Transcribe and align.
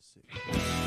Set 0.00 0.85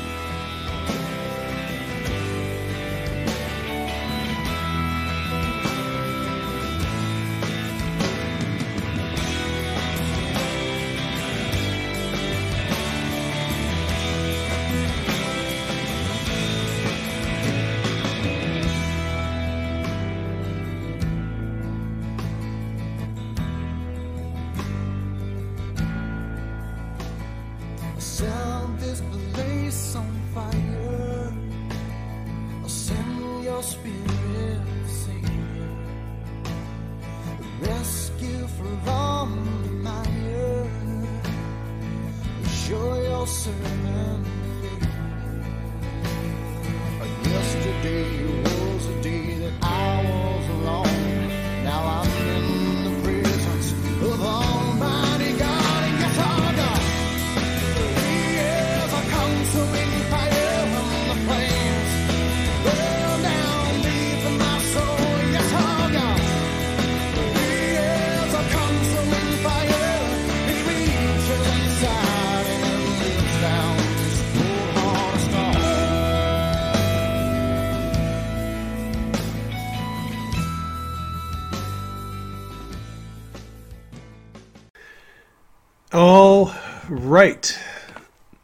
right. 87.10 87.58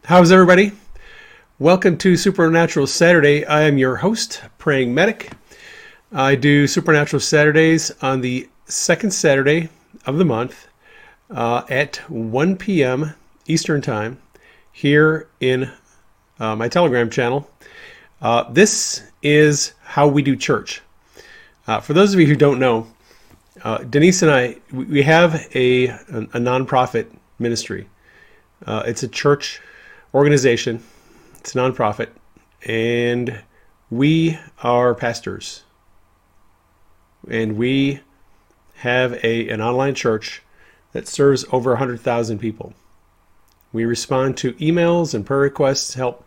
How's 0.06 0.32
everybody? 0.32 0.72
Welcome 1.60 1.96
to 1.98 2.16
Supernatural 2.16 2.88
Saturday. 2.88 3.44
I 3.44 3.62
am 3.62 3.78
your 3.78 3.94
host, 3.94 4.42
Praying 4.58 4.92
Medic. 4.92 5.30
I 6.12 6.34
do 6.34 6.66
Supernatural 6.66 7.20
Saturdays 7.20 7.92
on 8.02 8.22
the 8.22 8.48
second 8.64 9.12
Saturday 9.12 9.68
of 10.04 10.18
the 10.18 10.24
month 10.24 10.66
uh, 11.30 11.62
at 11.70 11.98
1 12.10 12.56
p.m. 12.56 13.14
Eastern 13.46 13.82
Time 13.82 14.18
here 14.72 15.28
in 15.38 15.70
uh, 16.40 16.56
my 16.56 16.68
Telegram 16.68 17.08
channel. 17.08 17.48
Uh, 18.20 18.50
this 18.50 19.04
is 19.22 19.74
how 19.84 20.08
we 20.08 20.22
do 20.22 20.34
church. 20.34 20.82
Uh, 21.68 21.78
for 21.78 21.92
those 21.92 22.12
of 22.12 22.18
you 22.18 22.26
who 22.26 22.34
don't 22.34 22.58
know, 22.58 22.88
uh, 23.62 23.78
Denise 23.78 24.22
and 24.22 24.30
I, 24.32 24.56
we 24.72 25.04
have 25.04 25.36
a, 25.54 25.86
a, 25.86 25.98
a 26.10 26.40
nonprofit 26.40 27.06
ministry. 27.38 27.88
Uh, 28.64 28.82
it's 28.86 29.02
a 29.02 29.08
church 29.08 29.60
organization, 30.14 30.82
it's 31.38 31.54
a 31.54 31.58
nonprofit, 31.58 32.08
and 32.64 33.42
we 33.90 34.38
are 34.62 34.94
pastors. 34.94 35.64
And 37.28 37.56
we 37.56 38.00
have 38.76 39.14
a, 39.24 39.48
an 39.48 39.60
online 39.60 39.94
church 39.94 40.42
that 40.92 41.08
serves 41.08 41.44
over 41.52 41.70
100,000 41.70 42.38
people. 42.38 42.72
We 43.72 43.84
respond 43.84 44.36
to 44.38 44.52
emails 44.54 45.12
and 45.12 45.26
prayer 45.26 45.40
requests, 45.40 45.94
help 45.94 46.24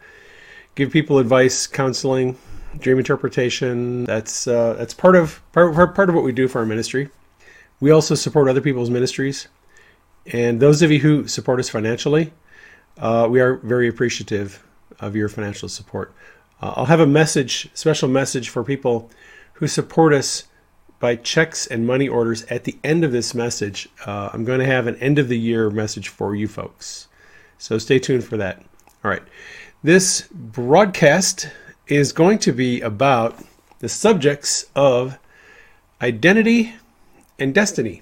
give 0.76 0.92
people 0.92 1.18
advice, 1.18 1.68
counseling, 1.68 2.38
dream 2.78 3.00
interpretation. 3.00 4.06
That's 4.06 4.48
uh, 4.48 4.74
that's 4.74 4.94
part 4.94 5.16
of 5.16 5.42
part, 5.52 5.74
part 5.74 5.96
part 5.96 6.10
of 6.10 6.16
what 6.16 6.24
we 6.24 6.32
do 6.32 6.48
for 6.48 6.60
our 6.60 6.66
ministry. 6.66 7.10
We 7.80 7.92
also 7.92 8.14
support 8.14 8.50
other 8.50 8.62
people's 8.62 8.90
ministries, 8.90 9.48
and 10.26 10.60
those 10.60 10.82
of 10.82 10.92
you 10.92 11.00
who 11.00 11.28
support 11.28 11.60
us 11.60 11.70
financially, 11.70 12.34
uh, 12.98 13.28
we 13.30 13.40
are 13.40 13.56
very 13.58 13.88
appreciative 13.88 14.66
of 15.00 15.16
your 15.16 15.30
financial 15.30 15.70
support. 15.70 16.14
Uh, 16.62 16.74
I'll 16.76 16.86
have 16.86 17.00
a 17.00 17.08
message, 17.08 17.70
special 17.74 18.10
message 18.10 18.50
for 18.50 18.64
people 18.64 19.10
who 19.54 19.68
support 19.68 20.14
us 20.14 20.46
by 21.00 21.16
checks 21.16 21.66
and 21.66 21.88
money 21.88 22.08
orders 22.08 22.44
at 22.44 22.66
the 22.66 22.78
end 22.84 23.04
of 23.04 23.12
this 23.12 23.34
message. 23.34 23.88
Uh, 24.06 24.30
I'm 24.34 24.44
going 24.44 24.60
to 24.60 24.66
have 24.66 24.88
an 24.88 24.96
end 24.98 25.18
of 25.18 25.30
the 25.30 25.40
year 25.40 25.70
message 25.70 26.10
for 26.10 26.36
you 26.36 26.48
folks. 26.48 27.08
So 27.58 27.78
stay 27.78 28.00
tuned 28.00 28.26
for 28.26 28.38
that. 28.38 28.62
All 29.04 29.12
right. 29.12 29.24
This 29.82 30.28
broadcast 30.32 31.50
is 31.88 32.12
going 32.12 32.40
to 32.40 32.52
be 32.52 32.82
about 32.82 33.40
the 33.80 33.90
subjects 33.90 34.66
of 34.76 35.18
identity 36.02 36.76
and 37.38 37.54
destiny. 37.56 38.02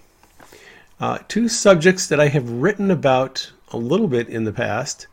Uh, 1.00 1.20
two 1.28 1.48
subjects 1.48 2.08
that 2.08 2.20
I 2.20 2.28
have 2.30 2.50
written 2.50 2.90
about 2.90 3.52
a 3.70 3.78
little 3.78 4.08
bit 4.08 4.30
in 4.30 4.46
the 4.46 4.54
past, 4.54 5.06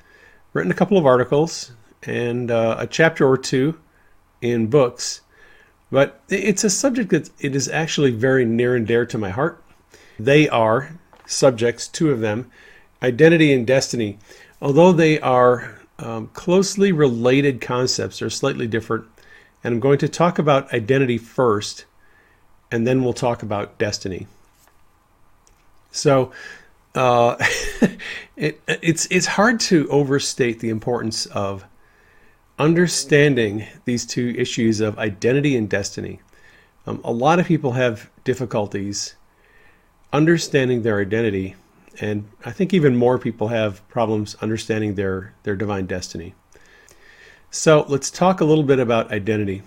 written 0.54 0.70
a 0.70 0.74
couple 0.74 0.96
of 0.96 1.04
articles 1.04 1.72
and 2.04 2.50
uh, 2.50 2.76
a 2.78 2.86
chapter 2.86 3.28
or 3.28 3.36
two 3.36 3.78
in 4.40 4.68
books, 4.68 5.20
but 5.90 6.22
it's 6.28 6.64
a 6.64 6.70
subject 6.70 7.10
that 7.10 7.30
it 7.38 7.54
is 7.54 7.68
actually 7.68 8.12
very 8.12 8.46
near 8.46 8.74
and 8.74 8.86
dear 8.86 9.04
to 9.04 9.18
my 9.18 9.28
heart. 9.28 9.62
They 10.18 10.48
are 10.48 10.98
subjects, 11.26 11.86
two 11.86 12.10
of 12.10 12.20
them, 12.20 12.50
identity 13.02 13.52
and 13.52 13.66
destiny. 13.66 14.18
Although 14.62 14.92
they 14.92 15.20
are 15.20 15.80
um, 15.98 16.28
closely 16.28 16.92
related 16.92 17.60
concepts, 17.60 18.20
they're 18.20 18.30
slightly 18.30 18.66
different. 18.66 19.04
And 19.62 19.74
I'm 19.74 19.80
going 19.80 19.98
to 19.98 20.08
talk 20.08 20.38
about 20.38 20.72
identity 20.72 21.18
first, 21.18 21.84
and 22.70 22.86
then 22.86 23.04
we'll 23.04 23.12
talk 23.12 23.42
about 23.42 23.78
destiny. 23.78 24.26
So 25.94 26.32
uh, 26.97 27.37
it, 28.37 28.60
it's 28.66 29.06
it's 29.06 29.27
hard 29.27 29.60
to 29.60 29.88
overstate 29.88 30.59
the 30.59 30.69
importance 30.69 31.27
of 31.27 31.65
understanding 32.59 33.66
these 33.84 34.05
two 34.05 34.34
issues 34.37 34.81
of 34.81 34.99
identity 34.99 35.56
and 35.56 35.71
destiny. 35.71 36.21
Um, 36.87 37.00
a 37.05 37.12
lot 37.12 37.38
of 37.38 37.47
people 37.47 37.72
have 37.72 38.10
difficulties 38.25 39.15
understanding 40.12 40.82
their 40.82 41.00
identity, 41.00 41.55
and 42.00 42.28
I 42.44 42.50
think 42.50 42.75
even 42.75 42.97
more 42.97 43.19
people 43.19 43.49
have 43.49 43.87
problems 43.88 44.34
understanding 44.43 44.97
their 44.97 45.32
their 45.44 45.55
divine 45.55 45.87
destiny. 45.87 46.34
So 47.53 47.87
let's 47.88 48.11
talk 48.11 48.41
a 48.41 48.44
little 48.44 48.65
bit 48.65 48.81
about 48.81 49.12
identity. 49.12 49.62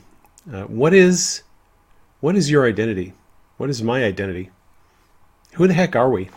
Uh, 0.52 0.64
what 0.64 0.94
is 0.94 1.44
what 2.20 2.36
is 2.36 2.52
your 2.52 2.68
identity? 2.68 3.14
What 3.56 3.70
is 3.70 3.82
my 3.82 4.04
identity? 4.04 4.52
Who 5.58 5.68
the 5.68 5.74
heck 5.74 5.96
are 5.96 6.10
we? 6.10 6.30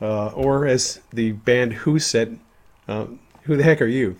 Uh, 0.00 0.28
or 0.28 0.64
as 0.64 1.00
the 1.12 1.32
band 1.32 1.72
Who 1.72 1.98
said, 1.98 2.38
uh, 2.86 3.06
who 3.42 3.56
the 3.56 3.64
heck 3.64 3.82
are 3.82 3.86
you? 3.86 4.16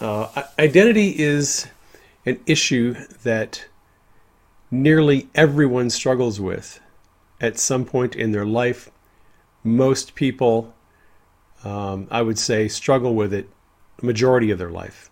Uh, 0.00 0.44
identity 0.60 1.18
is 1.18 1.66
an 2.24 2.38
issue 2.46 2.94
that 3.24 3.64
nearly 4.70 5.28
everyone 5.34 5.90
struggles 5.90 6.40
with 6.40 6.78
at 7.40 7.58
some 7.58 7.84
point 7.84 8.14
in 8.14 8.30
their 8.30 8.46
life. 8.46 8.92
Most 9.64 10.14
people, 10.14 10.72
um, 11.64 12.06
I 12.12 12.22
would 12.22 12.38
say, 12.38 12.68
struggle 12.68 13.16
with 13.16 13.34
it 13.34 13.48
majority 14.00 14.52
of 14.52 14.58
their 14.58 14.70
life. 14.70 15.10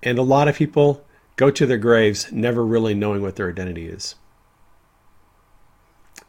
And 0.00 0.16
a 0.16 0.22
lot 0.22 0.46
of 0.46 0.54
people 0.54 1.04
go 1.34 1.50
to 1.50 1.66
their 1.66 1.78
graves 1.78 2.30
never 2.30 2.64
really 2.64 2.94
knowing 2.94 3.20
what 3.20 3.34
their 3.34 3.48
identity 3.48 3.88
is. 3.88 4.14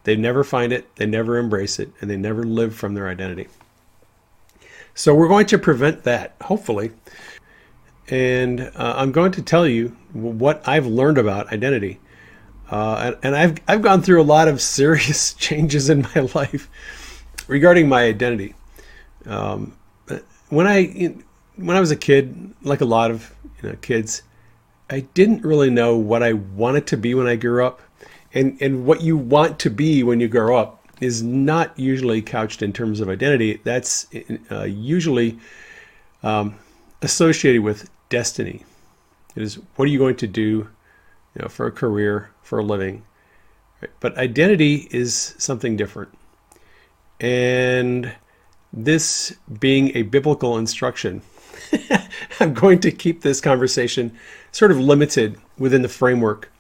They 0.06 0.16
never 0.16 0.44
find 0.44 0.72
it, 0.72 0.96
they 0.96 1.06
never 1.06 1.38
embrace 1.38 1.80
it, 1.80 1.92
and 2.00 2.10
they 2.10 2.18
never 2.18 2.44
live 2.44 2.74
from 2.74 2.94
their 2.94 3.10
identity. 3.10 3.48
So 4.94 5.14
we're 5.14 5.28
going 5.28 5.48
to 5.48 5.58
prevent 5.58 6.04
that, 6.04 6.36
hopefully. 6.42 6.92
And 8.08 8.62
uh, 8.62 8.94
I'm 8.96 9.12
going 9.12 9.34
to 9.34 9.42
tell 9.42 9.68
you 9.68 9.90
what 10.14 10.66
I've 10.68 10.86
learned 10.86 11.18
about 11.18 11.52
identity. 11.52 12.00
Uh, 12.72 12.96
and, 12.96 13.18
and 13.24 13.36
I've, 13.36 13.58
I've 13.68 13.82
gone 13.82 14.02
through 14.02 14.22
a 14.22 14.24
lot 14.24 14.48
of 14.48 14.62
serious 14.80 15.34
changes 15.34 15.90
in 15.90 16.08
my 16.16 16.30
life 16.34 16.70
regarding 17.48 17.90
my 17.90 18.04
identity. 18.04 18.56
Um, 19.26 19.76
when 20.50 20.68
I 20.68 21.16
when 21.56 21.76
I 21.76 21.80
was 21.80 21.92
a 21.92 21.96
kid, 21.96 22.54
like 22.62 22.82
a 22.82 22.86
lot 22.86 23.12
of 23.12 23.34
you 23.62 23.70
know, 23.70 23.76
kids, 23.82 24.24
I 24.90 25.02
didn't 25.02 25.44
really 25.44 25.70
know 25.70 25.98
what 25.98 26.22
I 26.22 26.34
wanted 26.34 26.88
to 26.88 26.98
be 26.98 27.16
when 27.16 27.28
I 27.28 27.36
grew 27.36 27.66
up, 27.66 27.82
and 28.36 28.62
and 28.62 28.86
what 28.86 29.02
you 29.02 29.18
want 29.18 29.58
to 29.60 29.70
be 29.70 30.04
when 30.04 30.20
you 30.20 30.28
grow 30.28 30.58
up 30.58 30.86
is 31.02 31.24
not 31.24 31.78
usually 31.80 32.22
couched 32.22 32.62
in 32.62 32.72
terms 32.72 33.00
of 33.00 33.10
identity. 33.10 33.60
That's 33.64 34.08
uh, 34.52 34.64
usually 34.64 35.40
um, 36.22 36.56
associated 37.02 37.64
with 37.64 37.90
destiny. 38.10 38.64
It 39.36 39.44
is 39.44 39.56
what 39.76 39.86
are 39.86 39.92
you 39.92 39.98
going 39.98 40.18
to 40.18 40.28
do, 40.28 40.42
you 40.42 41.42
know, 41.42 41.48
for 41.48 41.66
a 41.66 41.72
career, 41.72 42.30
for 42.44 42.60
a 42.60 42.64
living. 42.64 43.04
Right? 43.82 43.92
But 44.00 44.18
identity 44.18 44.88
is 44.92 45.36
something 45.38 45.76
different. 45.76 46.10
And 47.20 48.14
this 48.72 49.36
being 49.60 49.96
a 49.96 50.04
biblical 50.04 50.58
instruction, 50.58 51.22
I'm 52.40 52.54
going 52.54 52.80
to 52.82 52.92
keep 52.92 53.22
this 53.22 53.40
conversation 53.40 54.18
sort 54.52 54.72
of 54.72 54.80
limited 54.80 55.38
within 55.58 55.82
the 55.82 55.90
framework 55.90 56.52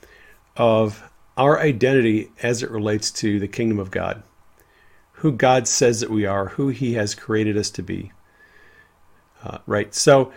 of 0.58 1.04
our 1.38 1.60
identity 1.60 2.32
as 2.42 2.64
it 2.64 2.72
relates 2.72 3.12
to 3.12 3.40
the 3.40 3.48
kingdom 3.48 3.80
of 3.80 3.92
God, 3.92 4.24
who 5.14 5.32
God 5.32 5.68
says 5.68 6.00
that 6.00 6.10
we 6.10 6.26
are, 6.26 6.50
who 6.50 6.70
He 6.70 6.94
has 6.94 7.16
created 7.16 7.58
us 7.58 7.70
to 7.72 7.84
be. 7.84 8.12
Uh, 9.44 9.60
right. 9.68 9.94
So 9.94 10.32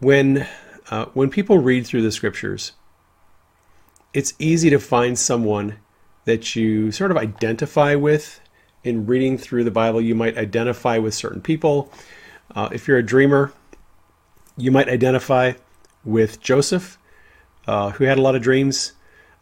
when 0.00 0.46
uh, 0.90 1.06
when 1.14 1.30
people 1.30 1.58
read 1.58 1.86
through 1.86 2.02
the 2.02 2.12
scriptures, 2.12 2.72
it's 4.14 4.32
easy 4.38 4.70
to 4.70 4.78
find 4.78 5.18
someone 5.18 5.78
that 6.24 6.56
you 6.56 6.90
sort 6.92 7.10
of 7.10 7.16
identify 7.16 7.94
with 7.94 8.40
in 8.84 9.06
reading 9.06 9.38
through 9.38 9.64
the 9.64 9.70
Bible. 9.70 10.00
You 10.00 10.14
might 10.14 10.38
identify 10.38 10.98
with 10.98 11.14
certain 11.14 11.40
people. 11.40 11.92
Uh, 12.54 12.68
if 12.72 12.88
you're 12.88 12.98
a 12.98 13.02
dreamer, 13.02 13.52
you 14.56 14.70
might 14.70 14.88
identify 14.88 15.52
with 16.04 16.40
Joseph, 16.40 16.98
uh, 17.66 17.90
who 17.90 18.04
had 18.04 18.18
a 18.18 18.22
lot 18.22 18.34
of 18.34 18.42
dreams, 18.42 18.92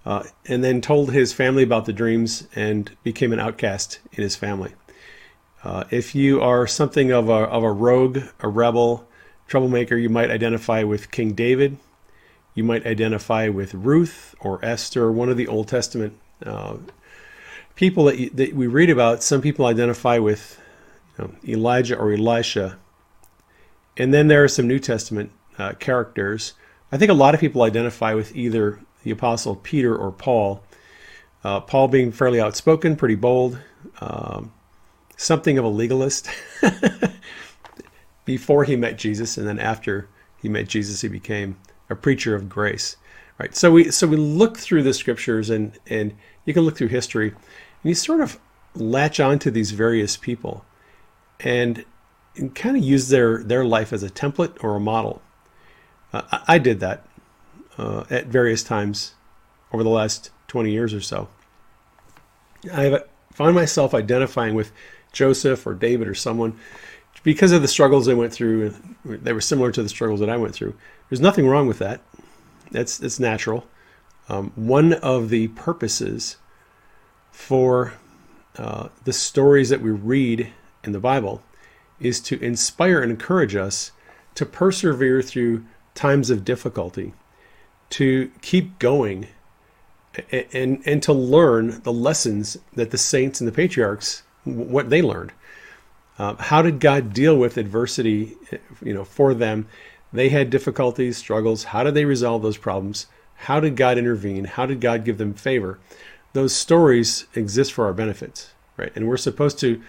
uh, 0.07 0.23
and 0.47 0.63
then 0.63 0.81
told 0.81 1.11
his 1.11 1.33
family 1.33 1.65
about 1.65 1.85
the 1.85 1.93
dreams 1.93 2.47
and 2.55 2.97
became 3.03 3.33
an 3.33 3.41
outcast 3.41 3.99
in 4.13 4.23
his 4.23 4.37
family. 4.37 4.73
Uh, 5.65 5.83
if 5.91 6.15
you 6.15 6.41
are 6.41 6.65
something 6.65 7.11
of 7.11 7.29
a, 7.29 7.33
of 7.33 7.65
a 7.65 7.73
rogue, 7.73 8.21
a 8.39 8.49
rebel, 8.49 9.09
troublemaker, 9.49 9.97
you 9.97 10.09
might 10.09 10.31
identify 10.31 10.85
with 10.85 11.11
King 11.11 11.33
David. 11.33 11.77
You 12.55 12.63
might 12.63 12.87
identify 12.87 13.49
with 13.49 13.75
Ruth 13.75 14.37
or 14.41 14.65
Esther, 14.65 15.11
one 15.11 15.29
of 15.29 15.37
the 15.37 15.49
Old 15.49 15.67
Testament 15.67 16.17
uh, 16.45 16.77
people 17.75 18.05
that, 18.05 18.19
you, 18.19 18.31
that 18.31 18.55
we 18.55 18.69
read 18.69 18.91
about. 18.91 19.25
Some 19.25 19.43
people 19.43 19.67
identify 19.67 20.19
with 20.19 20.61
you 21.19 21.25
know, 21.25 21.35
Elijah 21.49 21.99
or 21.99 22.13
Elisha. 22.13 22.79
And 23.97 24.15
then 24.15 24.29
there 24.29 24.45
are 24.45 24.49
some 24.49 24.69
New 24.69 24.79
Testament 24.79 25.33
uh, 25.59 25.73
characters. 25.73 26.53
I 26.93 26.97
think 26.97 27.11
a 27.11 27.15
lot 27.15 27.35
of 27.35 27.41
people 27.41 27.63
identify 27.63 28.15
with 28.15 28.37
either 28.37 28.79
the 29.07 29.13
Apostle 29.13 29.55
Peter 29.55 29.97
or 29.97 30.11
Paul. 30.11 30.65
Uh, 31.45 31.61
Paul 31.61 31.87
being 31.87 32.11
fairly 32.11 32.41
outspoken, 32.41 32.97
pretty 32.97 33.15
bold, 33.15 33.57
um, 34.01 34.53
something 35.17 35.59
of 35.59 35.65
a 35.65 35.69
legalist. 35.69 36.29
before 38.25 38.65
he 38.65 38.75
met 38.75 38.99
Jesus, 38.99 39.39
and 39.39 39.47
then 39.47 39.61
after 39.61 40.09
he 40.43 40.49
met 40.49 40.67
Jesus, 40.67 41.03
he 41.03 41.09
became 41.09 41.57
a 41.89 41.95
preacher 41.95 42.35
of 42.35 42.49
grace. 42.49 42.97
Right. 43.39 43.55
So 43.55 43.71
we 43.71 43.93
so 43.93 44.09
we 44.09 44.17
look 44.17 44.57
through 44.57 44.83
the 44.83 44.93
scriptures, 44.93 45.51
and 45.51 45.79
and 45.87 46.17
you 46.45 46.53
can 46.53 46.65
look 46.65 46.77
through 46.77 46.89
history, 46.89 47.29
and 47.29 47.85
you 47.85 47.95
sort 47.95 48.21
of 48.21 48.41
latch 48.75 49.21
onto 49.21 49.53
these 49.53 49.71
various 49.71 50.17
people, 50.17 50.65
and, 51.39 51.85
and 52.35 52.57
kind 52.57 52.77
of 52.77 52.83
use 52.83 53.09
their 53.09 53.45
their 53.45 53.65
life 53.65 53.93
as 53.93 54.03
a 54.03 54.11
template 54.11 54.65
or 54.65 54.75
a 54.75 54.81
model. 54.81 55.23
Uh, 56.13 56.23
I, 56.33 56.43
I, 56.55 56.59
did 56.59 56.81
that 56.81 57.06
uh, 57.79 58.05
at 58.11 58.27
various 58.27 58.63
times 58.63 59.15
over 59.73 59.83
the 59.83 59.91
last 59.91 60.31
20 60.49 60.71
years 60.71 60.95
or 60.95 61.01
so. 61.01 61.29
I 62.73 63.01
find 63.33 63.55
myself 63.55 63.95
identifying 63.95 64.55
with 64.55 64.73
Joseph 65.13 65.67
or 65.67 65.75
David 65.75 66.09
or 66.09 66.15
someone 66.15 66.59
because 67.27 67.51
of 67.51 67.61
the 67.61 67.67
struggles 67.67 68.07
they 68.07 68.15
went 68.15 68.33
through, 68.33 68.73
they 69.05 69.33
were 69.33 69.41
similar 69.41 69.73
to 69.73 69.83
the 69.83 69.89
struggles 69.89 70.21
that 70.21 70.31
I 70.31 70.37
went 70.37 70.55
through. 70.55 70.77
There's 71.09 71.21
nothing 71.21 71.49
wrong 71.49 71.67
with 71.67 71.81
that. 71.81 72.01
That's 72.71 72.99
that's 72.99 73.19
natural. 73.19 73.67
Um, 74.29 74.53
one 74.55 74.93
of 74.93 75.29
the 75.29 75.49
purposes 75.49 76.37
for 77.33 77.95
uh, 78.57 78.91
the 79.03 79.13
stories 79.13 79.71
that 79.71 79.81
we 79.81 79.91
read 79.91 80.53
in 80.85 80.93
the 80.93 81.01
Bible 81.01 81.43
is 81.99 82.21
to 82.21 82.41
inspire 82.41 83.01
and 83.03 83.11
encourage 83.11 83.57
us 83.57 83.91
to 84.37 84.47
persevere 84.47 85.21
through 85.21 85.65
times 85.97 86.31
of 86.31 86.45
difficulty, 86.45 87.13
to 87.91 88.31
keep 88.43 88.79
going, 88.79 89.29
and, 90.31 90.47
and, 90.53 90.83
and 90.87 91.03
to 91.03 91.13
learn 91.13 91.81
the 91.83 91.93
lessons 91.93 92.57
that 92.75 92.91
the 92.91 92.99
saints 92.99 93.41
and 93.41 93.49
the 93.49 93.53
patriarchs 93.53 94.23
what 94.45 94.91
they 94.91 95.03
learned. 95.03 95.33
Um, 96.19 96.37
how 96.39 96.63
did 96.63 96.81
God 96.81 97.13
deal 97.13 97.37
with 97.37 97.57
adversity, 97.57 98.37
you 98.83 98.95
know, 98.95 99.05
for 99.05 99.35
them? 99.35 99.69
They 100.13 100.31
had 100.31 100.49
difficulties, 100.51 101.19
struggles. 101.19 101.65
How 101.65 101.83
did 101.83 101.95
they 101.95 102.05
resolve 102.05 102.43
those 102.43 102.57
problems? 102.57 103.07
How 103.35 103.61
did 103.61 103.77
God 103.77 103.99
intervene? 103.99 104.45
How 104.45 104.65
did 104.65 104.81
God 104.81 105.05
give 105.05 105.19
them 105.19 105.35
favor? 105.35 105.79
Those 106.33 106.55
stories 106.55 107.27
exist 107.35 107.73
for 107.73 107.85
our 107.85 107.93
benefits, 107.93 108.53
right? 108.77 108.93
And 108.95 109.09
we're 109.09 109.17
supposed 109.19 109.59
to 109.61 109.83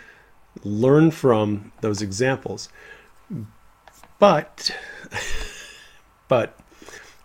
learn 0.64 1.12
from 1.12 1.72
those 1.82 2.02
examples. 2.02 2.68
But, 4.20 4.72
but 6.28 6.60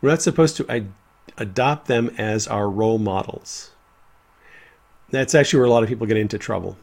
we're 0.02 0.10
not 0.10 0.20
supposed 0.20 0.58
to 0.58 0.68
ad- 0.68 0.92
adopt 1.38 1.86
them 1.86 2.10
as 2.18 2.46
our 2.46 2.68
role 2.68 2.98
models. 2.98 3.70
That's 5.10 5.34
actually 5.34 5.60
where 5.60 5.68
a 5.68 5.70
lot 5.70 5.82
of 5.82 5.88
people 5.88 6.06
get 6.06 6.18
into 6.18 6.36
trouble 6.36 6.76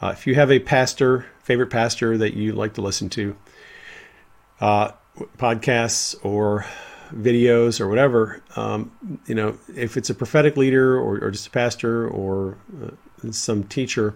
uh, 0.00 0.08
if 0.08 0.26
you 0.26 0.34
have 0.34 0.50
a 0.50 0.58
pastor, 0.60 1.26
favorite 1.42 1.68
pastor 1.68 2.16
that 2.18 2.34
you 2.34 2.52
like 2.52 2.74
to 2.74 2.82
listen 2.82 3.08
to, 3.10 3.36
uh, 4.60 4.92
podcasts 5.36 6.14
or 6.24 6.64
videos 7.12 7.80
or 7.80 7.88
whatever, 7.88 8.42
um, 8.54 9.20
you 9.26 9.34
know, 9.34 9.58
if 9.74 9.96
it's 9.96 10.10
a 10.10 10.14
prophetic 10.14 10.56
leader 10.56 10.96
or, 10.96 11.18
or 11.18 11.30
just 11.30 11.48
a 11.48 11.50
pastor 11.50 12.06
or 12.08 12.58
uh, 12.84 12.90
some 13.32 13.64
teacher, 13.64 14.14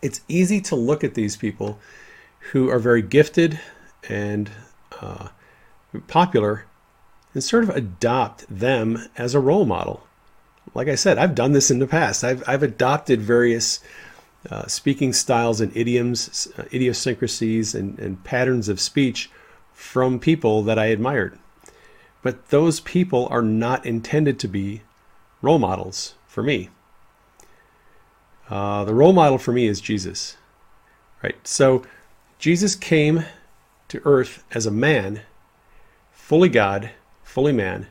it's 0.00 0.20
easy 0.28 0.60
to 0.60 0.74
look 0.74 1.04
at 1.04 1.14
these 1.14 1.36
people 1.36 1.78
who 2.52 2.70
are 2.70 2.78
very 2.78 3.02
gifted 3.02 3.60
and 4.08 4.50
uh, 5.00 5.28
popular 6.06 6.64
and 7.34 7.42
sort 7.42 7.64
of 7.64 7.70
adopt 7.70 8.44
them 8.48 9.08
as 9.16 9.34
a 9.34 9.40
role 9.40 9.64
model. 9.64 10.06
Like 10.74 10.88
I 10.88 10.94
said, 10.94 11.18
I've 11.18 11.34
done 11.34 11.52
this 11.52 11.70
in 11.70 11.78
the 11.78 11.86
past. 11.86 12.24
I've, 12.24 12.42
I've 12.48 12.62
adopted 12.62 13.20
various 13.20 13.80
uh, 14.50 14.66
speaking 14.66 15.12
styles 15.12 15.60
and 15.60 15.74
idioms, 15.76 16.48
uh, 16.58 16.64
idiosyncrasies, 16.72 17.74
and, 17.74 17.98
and 17.98 18.22
patterns 18.24 18.68
of 18.68 18.80
speech 18.80 19.30
from 19.72 20.18
people 20.18 20.62
that 20.62 20.78
I 20.78 20.86
admired. 20.86 21.38
But 22.22 22.48
those 22.48 22.80
people 22.80 23.26
are 23.30 23.42
not 23.42 23.84
intended 23.84 24.38
to 24.40 24.48
be 24.48 24.82
role 25.40 25.58
models 25.58 26.14
for 26.26 26.42
me. 26.42 26.70
Uh, 28.48 28.84
the 28.84 28.94
role 28.94 29.12
model 29.12 29.38
for 29.38 29.52
me 29.52 29.66
is 29.66 29.80
Jesus. 29.80 30.36
Right? 31.22 31.36
So 31.46 31.82
Jesus 32.38 32.74
came 32.74 33.24
to 33.88 34.02
earth 34.04 34.44
as 34.52 34.66
a 34.66 34.70
man, 34.70 35.22
fully 36.12 36.48
God, 36.48 36.90
fully 37.32 37.52
man, 37.52 37.86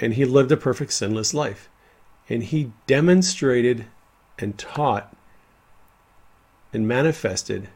and 0.00 0.14
he 0.14 0.24
lived 0.24 0.50
a 0.50 0.56
perfect 0.56 0.92
sinless 0.92 1.32
life. 1.32 1.68
And 2.28 2.42
he 2.42 2.72
demonstrated 2.88 3.86
and 4.40 4.58
taught 4.58 5.14
and 6.72 6.88
manifested 6.88 7.68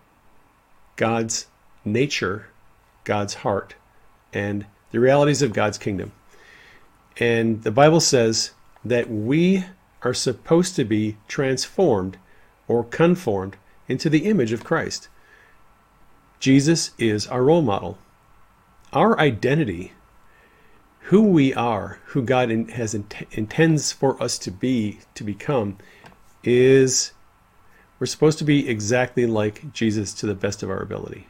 God's 0.96 1.46
nature, 1.84 2.48
God's 3.04 3.34
heart, 3.34 3.76
and 4.32 4.66
the 4.90 4.98
realities 4.98 5.42
of 5.42 5.52
God's 5.52 5.78
kingdom. 5.78 6.10
And 7.18 7.62
the 7.62 7.70
Bible 7.70 8.00
says 8.00 8.50
that 8.84 9.08
we 9.08 9.64
are 10.02 10.14
supposed 10.14 10.74
to 10.74 10.84
be 10.84 11.18
transformed 11.28 12.18
or 12.66 12.82
conformed 12.82 13.56
into 13.86 14.10
the 14.10 14.26
image 14.26 14.52
of 14.52 14.64
Christ. 14.64 15.08
Jesus 16.40 16.90
is 16.98 17.28
our 17.28 17.44
role 17.44 17.62
model. 17.62 17.96
Our 18.92 19.18
identity, 19.20 19.92
who 21.08 21.22
we 21.22 21.52
are, 21.52 21.98
who 22.06 22.22
God 22.22 22.50
has 22.70 22.94
intends 22.94 23.92
for 23.92 24.22
us 24.22 24.38
to 24.38 24.50
be, 24.50 25.00
to 25.14 25.22
become, 25.22 25.76
is 26.42 27.12
we're 27.98 28.06
supposed 28.06 28.38
to 28.38 28.44
be 28.44 28.66
exactly 28.66 29.26
like 29.26 29.70
Jesus 29.74 30.14
to 30.14 30.26
the 30.26 30.34
best 30.34 30.62
of 30.62 30.70
our 30.70 30.80
ability. 30.80 31.26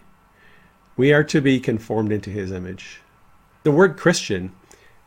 We 0.96 1.12
are 1.12 1.24
to 1.24 1.40
be 1.40 1.58
conformed 1.58 2.12
into 2.12 2.30
his 2.30 2.52
image. 2.52 3.00
The 3.64 3.72
word 3.72 3.96
Christian 3.96 4.52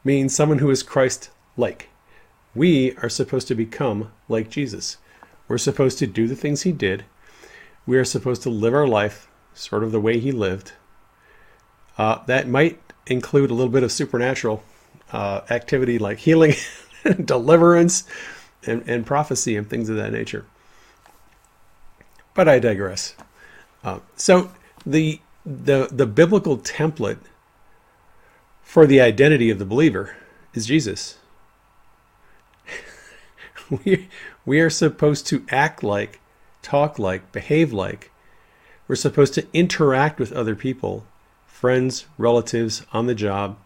means 0.04 0.36
someone 0.36 0.60
who 0.60 0.70
is 0.70 0.84
Christ 0.84 1.30
like. 1.56 1.88
We 2.54 2.94
are 2.98 3.10
supposed 3.10 3.48
to 3.48 3.56
become 3.56 4.12
like 4.28 4.50
Jesus. 4.50 4.98
We're 5.48 5.60
supposed 5.60 5.98
to 6.00 6.08
do 6.08 6.28
the 6.28 6.36
things 6.36 6.64
he 6.64 6.74
did. 6.74 7.06
We 7.86 7.98
are 7.98 8.04
supposed 8.04 8.44
to 8.44 8.50
live 8.50 8.74
our 8.74 8.88
life 8.88 9.30
sort 9.54 9.86
of 9.86 9.94
the 9.94 10.02
way 10.02 10.20
he 10.20 10.34
lived. 10.34 10.74
Uh, 11.98 12.26
that 12.26 12.50
might 12.50 12.82
include 13.08 13.50
a 13.50 13.54
little 13.54 13.72
bit 13.72 13.84
of 13.84 13.92
supernatural 13.92 14.64
uh, 15.12 15.42
activity 15.50 15.98
like 15.98 16.20
healing, 16.20 16.54
deliverance, 17.24 18.04
and, 18.66 18.84
and 18.88 19.06
prophecy 19.06 19.56
and 19.56 19.70
things 19.70 19.90
of 19.90 19.96
that 19.96 20.12
nature. 20.12 20.46
But 22.34 22.48
I 22.48 22.60
digress. 22.60 23.16
Uh, 23.84 24.00
so 24.16 24.52
the 24.86 25.20
the 25.46 25.88
the 25.92 26.06
biblical 26.06 26.58
template 26.58 27.20
for 28.62 28.86
the 28.86 29.00
identity 29.00 29.50
of 29.50 29.60
the 29.60 29.66
believer 29.66 30.18
is 30.54 30.66
Jesus. 30.66 31.18
we 33.70 34.10
we 34.46 34.60
are 34.60 34.70
supposed 34.70 35.28
to 35.28 35.46
act 35.50 35.84
like, 35.84 36.20
talk 36.62 37.00
like, 37.00 37.32
behave 37.32 37.74
like. 37.74 38.12
We're 38.88 38.96
supposed 38.96 39.34
to 39.34 39.48
interact 39.54 40.20
with 40.20 40.32
other 40.32 40.56
people, 40.56 41.06
friends, 41.58 42.06
relatives, 42.20 42.86
on 42.94 43.08
the 43.08 43.16
job. 43.16 43.58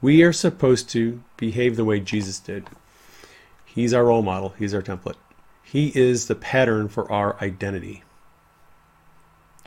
We 0.00 0.22
are 0.22 0.32
supposed 0.32 0.88
to 0.90 1.22
behave 1.36 1.76
the 1.76 1.84
way 1.84 2.00
Jesus 2.00 2.38
did. 2.38 2.70
He's 3.66 3.92
our 3.92 4.06
role 4.06 4.22
model, 4.22 4.54
he's 4.58 4.72
our 4.72 4.80
template. 4.80 5.16
He 5.62 5.92
is 5.94 6.26
the 6.26 6.34
pattern 6.34 6.88
for 6.88 7.12
our 7.12 7.38
identity. 7.42 8.02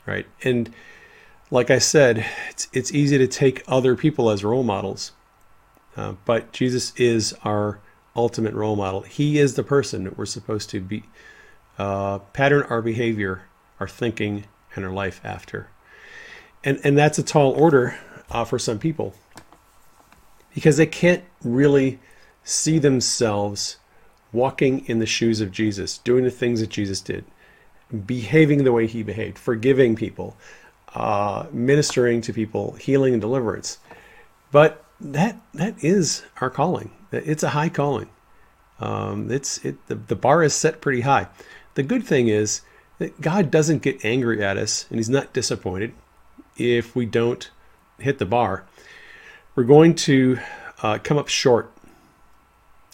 Right? 0.08 0.26
And 0.44 0.74
like 1.52 1.70
I 1.70 1.78
said, 1.78 2.26
it's, 2.50 2.68
it's 2.74 2.92
easy 2.92 3.20
to 3.20 3.28
take 3.28 3.62
other 3.68 3.96
people 3.96 4.32
as 4.32 4.44
role 4.44 4.64
models, 4.64 5.12
uh, 5.96 6.14
but 6.26 6.52
Jesus 6.52 6.94
is 6.96 7.36
our 7.44 7.80
ultimate 8.16 8.56
role 8.56 8.76
model. 8.76 9.02
He 9.02 9.38
is 9.38 9.54
the 9.54 9.64
person 9.64 10.06
that 10.06 10.18
we're 10.18 10.26
supposed 10.26 10.72
to 10.72 10.80
be 10.80 11.04
uh, 11.78 12.18
pattern 12.34 12.64
our 12.72 12.82
behavior, 12.82 13.44
our 13.80 13.88
thinking, 13.88 14.46
and 14.76 14.84
our 14.84 14.92
life 14.92 15.22
after. 15.24 15.70
And 16.66 16.82
and 16.84 16.98
that's 16.98 17.20
a 17.20 17.24
tall 17.24 17.52
order 17.52 17.96
uh, 18.32 18.44
for 18.44 18.60
some 18.60 18.80
people 18.80 19.14
because 20.54 20.78
they 20.78 20.88
can't 20.88 21.24
really 21.44 22.00
see 22.44 22.80
themselves 22.80 23.78
walking 24.34 24.86
in 24.88 25.00
the 25.00 25.06
shoes 25.06 25.42
of 25.42 25.52
Jesus, 25.52 26.00
doing 26.00 26.24
the 26.24 26.32
things 26.32 26.60
that 26.62 26.70
Jesus 26.70 27.02
did, 27.02 27.24
behaving 28.06 28.64
the 28.64 28.72
way 28.72 28.88
he 28.88 29.04
behaved, 29.04 29.38
forgiving 29.38 29.96
people, 29.96 30.36
uh, 30.96 31.46
ministering 31.52 32.22
to 32.22 32.34
people, 32.34 32.74
healing 32.74 33.14
and 33.14 33.22
deliverance. 33.22 33.78
But 34.52 34.84
that 35.00 35.40
that 35.54 35.76
is 35.84 36.24
our 36.42 36.50
calling. 36.50 36.92
It's 37.12 37.44
a 37.44 37.50
high 37.50 37.70
calling. 37.70 38.10
Um, 38.80 39.32
it's 39.32 39.64
it 39.64 39.76
the, 39.88 39.96
the 39.96 40.16
bar 40.16 40.42
is 40.42 40.54
set 40.54 40.82
pretty 40.82 41.02
high. 41.02 41.28
The 41.76 41.84
good 41.84 42.04
thing 42.04 42.28
is 42.28 42.62
that 42.98 43.22
God 43.22 43.52
doesn't 43.52 43.84
get 43.84 44.04
angry 44.04 44.44
at 44.44 44.58
us, 44.58 44.88
and 44.90 44.98
He's 44.98 45.10
not 45.10 45.32
disappointed 45.32 45.94
if 46.58 46.96
we 46.96 47.06
don't 47.06 47.50
hit 48.00 48.20
the 48.20 48.26
bar. 48.26 48.66
We're 49.56 49.64
going 49.64 49.96
to 49.96 50.40
uh, 50.82 51.00
come 51.02 51.18
up 51.18 51.28
short 51.28 51.72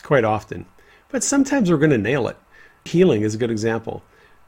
quite 0.03 0.24
often, 0.24 0.65
but 1.10 1.24
sometimes 1.24 1.70
we're 1.70 1.77
going 1.77 1.91
to 1.91 1.98
nail 1.98 2.27
it. 2.27 2.38
Healing 2.86 3.22
is 3.22 3.36
a 3.36 3.38
good 3.38 3.51
example. 3.51 4.03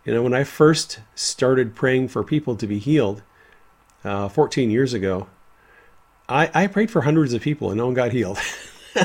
You 0.05 0.13
know, 0.13 0.23
when 0.23 0.33
I 0.33 0.43
first 0.43 0.99
started 1.15 1.75
praying 1.75 2.09
for 2.09 2.23
people 2.23 2.55
to 2.57 2.67
be 2.67 2.79
healed 2.79 3.21
uh, 4.03 4.27
14 4.29 4.69
years 4.69 4.93
ago, 4.93 5.27
I, 6.27 6.49
I 6.53 6.67
prayed 6.67 6.91
for 6.91 7.01
hundreds 7.01 7.33
of 7.33 7.41
people 7.41 7.69
and 7.69 7.77
no 7.77 7.85
one 7.85 7.93
got 7.93 8.11
healed. 8.11 8.39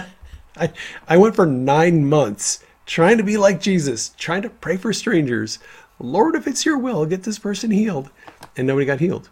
I, 0.57 0.73
I 1.07 1.17
went 1.17 1.37
for 1.37 1.47
nine 1.47 2.07
months 2.07 2.65
trying 2.87 3.19
to 3.19 3.23
be 3.23 3.37
like 3.37 3.61
Jesus, 3.61 4.11
trying 4.17 4.43
to 4.43 4.51
pray 4.51 4.77
for 4.77 4.93
strangers. 4.93 5.59
Lord, 6.01 6.35
if 6.35 6.47
it's 6.47 6.65
your 6.65 6.79
will, 6.79 7.07
get 7.07 7.23
this 7.23 7.39
person 7.39 7.71
healed. 7.71 8.11
And 8.57 8.67
nobody 8.67 8.87
got 8.87 9.01
healed. 9.01 9.29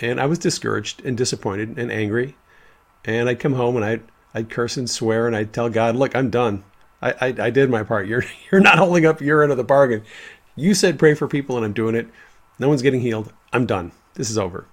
And 0.00 0.20
I 0.20 0.26
was 0.26 0.38
discouraged 0.38 1.04
and 1.04 1.16
disappointed 1.16 1.78
and 1.78 1.90
angry. 1.90 2.36
And 3.04 3.28
I'd 3.28 3.40
come 3.40 3.54
home 3.54 3.76
and 3.76 3.84
I'd, 3.84 4.02
I'd 4.34 4.50
curse 4.50 4.76
and 4.76 4.88
swear 4.88 5.26
and 5.26 5.34
I'd 5.34 5.52
tell 5.52 5.68
God, 5.68 5.96
look, 5.96 6.14
I'm 6.14 6.30
done. 6.30 6.64
I, 7.02 7.12
I, 7.12 7.26
I 7.38 7.50
did 7.50 7.70
my 7.70 7.82
part. 7.82 8.06
You're, 8.08 8.24
you're 8.50 8.60
not 8.60 8.78
holding 8.78 9.06
up 9.06 9.20
your 9.20 9.42
end 9.42 9.52
of 9.52 9.58
the 9.58 9.64
bargain. 9.64 10.02
You 10.56 10.74
said 10.74 10.98
pray 10.98 11.14
for 11.14 11.28
people 11.28 11.56
and 11.56 11.64
I'm 11.64 11.72
doing 11.72 11.94
it. 11.94 12.08
No 12.58 12.68
one's 12.68 12.82
getting 12.82 13.00
healed. 13.00 13.32
I'm 13.52 13.66
done. 13.66 13.92
This 14.14 14.30
is 14.30 14.38
over. 14.38 14.66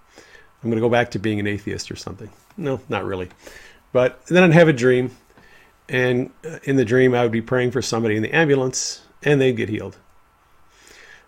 I'm 0.63 0.69
going 0.69 0.81
to 0.81 0.85
go 0.85 0.89
back 0.89 1.11
to 1.11 1.19
being 1.19 1.39
an 1.39 1.45
atheist 1.45 1.91
or 1.91 1.95
something. 1.95 2.29
No, 2.57 2.81
not 2.89 3.05
really. 3.05 3.29
But 3.91 4.25
then 4.25 4.43
I'd 4.43 4.53
have 4.53 4.67
a 4.67 4.73
dream. 4.73 5.11
And 5.87 6.31
uh, 6.43 6.57
in 6.63 6.75
the 6.77 6.85
dream, 6.85 7.13
I 7.13 7.21
would 7.21 7.31
be 7.31 7.41
praying 7.41 7.71
for 7.71 7.81
somebody 7.81 8.15
in 8.15 8.23
the 8.23 8.35
ambulance 8.35 9.03
and 9.21 9.39
they'd 9.39 9.55
get 9.55 9.69
healed. 9.69 9.97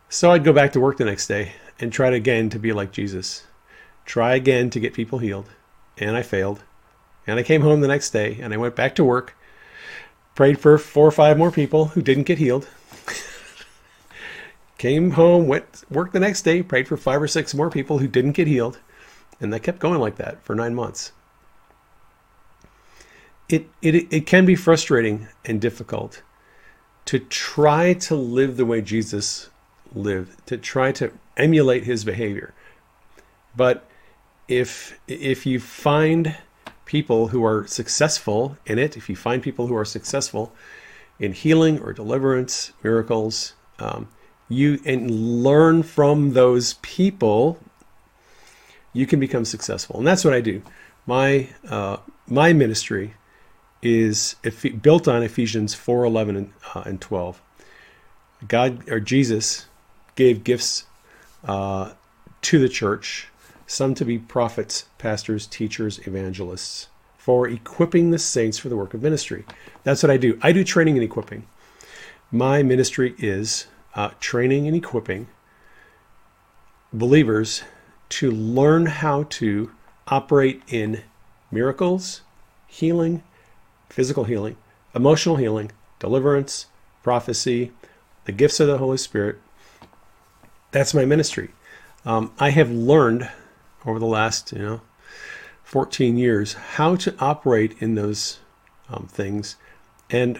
So 0.09 0.31
I'd 0.31 0.43
go 0.43 0.53
back 0.53 0.71
to 0.71 0.79
work 0.79 0.97
the 0.97 1.05
next 1.05 1.27
day 1.27 1.53
and 1.79 1.93
try 1.93 2.09
again 2.09 2.49
to 2.49 2.59
be 2.59 2.73
like 2.73 2.91
Jesus. 2.91 3.43
Try 4.07 4.35
again 4.35 4.71
to 4.71 4.79
get 4.79 4.93
people 4.93 5.19
healed. 5.19 5.49
And 5.97 6.15
I 6.15 6.23
failed. 6.23 6.63
And 7.27 7.37
I 7.37 7.43
came 7.43 7.61
home 7.61 7.81
the 7.81 7.89
next 7.89 8.11
day 8.11 8.39
and 8.41 8.53
I 8.53 8.57
went 8.57 8.75
back 8.75 8.95
to 8.95 9.03
work, 9.03 9.35
prayed 10.33 10.59
for 10.59 10.77
four 10.77 11.05
or 11.05 11.11
five 11.11 11.37
more 11.37 11.51
people 11.51 11.87
who 11.87 12.01
didn't 12.01 12.23
get 12.23 12.37
healed. 12.37 12.67
came 14.77 15.11
home, 15.11 15.45
went 15.45 15.83
work 15.91 16.13
the 16.13 16.21
next 16.21 16.43
day, 16.43 16.63
prayed 16.63 16.87
for 16.87 16.95
five 16.95 17.21
or 17.21 17.27
six 17.27 17.53
more 17.53 17.69
people 17.69 17.97
who 17.97 18.07
didn't 18.07 18.31
get 18.31 18.47
healed. 18.47 18.79
And 19.41 19.51
that 19.51 19.59
kept 19.59 19.79
going 19.79 19.99
like 19.99 20.15
that 20.15 20.41
for 20.41 20.55
nine 20.55 20.73
months. 20.73 21.11
It, 23.49 23.69
it, 23.81 24.11
it 24.11 24.25
can 24.25 24.45
be 24.45 24.55
frustrating 24.55 25.27
and 25.43 25.59
difficult 25.59 26.23
to 27.05 27.19
try 27.19 27.93
to 27.93 28.15
live 28.15 28.55
the 28.55 28.65
way 28.65 28.81
Jesus 28.81 29.49
lived, 29.93 30.45
to 30.47 30.57
try 30.57 30.93
to 30.93 31.11
emulate 31.35 31.83
his 31.83 32.05
behavior. 32.05 32.53
But 33.55 33.85
if 34.47 34.99
if 35.07 35.45
you 35.45 35.59
find 35.59 36.35
people 36.85 37.27
who 37.27 37.43
are 37.43 37.67
successful 37.67 38.57
in 38.65 38.79
it, 38.79 38.95
if 38.95 39.09
you 39.09 39.15
find 39.15 39.43
people 39.43 39.67
who 39.67 39.75
are 39.75 39.85
successful 39.85 40.53
in 41.19 41.33
healing 41.33 41.79
or 41.79 41.93
deliverance, 41.93 42.71
miracles, 42.83 43.53
um, 43.79 44.07
you 44.49 44.79
and 44.85 45.09
learn 45.43 45.83
from 45.83 46.33
those 46.33 46.75
people, 46.75 47.59
you 48.93 49.05
can 49.05 49.19
become 49.19 49.45
successful, 49.45 49.97
and 49.97 50.07
that's 50.07 50.23
what 50.23 50.33
I 50.33 50.41
do. 50.41 50.61
My 51.05 51.49
uh, 51.67 51.97
my 52.27 52.53
ministry 52.53 53.13
is 53.81 54.35
built 54.81 55.07
on 55.07 55.21
Ephesians 55.23 55.73
4, 55.75 56.05
11, 56.05 56.35
and, 56.35 56.53
uh, 56.73 56.81
and 56.85 56.99
12. 56.99 57.41
God 58.47 58.89
or 58.89 58.99
Jesus 58.99 59.67
gave 60.15 60.43
gifts 60.43 60.85
uh, 61.45 61.93
to 62.41 62.59
the 62.59 62.69
church, 62.69 63.27
some 63.67 63.93
to 63.93 64.05
be 64.05 64.17
prophets, 64.17 64.85
pastors, 64.97 65.45
teachers, 65.45 65.99
evangelists, 66.07 66.87
for 67.17 67.47
equipping 67.47 68.09
the 68.11 68.17
saints 68.17 68.57
for 68.57 68.69
the 68.69 68.77
work 68.77 68.93
of 68.93 69.03
ministry. 69.03 69.45
That's 69.83 70.01
what 70.01 70.09
I 70.09 70.17
do. 70.17 70.39
I 70.41 70.53
do 70.53 70.63
training 70.63 70.95
and 70.95 71.03
equipping. 71.03 71.45
My 72.31 72.63
ministry 72.63 73.13
is 73.19 73.67
uh, 73.93 74.11
training 74.19 74.67
and 74.67 74.75
equipping 74.75 75.27
believers 76.93 77.63
to 78.09 78.31
learn 78.31 78.85
how 78.85 79.23
to 79.23 79.71
operate 80.07 80.61
in 80.67 81.03
miracles, 81.51 82.21
healing, 82.67 83.21
physical 83.89 84.23
healing, 84.23 84.55
emotional 84.95 85.35
healing, 85.35 85.71
deliverance, 85.99 86.67
prophecy, 87.03 87.71
the 88.25 88.31
gifts 88.31 88.59
of 88.59 88.67
the 88.67 88.77
Holy 88.77 88.97
Spirit. 88.97 89.39
That's 90.71 90.93
my 90.93 91.05
ministry. 91.05 91.49
Um, 92.05 92.31
I 92.39 92.51
have 92.51 92.71
learned 92.71 93.29
over 93.87 93.99
the 93.99 94.05
last, 94.05 94.51
you 94.51 94.59
know, 94.59 94.81
14 95.63 96.17
years 96.17 96.53
how 96.53 96.95
to 96.95 97.15
operate 97.19 97.75
in 97.79 97.95
those 97.95 98.39
um, 98.89 99.07
things, 99.07 99.55
and 100.09 100.39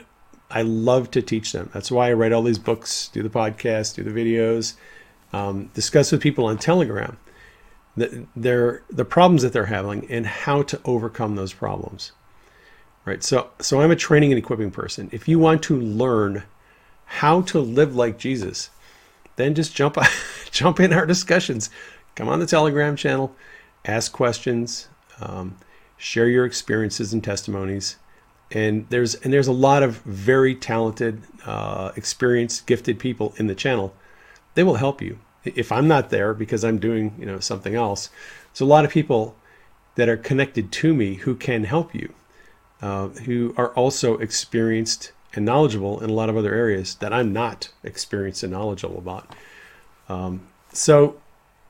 I 0.50 0.62
love 0.62 1.12
to 1.12 1.22
teach 1.22 1.52
them. 1.52 1.70
That's 1.74 1.92
why 1.92 2.10
I 2.10 2.14
write 2.14 2.32
all 2.32 2.44
these 2.44 2.60
books, 2.60 3.10
do 3.10 3.24
the 3.24 3.30
podcast, 3.30 3.96
do 3.96 4.04
the 4.04 4.12
videos, 4.12 4.76
um, 5.34 5.72
discuss 5.74 6.12
with 6.12 6.22
people 6.22 6.46
on 6.46 6.58
Telegram 6.58 7.18
the, 7.98 8.28
their 8.36 8.84
the 8.90 9.04
problems 9.04 9.42
that 9.42 9.52
they're 9.54 9.66
having 9.66 10.10
and 10.12 10.26
how 10.26 10.62
to 10.62 10.80
overcome 10.86 11.36
those 11.36 11.52
problems 11.52 12.12
right? 13.08 13.24
So, 13.24 13.50
so 13.60 13.82
I'm 13.82 13.90
a 13.90 13.96
training 13.96 14.34
and 14.34 14.38
equipping 14.38 14.70
person. 14.70 15.10
If 15.14 15.28
you 15.28 15.40
want 15.40 15.64
to 15.64 15.80
learn 15.80 16.44
how 17.06 17.42
to 17.44 17.60
live 17.60 17.96
like 17.96 18.20
Jesus, 18.20 18.70
then 19.38 19.56
just 19.56 19.74
jump 19.74 19.98
jump 20.52 20.80
in 20.80 20.94
our 20.94 21.06
discussions. 21.06 21.70
Come 22.18 22.30
on 22.30 22.40
the 22.40 22.48
Telegram 22.48 22.96
channel, 22.96 23.36
ask 23.86 24.12
questions, 24.12 24.88
um, 25.22 25.56
share 25.98 26.28
your 26.28 26.46
experiences 26.46 27.14
and 27.14 27.24
testimonies. 27.24 27.98
And 28.50 28.88
there's 28.90 29.14
and 29.14 29.32
there's 29.32 29.48
a 29.48 29.52
lot 29.52 29.84
of 29.84 29.98
very 30.00 30.56
talented, 30.56 31.22
uh, 31.46 31.92
experienced, 31.96 32.66
gifted 32.66 32.98
people 32.98 33.36
in 33.38 33.46
the 33.46 33.54
channel. 33.54 33.94
They 34.56 34.64
will 34.64 34.76
help 34.76 35.00
you. 35.00 35.20
If 35.46 35.72
I'm 35.72 35.88
not 35.88 36.10
there 36.10 36.34
because 36.34 36.64
I'm 36.64 36.80
doing 36.80 37.14
you 37.20 37.28
know 37.28 37.40
something 37.40 37.76
else, 37.76 38.10
there's 38.52 38.62
a 38.62 38.66
lot 38.66 38.84
of 38.84 38.90
people 38.90 39.36
that 39.94 40.10
are 40.10 40.18
connected 40.18 40.72
to 40.72 40.96
me 40.96 41.16
who 41.16 41.36
can 41.36 41.66
help 41.66 41.94
you 41.94 42.16
uh, 42.82 43.10
who 43.10 43.54
are 43.58 43.70
also 43.70 44.18
experienced 44.18 45.12
and 45.34 45.46
knowledgeable 45.46 46.04
in 46.04 46.10
a 46.10 46.14
lot 46.14 46.30
of 46.30 46.38
other 46.38 46.56
areas 46.56 46.96
that 46.96 47.14
I'm 47.14 47.32
not 47.32 47.70
experienced 47.84 48.42
and 48.42 48.54
knowledgeable 48.54 48.98
about. 48.98 49.36
Um, 50.10 50.48
so 50.74 51.18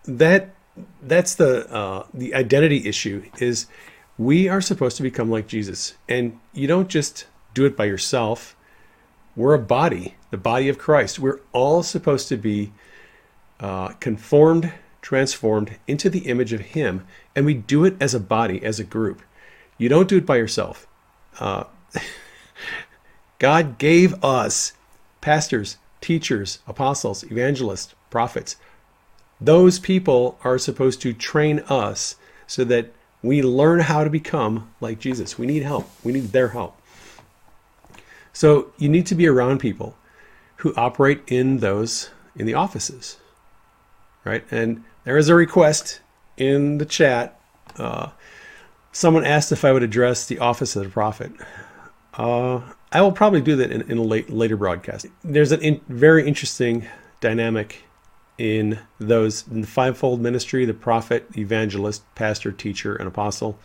that 0.07 0.53
that's 1.01 1.35
the 1.35 1.71
uh, 1.71 2.05
the 2.13 2.33
identity 2.33 2.87
issue 2.87 3.23
is 3.39 3.67
we 4.17 4.47
are 4.47 4.61
supposed 4.61 4.97
to 4.97 5.03
become 5.03 5.29
like 5.29 5.47
Jesus, 5.47 5.95
and 6.07 6.39
you 6.53 6.67
don't 6.67 6.89
just 6.89 7.27
do 7.53 7.65
it 7.65 7.75
by 7.75 7.85
yourself. 7.85 8.55
We're 9.35 9.53
a 9.53 9.59
body, 9.59 10.15
the 10.31 10.37
body 10.37 10.69
of 10.69 10.77
Christ. 10.77 11.19
We're 11.19 11.41
all 11.51 11.83
supposed 11.83 12.27
to 12.29 12.37
be 12.37 12.71
uh, 13.59 13.89
conformed 13.99 14.73
transformed 15.07 15.77
into 15.87 16.09
the 16.09 16.27
image 16.27 16.51
of 16.51 16.59
Him, 16.59 17.07
and 17.33 17.45
we 17.45 17.53
do 17.53 17.85
it 17.85 17.95
as 18.01 18.13
a 18.13 18.19
body, 18.19 18.61
as 18.61 18.77
a 18.77 18.83
group. 18.83 19.21
You 19.77 19.87
don't 19.87 20.09
do 20.09 20.17
it 20.17 20.25
by 20.25 20.35
yourself. 20.35 20.85
Uh, 21.39 21.63
God 23.39 23.77
gave 23.77 24.21
us 24.21 24.73
pastors, 25.21 25.77
teachers, 26.01 26.59
apostles, 26.67 27.23
evangelists, 27.23 27.95
prophets. 28.09 28.57
Those 29.39 29.79
people 29.79 30.39
are 30.43 30.57
supposed 30.57 31.01
to 31.01 31.13
train 31.13 31.59
us 31.67 32.15
so 32.47 32.63
that 32.65 32.93
we 33.21 33.41
learn 33.41 33.81
how 33.81 34.03
to 34.03 34.09
become 34.09 34.71
like 34.81 34.99
Jesus. 34.99 35.37
We 35.37 35.45
need 35.45 35.63
help. 35.63 35.89
We 36.03 36.13
need 36.13 36.31
their 36.31 36.49
help. 36.49 36.79
So 38.33 38.71
you 38.77 38.89
need 38.89 39.05
to 39.07 39.15
be 39.15 39.27
around 39.27 39.59
people 39.59 39.97
who 40.57 40.73
operate 40.75 41.23
in 41.27 41.57
those 41.57 42.09
in 42.35 42.45
the 42.45 42.53
offices, 42.53 43.17
right? 44.23 44.45
And 44.51 44.83
there 45.03 45.17
is 45.17 45.29
a 45.29 45.35
request 45.35 46.01
in 46.37 46.77
the 46.77 46.85
chat. 46.85 47.39
Uh, 47.77 48.09
someone 48.91 49.25
asked 49.25 49.51
if 49.51 49.65
I 49.65 49.71
would 49.71 49.83
address 49.83 50.27
the 50.27 50.39
office 50.39 50.75
of 50.75 50.83
the 50.83 50.89
prophet. 50.89 51.31
Uh, 52.13 52.61
I 52.91 53.01
will 53.01 53.11
probably 53.11 53.41
do 53.41 53.55
that 53.55 53.71
in, 53.71 53.89
in 53.89 53.97
a 53.97 54.03
late, 54.03 54.29
later 54.29 54.55
broadcast. 54.55 55.07
There's 55.23 55.51
a 55.51 55.59
in, 55.59 55.81
very 55.87 56.27
interesting 56.27 56.87
dynamic 57.19 57.83
in 58.37 58.79
those 58.99 59.47
in 59.47 59.61
the 59.61 59.67
fivefold 59.67 60.21
ministry: 60.21 60.65
the 60.65 60.73
prophet, 60.73 61.27
evangelist, 61.37 62.03
pastor, 62.15 62.51
teacher, 62.51 62.95
and 62.95 63.07
apostle. 63.07 63.57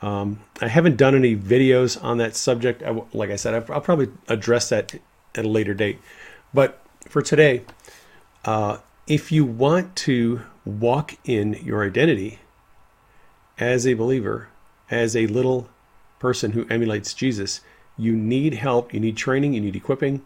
Um, 0.00 0.40
I 0.60 0.66
haven't 0.66 0.96
done 0.96 1.14
any 1.14 1.36
videos 1.36 2.02
on 2.02 2.18
that 2.18 2.34
subject. 2.34 2.82
I, 2.82 3.00
like 3.12 3.30
I 3.30 3.36
said, 3.36 3.54
I'll 3.70 3.80
probably 3.80 4.08
address 4.28 4.68
that 4.70 4.94
at 5.34 5.44
a 5.44 5.48
later 5.48 5.74
date. 5.74 5.98
But 6.52 6.82
for 7.08 7.22
today, 7.22 7.62
uh, 8.44 8.78
if 9.06 9.30
you 9.30 9.44
want 9.44 9.94
to 9.96 10.42
walk 10.64 11.14
in 11.24 11.54
your 11.64 11.84
identity 11.84 12.40
as 13.58 13.86
a 13.86 13.94
believer, 13.94 14.48
as 14.90 15.16
a 15.16 15.26
little 15.26 15.68
person 16.18 16.52
who 16.52 16.66
emulates 16.68 17.14
Jesus, 17.14 17.60
you 17.96 18.16
need 18.16 18.54
help, 18.54 18.92
you 18.92 19.00
need 19.00 19.16
training, 19.16 19.54
you 19.54 19.60
need 19.60 19.76
equipping. 19.76 20.22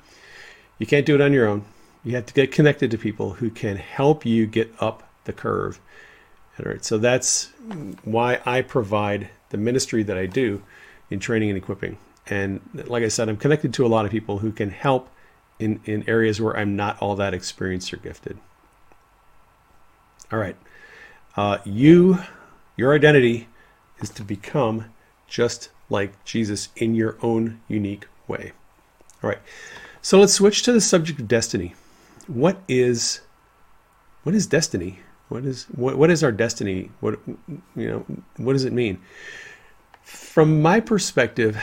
You 0.79 0.87
can't 0.87 1.07
do 1.07 1.15
it 1.15 1.21
on 1.21 1.33
your 1.33 1.47
own. 1.47 1.65
You 2.07 2.15
have 2.15 2.27
to 2.27 2.35
get 2.35 2.53
connected 2.53 2.93
to 2.93 2.99
people 2.99 3.33
who 3.33 3.51
can 3.51 3.77
help 3.79 4.25
you 4.25 4.47
get 4.47 4.73
up 4.79 5.03
the 5.25 5.33
curve. 5.33 5.81
All 6.57 6.71
right, 6.71 6.85
so 6.85 6.99
that's 6.99 7.51
why 8.05 8.41
I 8.47 8.63
provide 8.63 9.29
the 9.51 9.57
ministry 9.57 10.05
that 10.05 10.17
I 10.17 10.27
do 10.27 10.63
in 11.11 11.19
training 11.19 11.51
and 11.51 11.59
equipping. 11.59 11.99
And 12.29 12.61
like 12.87 13.03
I 13.03 13.09
said, 13.09 13.29
I'm 13.29 13.37
connected 13.37 13.75
to 13.75 13.85
a 13.85 13.89
lot 13.89 14.05
of 14.05 14.13
people 14.13 14.39
who 14.39 14.53
can 14.53 14.71
help 14.71 15.09
in, 15.59 15.81
in 15.85 16.09
areas 16.09 16.41
where 16.41 16.57
I'm 16.57 16.77
not 16.77 16.97
all 17.03 17.17
that 17.17 17.35
experienced 17.35 17.93
or 17.93 17.97
gifted. 17.97 18.39
All 20.31 20.39
right. 20.39 20.57
Uh, 21.37 21.59
you, 21.65 22.21
your 22.77 22.95
identity 22.95 23.49
is 23.99 24.11
to 24.11 24.23
become 24.23 24.85
just 25.27 25.71
like 25.91 26.25
Jesus 26.25 26.69
in 26.77 26.95
your 26.95 27.17
own 27.21 27.61
unique 27.67 28.07
way. 28.29 28.53
All 29.25 29.31
right. 29.31 29.41
So 30.03 30.21
let's 30.21 30.35
switch 30.35 30.63
to 30.63 30.73
the 30.73 30.81
subject 30.81 31.19
of 31.19 31.27
destiny. 31.27 31.75
What 32.27 32.59
is 32.69 33.21
what 34.23 34.35
is 34.35 34.47
destiny? 34.47 35.01
What 35.29 35.45
is 35.45 35.65
what, 35.75 35.97
what 35.97 36.11
is 36.11 36.25
our 36.25 36.33
destiny? 36.33 36.91
What 37.01 37.19
you 37.27 37.89
know, 37.89 38.07
what 38.37 38.53
does 38.53 38.65
it 38.65 38.73
mean? 38.73 39.01
From 40.03 40.63
my 40.63 40.81
perspective, 40.81 41.59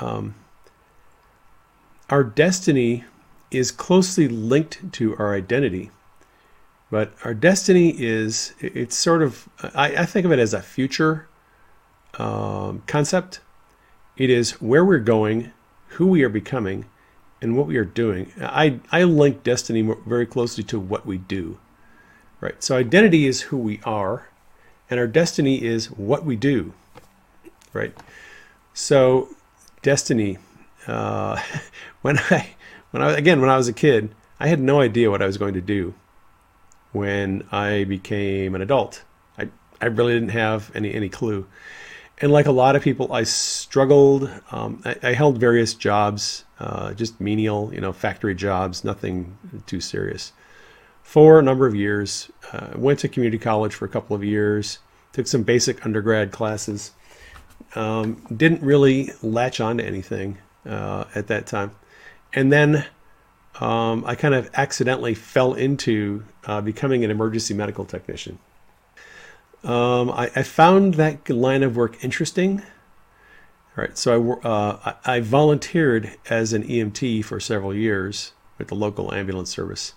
um, 0.00 0.34
our 2.08 2.24
destiny 2.24 3.04
is 3.50 3.70
closely 3.70 4.28
linked 4.28 4.92
to 4.92 5.16
our 5.16 5.34
identity. 5.34 5.90
But 6.90 7.12
our 7.24 7.34
destiny 7.34 7.94
is, 7.96 8.52
it's 8.58 8.96
sort 8.96 9.22
of, 9.22 9.48
I, 9.74 9.96
I 9.98 10.06
think 10.06 10.26
of 10.26 10.32
it 10.32 10.40
as 10.40 10.52
a 10.52 10.60
future 10.60 11.28
um, 12.18 12.82
concept. 12.86 13.40
It 14.16 14.28
is 14.28 14.60
where 14.60 14.84
we're 14.84 14.98
going, 14.98 15.52
who 15.88 16.08
we 16.08 16.24
are 16.24 16.28
becoming, 16.28 16.86
and 17.42 17.56
what 17.56 17.66
we 17.66 17.76
are 17.76 17.84
doing. 17.84 18.32
I, 18.40 18.80
I 18.92 19.04
link 19.04 19.42
destiny 19.42 19.82
very 20.06 20.26
closely 20.26 20.64
to 20.64 20.78
what 20.78 21.06
we 21.06 21.18
do. 21.18 21.58
Right. 22.40 22.62
So 22.62 22.76
identity 22.76 23.26
is 23.26 23.42
who 23.42 23.58
we 23.58 23.80
are, 23.84 24.28
and 24.88 24.98
our 24.98 25.06
destiny 25.06 25.62
is 25.62 25.90
what 25.90 26.24
we 26.24 26.36
do. 26.36 26.72
Right. 27.72 27.94
So 28.72 29.28
destiny. 29.82 30.38
Uh, 30.86 31.40
when 32.02 32.18
I 32.18 32.50
when 32.90 33.02
I 33.02 33.12
again 33.12 33.40
when 33.40 33.50
I 33.50 33.56
was 33.56 33.68
a 33.68 33.72
kid, 33.72 34.14
I 34.38 34.48
had 34.48 34.60
no 34.60 34.80
idea 34.80 35.10
what 35.10 35.22
I 35.22 35.26
was 35.26 35.36
going 35.36 35.54
to 35.54 35.60
do. 35.60 35.94
When 36.92 37.46
I 37.52 37.84
became 37.84 38.54
an 38.54 38.62
adult, 38.62 39.02
I 39.38 39.48
I 39.80 39.86
really 39.86 40.14
didn't 40.14 40.30
have 40.30 40.70
any 40.74 40.94
any 40.94 41.08
clue. 41.08 41.46
And 42.20 42.32
like 42.32 42.46
a 42.46 42.52
lot 42.52 42.76
of 42.76 42.82
people, 42.82 43.12
I 43.12 43.22
struggled. 43.22 44.30
Um, 44.50 44.82
I, 44.84 44.96
I, 45.02 45.12
held 45.14 45.38
various 45.38 45.72
jobs, 45.72 46.44
uh, 46.58 46.92
just 46.92 47.18
menial, 47.18 47.72
you 47.72 47.80
know, 47.80 47.92
factory 47.92 48.34
jobs, 48.34 48.84
nothing 48.84 49.38
too 49.66 49.80
serious. 49.80 50.32
For 51.02 51.38
a 51.38 51.42
number 51.42 51.66
of 51.66 51.74
years, 51.74 52.30
uh, 52.52 52.68
went 52.76 52.98
to 53.00 53.08
community 53.08 53.38
college 53.38 53.74
for 53.74 53.86
a 53.86 53.88
couple 53.88 54.14
of 54.14 54.22
years, 54.22 54.80
took 55.12 55.26
some 55.26 55.44
basic 55.44 55.84
undergrad 55.86 56.30
classes. 56.30 56.92
Um, 57.74 58.22
didn't 58.36 58.62
really 58.62 59.10
latch 59.22 59.60
on 59.60 59.78
to 59.78 59.84
anything 59.84 60.38
uh, 60.66 61.04
at 61.14 61.28
that 61.28 61.46
time 61.46 61.72
and 62.32 62.52
then 62.52 62.84
um, 63.60 64.04
I 64.06 64.14
kind 64.14 64.34
of 64.34 64.50
accidentally 64.54 65.14
fell 65.14 65.54
into 65.54 66.24
uh, 66.46 66.60
becoming 66.60 67.04
an 67.04 67.10
emergency 67.10 67.54
medical 67.54 67.84
technician. 67.84 68.38
Um, 69.62 70.10
I, 70.10 70.30
I, 70.34 70.42
found 70.42 70.94
that 70.94 71.28
line 71.28 71.62
of 71.62 71.76
work 71.76 72.02
interesting. 72.02 72.60
All 72.60 73.84
right, 73.84 73.96
so 73.96 74.40
I, 74.42 74.48
uh, 74.48 74.94
I 75.04 75.20
volunteered 75.20 76.16
as 76.30 76.54
an 76.54 76.62
EMT 76.64 77.24
for 77.26 77.38
several 77.40 77.74
years 77.74 78.32
with 78.56 78.68
the 78.68 78.74
local 78.74 79.12
ambulance 79.12 79.50
service 79.50 79.92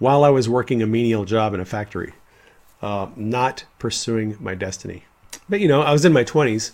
while 0.00 0.24
I 0.24 0.30
was 0.30 0.48
working 0.48 0.82
a 0.82 0.86
menial 0.86 1.24
job 1.24 1.54
in 1.54 1.60
a 1.60 1.64
factory, 1.64 2.14
uh, 2.82 3.08
not 3.14 3.64
pursuing 3.78 4.36
my 4.40 4.54
destiny. 4.54 5.04
But 5.48 5.60
you 5.60 5.68
know, 5.68 5.82
I 5.82 5.92
was 5.92 6.04
in 6.04 6.12
my 6.12 6.24
20s, 6.24 6.72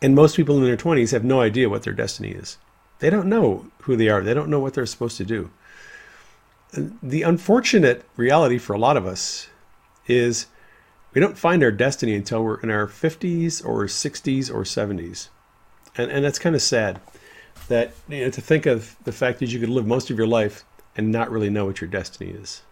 and 0.00 0.14
most 0.14 0.36
people 0.36 0.56
in 0.56 0.64
their 0.64 0.76
20s 0.76 1.10
have 1.12 1.24
no 1.24 1.40
idea 1.40 1.68
what 1.68 1.82
their 1.82 1.92
destiny 1.92 2.30
is. 2.30 2.56
They 3.00 3.10
don't 3.10 3.26
know 3.26 3.66
who 3.80 3.96
they 3.96 4.08
are. 4.08 4.22
They 4.22 4.32
don't 4.32 4.48
know 4.48 4.60
what 4.60 4.74
they're 4.74 4.86
supposed 4.86 5.16
to 5.18 5.24
do. 5.24 5.50
The 6.72 7.22
unfortunate 7.22 8.04
reality 8.16 8.58
for 8.58 8.72
a 8.72 8.78
lot 8.78 8.96
of 8.96 9.06
us 9.06 9.48
is 10.06 10.46
we 11.14 11.20
don't 11.20 11.38
find 11.38 11.62
our 11.62 11.70
destiny 11.70 12.14
until 12.14 12.42
we're 12.42 12.60
in 12.60 12.70
our 12.70 12.86
50s 12.86 13.64
or 13.64 13.84
60s 13.84 14.52
or 14.52 14.62
70s. 14.62 15.28
And, 15.96 16.10
and 16.10 16.24
that's 16.24 16.40
kind 16.40 16.56
of 16.56 16.62
sad 16.62 17.00
that 17.68 17.92
you 18.08 18.24
know, 18.24 18.30
to 18.30 18.40
think 18.40 18.66
of 18.66 18.96
the 19.04 19.12
fact 19.12 19.38
that 19.38 19.52
you 19.52 19.60
could 19.60 19.68
live 19.68 19.86
most 19.86 20.10
of 20.10 20.18
your 20.18 20.26
life 20.26 20.64
and 20.96 21.10
not 21.10 21.30
really 21.30 21.50
know 21.50 21.66
what 21.66 21.80
your 21.80 21.88
destiny 21.88 22.30
is. 22.30 22.62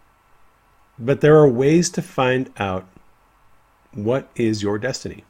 But 0.99 1.21
there 1.21 1.37
are 1.37 1.47
ways 1.47 1.89
to 1.91 2.01
find 2.01 2.51
out 2.57 2.85
what 3.93 4.29
is 4.35 4.61
your 4.61 4.77
destiny. 4.77 5.23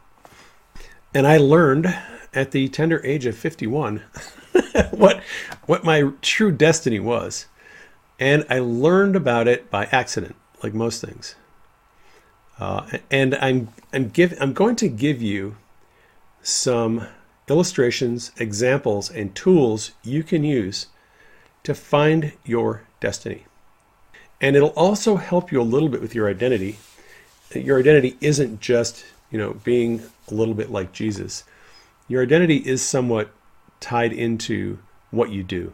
And 1.13 1.27
I 1.27 1.37
learned 1.37 1.95
at 2.33 2.51
the 2.51 2.67
tender 2.67 3.05
age 3.05 3.25
of 3.25 3.37
51 3.37 4.01
what 4.91 5.21
what 5.65 5.83
my 5.83 6.09
true 6.21 6.51
destiny 6.51 6.99
was. 6.99 7.45
And 8.19 8.45
I 8.49 8.59
learned 8.59 9.15
about 9.15 9.47
it 9.47 9.69
by 9.69 9.85
accident, 9.85 10.35
like 10.63 10.73
most 10.73 11.03
things. 11.03 11.35
Uh, 12.59 12.85
and 13.09 13.35
I'm 13.35 13.69
I'm 13.91 14.09
give 14.09 14.37
I'm 14.39 14.53
going 14.53 14.75
to 14.77 14.87
give 14.87 15.21
you 15.21 15.57
some 16.41 17.07
illustrations, 17.49 18.31
examples, 18.37 19.09
and 19.09 19.35
tools 19.35 19.91
you 20.03 20.23
can 20.23 20.43
use 20.43 20.87
to 21.63 21.73
find 21.73 22.33
your 22.45 22.83
destiny. 22.99 23.45
And 24.41 24.55
it'll 24.55 24.69
also 24.69 25.15
help 25.15 25.51
you 25.51 25.61
a 25.61 25.63
little 25.63 25.89
bit 25.89 26.01
with 26.01 26.13
your 26.13 26.29
identity. 26.29 26.77
Your 27.53 27.79
identity 27.79 28.17
isn't 28.19 28.59
just, 28.59 29.05
you 29.31 29.37
know, 29.37 29.53
being 29.63 30.03
a 30.29 30.33
little 30.33 30.53
bit 30.53 30.69
like 30.69 30.91
Jesus. 30.91 31.43
Your 32.07 32.21
identity 32.21 32.57
is 32.57 32.81
somewhat 32.81 33.31
tied 33.79 34.11
into 34.11 34.79
what 35.11 35.31
you 35.31 35.43
do. 35.43 35.73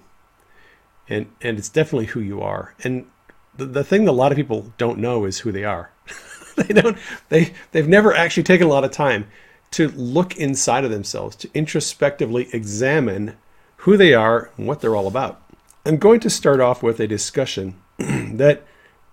And 1.08 1.28
and 1.42 1.58
it's 1.58 1.70
definitely 1.70 2.08
who 2.08 2.20
you 2.20 2.42
are. 2.42 2.76
And 2.84 3.08
the, 3.56 3.66
the 3.66 3.84
thing 3.84 4.06
that 4.06 4.12
a 4.12 4.14
lot 4.14 4.32
of 4.32 4.36
people 4.36 4.72
don't 4.78 5.00
know 5.00 5.26
is 5.26 5.40
who 5.40 5.52
they 5.52 5.64
are. 5.64 5.92
they 6.68 6.82
don't 6.82 6.98
they 7.30 7.54
they've 7.72 7.88
never 7.88 8.14
actually 8.14 8.44
taken 8.44 8.68
a 8.68 8.70
lot 8.70 8.84
of 8.84 8.92
time 8.92 9.28
to 9.72 9.90
look 9.90 10.36
inside 10.38 10.84
of 10.84 10.92
themselves, 10.92 11.36
to 11.38 11.50
introspectively 11.54 12.50
examine 12.54 13.38
who 13.78 13.98
they 13.98 14.14
are 14.14 14.50
and 14.58 14.68
what 14.68 14.82
they're 14.82 14.96
all 14.96 15.08
about. 15.08 15.42
I'm 15.86 15.98
going 15.98 16.20
to 16.22 16.30
start 16.30 16.60
off 16.60 16.84
with 16.84 17.00
a 17.00 17.08
discussion 17.08 17.76
that 17.98 18.64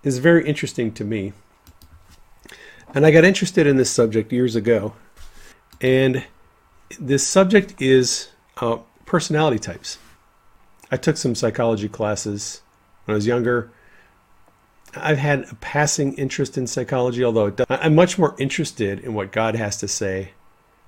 is 0.03 0.17
very 0.17 0.47
interesting 0.47 0.91
to 0.93 1.03
me. 1.03 1.33
And 2.93 3.05
I 3.05 3.11
got 3.11 3.23
interested 3.23 3.67
in 3.67 3.77
this 3.77 3.91
subject 3.91 4.31
years 4.31 4.55
ago. 4.55 4.93
And 5.79 6.25
this 6.99 7.25
subject 7.25 7.79
is 7.81 8.29
uh, 8.57 8.77
personality 9.05 9.59
types. 9.59 9.97
I 10.91 10.97
took 10.97 11.17
some 11.17 11.35
psychology 11.35 11.89
classes 11.89 12.61
when 13.05 13.13
I 13.13 13.17
was 13.17 13.27
younger. 13.27 13.71
I've 15.01 15.17
had 15.17 15.45
a 15.51 15.55
passing 15.55 16.13
interest 16.13 16.57
in 16.57 16.67
psychology, 16.67 17.23
although 17.23 17.49
does, 17.49 17.65
I'm 17.69 17.95
much 17.95 18.17
more 18.17 18.35
interested 18.37 18.99
in 18.99 19.13
what 19.13 19.31
God 19.31 19.55
has 19.55 19.77
to 19.77 19.87
say 19.87 20.31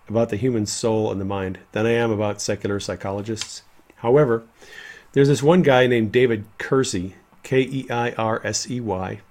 about 0.07 0.29
the 0.29 0.37
human 0.37 0.65
soul 0.65 1.11
and 1.11 1.21
the 1.21 1.25
mind 1.25 1.59
than 1.71 1.85
I 1.85 1.91
am 1.91 2.11
about 2.11 2.41
secular 2.41 2.79
psychologists. 2.79 3.63
However, 3.97 4.43
there's 5.13 5.27
this 5.27 5.43
one 5.43 5.61
guy 5.61 5.87
named 5.87 6.11
David 6.11 6.45
Keirsey, 6.57 7.13
K 7.43 7.61
E 7.61 7.87
I 7.89 8.11
R 8.11 8.41
S 8.45 8.69
E 8.69 8.79
Y. 8.79 9.21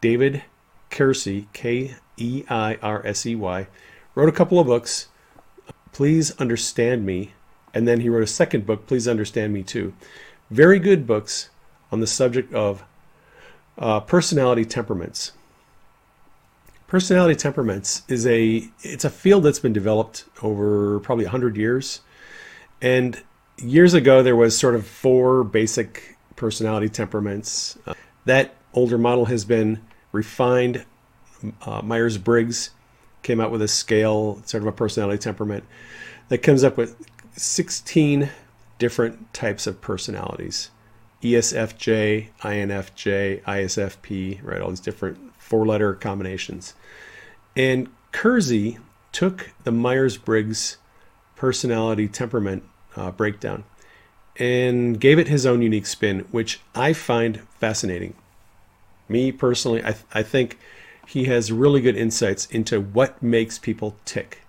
David 0.00 0.42
Keirsey, 0.90 1.46
K 1.52 1.96
E 2.16 2.44
I 2.48 2.78
R 2.82 3.04
S 3.06 3.26
E 3.26 3.34
Y, 3.34 3.66
wrote 4.14 4.28
a 4.28 4.32
couple 4.32 4.58
of 4.58 4.66
books, 4.66 5.08
Please 5.92 6.30
Understand 6.32 7.06
Me, 7.06 7.32
and 7.72 7.88
then 7.88 8.00
he 8.00 8.08
wrote 8.08 8.22
a 8.22 8.26
second 8.26 8.66
book, 8.66 8.86
Please 8.86 9.08
Understand 9.08 9.52
Me 9.52 9.62
Too. 9.62 9.94
Very 10.50 10.78
good 10.78 11.06
books 11.06 11.50
on 11.90 12.00
the 12.00 12.06
subject 12.06 12.52
of 12.54 12.84
uh, 13.78 14.00
personality 14.00 14.64
temperaments. 14.64 15.32
Personality 16.86 17.34
temperaments 17.34 18.02
is 18.08 18.26
a 18.26 18.68
it's 18.82 19.04
a 19.04 19.10
field 19.10 19.42
that's 19.42 19.58
been 19.58 19.72
developed 19.72 20.24
over 20.42 21.00
probably 21.00 21.24
100 21.24 21.56
years. 21.56 22.00
And 22.80 23.22
years 23.58 23.94
ago 23.94 24.22
there 24.22 24.36
was 24.36 24.56
sort 24.56 24.74
of 24.74 24.86
four 24.86 25.42
basic 25.42 26.16
personality 26.36 26.88
temperaments. 26.88 27.76
Uh, 27.86 27.94
that 28.24 28.54
older 28.72 28.98
model 28.98 29.24
has 29.24 29.44
been 29.44 29.82
refined. 30.12 30.84
Uh, 31.62 31.82
Myers 31.82 32.18
Briggs 32.18 32.70
came 33.22 33.40
out 33.40 33.50
with 33.50 33.62
a 33.62 33.68
scale, 33.68 34.40
sort 34.44 34.62
of 34.62 34.68
a 34.68 34.72
personality 34.72 35.18
temperament, 35.18 35.64
that 36.28 36.38
comes 36.38 36.62
up 36.62 36.76
with 36.76 36.96
16 37.36 38.30
different 38.78 39.32
types 39.34 39.66
of 39.66 39.80
personalities 39.80 40.70
ESFJ, 41.32 42.28
INFJ, 42.40 43.42
ISFP, 43.42 44.40
right? 44.42 44.60
All 44.60 44.70
these 44.70 44.80
different 44.80 45.18
four 45.38 45.66
letter 45.66 45.94
combinations. 45.94 46.74
And 47.56 47.88
Keirsey 48.12 48.78
took 49.12 49.50
the 49.64 49.72
Myers 49.72 50.16
Briggs 50.16 50.78
personality 51.36 52.08
temperament 52.08 52.64
uh, 52.96 53.10
breakdown 53.10 53.64
and 54.38 55.00
gave 55.00 55.18
it 55.18 55.28
his 55.28 55.46
own 55.46 55.62
unique 55.62 55.86
spin, 55.86 56.20
which 56.30 56.60
I 56.74 56.92
find 56.92 57.40
fascinating. 57.58 58.14
Me 59.08 59.32
personally, 59.32 59.80
I, 59.80 59.92
th- 59.92 60.04
I 60.12 60.22
think 60.22 60.58
he 61.06 61.24
has 61.26 61.52
really 61.52 61.80
good 61.80 61.96
insights 61.96 62.46
into 62.46 62.80
what 62.80 63.22
makes 63.22 63.58
people 63.58 63.96
tick. 64.04 64.42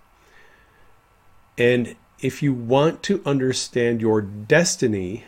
And 1.58 1.96
if 2.20 2.42
you 2.42 2.54
want 2.54 3.04
to 3.04 3.22
understand 3.26 4.02
your 4.02 4.22
destiny, 4.22 5.24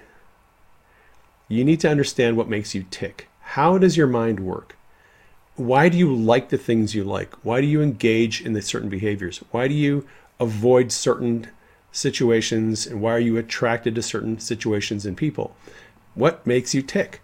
you 1.50 1.66
need 1.66 1.82
to 1.82 1.90
understand 1.90 2.38
what 2.38 2.48
makes 2.48 2.74
you 2.74 2.86
tick. 2.90 3.28
How 3.42 3.78
does 3.78 3.98
your 3.98 4.08
mind 4.08 4.40
work? 4.40 4.78
Why 5.56 5.90
do 5.90 5.98
you 5.98 6.16
like 6.16 6.50
the 6.50 6.58
things 6.58 6.96
you 6.96 7.04
like? 7.04 7.34
Why 7.44 7.60
do 7.60 7.68
you 7.68 7.82
engage 7.82 8.42
in 8.42 8.54
the 8.54 8.62
certain 8.62 8.88
behaviors? 8.88 9.40
Why 9.52 9.68
do 9.68 9.74
you 9.74 10.08
avoid 10.40 10.92
certain 10.92 11.48
situations 11.92 12.88
and 12.88 13.02
why 13.02 13.14
are 13.14 13.20
you 13.20 13.38
attracted 13.38 13.96
to 13.96 14.02
certain 14.02 14.40
situations 14.40 15.06
and 15.06 15.18
people? 15.18 15.56
What 16.14 16.46
makes 16.48 16.74
you 16.74 16.82
tick? 16.82 17.22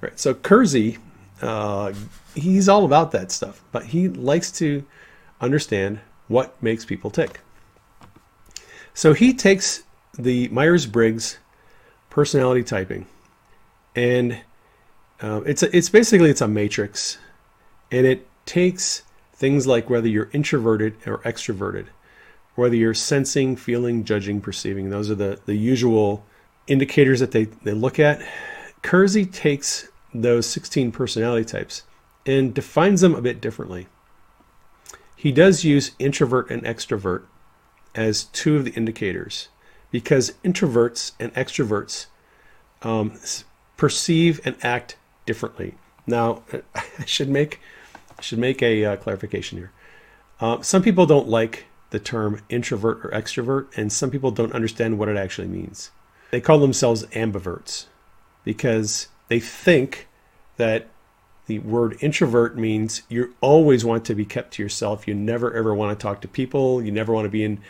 Right. 0.00 0.18
So 0.20 0.34
Keirsey, 0.34 0.98
uh, 1.40 1.94
he's 2.34 2.68
all 2.68 2.84
about 2.84 3.10
that 3.12 3.32
stuff, 3.32 3.64
but 3.72 3.86
he 3.86 4.08
likes 4.08 4.52
to 4.52 4.84
understand 5.40 6.00
what 6.28 6.62
makes 6.62 6.84
people 6.84 7.10
tick. 7.10 7.40
So 8.92 9.14
he 9.14 9.32
takes 9.32 9.82
the 10.16 10.48
Myers 10.48 10.86
Briggs 10.86 11.38
personality 12.10 12.62
typing, 12.62 13.06
and 13.94 14.40
uh, 15.20 15.42
it's 15.46 15.62
a, 15.62 15.76
it's 15.76 15.88
basically 15.88 16.30
it's 16.30 16.40
a 16.40 16.48
matrix, 16.48 17.18
and 17.90 18.06
it 18.06 18.26
takes 18.46 19.02
things 19.32 19.66
like 19.66 19.88
whether 19.90 20.08
you're 20.08 20.30
introverted 20.32 20.96
or 21.06 21.18
extroverted, 21.18 21.86
whether 22.54 22.74
you're 22.74 22.94
sensing, 22.94 23.56
feeling, 23.56 24.04
judging, 24.04 24.40
perceiving. 24.40 24.90
Those 24.90 25.10
are 25.10 25.14
the 25.14 25.40
the 25.46 25.56
usual 25.56 26.24
indicators 26.66 27.20
that 27.20 27.30
they 27.30 27.44
they 27.44 27.72
look 27.72 27.98
at. 27.98 28.20
Keirsey 28.82 29.30
takes 29.32 29.88
those 30.12 30.46
16 30.46 30.92
personality 30.92 31.44
types 31.44 31.82
and 32.26 32.54
defines 32.54 33.00
them 33.00 33.14
a 33.14 33.22
bit 33.22 33.40
differently. 33.40 33.88
He 35.16 35.32
does 35.32 35.64
use 35.64 35.92
introvert 35.98 36.50
and 36.50 36.62
extrovert 36.64 37.24
as 37.94 38.24
two 38.24 38.56
of 38.56 38.64
the 38.64 38.72
indicators 38.72 39.48
because 39.90 40.34
introverts 40.44 41.12
and 41.18 41.32
extroverts 41.34 42.06
um, 42.82 43.18
perceive 43.76 44.40
and 44.44 44.56
act 44.62 44.96
differently. 45.26 45.74
Now, 46.06 46.42
I 46.74 47.04
should 47.04 47.28
make 47.28 47.60
should 48.20 48.38
make 48.38 48.62
a 48.62 48.84
uh, 48.84 48.96
clarification 48.96 49.58
here. 49.58 49.72
Uh, 50.40 50.62
some 50.62 50.82
people 50.82 51.04
don't 51.04 51.28
like 51.28 51.66
the 51.90 51.98
term 51.98 52.40
introvert 52.48 53.04
or 53.04 53.10
extrovert, 53.10 53.76
and 53.76 53.92
some 53.92 54.10
people 54.10 54.30
don't 54.30 54.52
understand 54.52 54.98
what 54.98 55.08
it 55.08 55.16
actually 55.16 55.48
means. 55.48 55.90
They 56.30 56.40
call 56.40 56.58
themselves 56.58 57.04
ambiverts 57.06 57.86
because 58.44 59.08
they 59.28 59.40
think 59.40 60.08
that 60.56 60.88
the 61.46 61.58
word 61.60 61.96
introvert 62.00 62.56
means 62.56 63.02
you 63.08 63.34
always 63.40 63.84
want 63.84 64.04
to 64.06 64.14
be 64.14 64.24
kept 64.24 64.54
to 64.54 64.62
yourself. 64.62 65.06
You 65.06 65.14
never 65.14 65.52
ever 65.54 65.74
want 65.74 65.98
to 65.98 66.02
talk 66.02 66.20
to 66.22 66.28
people. 66.28 66.82
You 66.82 66.90
never 66.90 67.12
want 67.12 67.26
to 67.26 67.30
be 67.30 67.44
in 67.44 67.60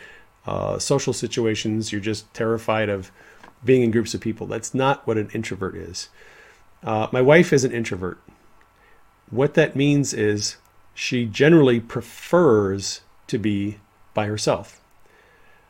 uh, 0.45 0.79
social 0.79 1.13
situations. 1.13 1.91
You're 1.91 2.01
just 2.01 2.33
terrified 2.33 2.89
of 2.89 3.11
being 3.65 3.83
in 3.83 3.91
groups 3.91 4.13
of 4.13 4.21
people. 4.21 4.47
That's 4.47 4.73
not 4.73 5.05
what 5.07 5.17
an 5.17 5.29
introvert 5.33 5.75
is. 5.75 6.09
Uh, 6.83 7.07
my 7.11 7.21
wife 7.21 7.51
is 7.51 7.63
an 7.63 7.71
introvert. 7.71 8.19
What 9.29 9.55
that 9.55 9.75
means 9.75 10.13
is 10.13 10.57
she 10.93 11.25
generally 11.25 11.79
prefers 11.79 13.01
to 13.27 13.37
be 13.37 13.79
by 14.13 14.27
herself. 14.27 14.81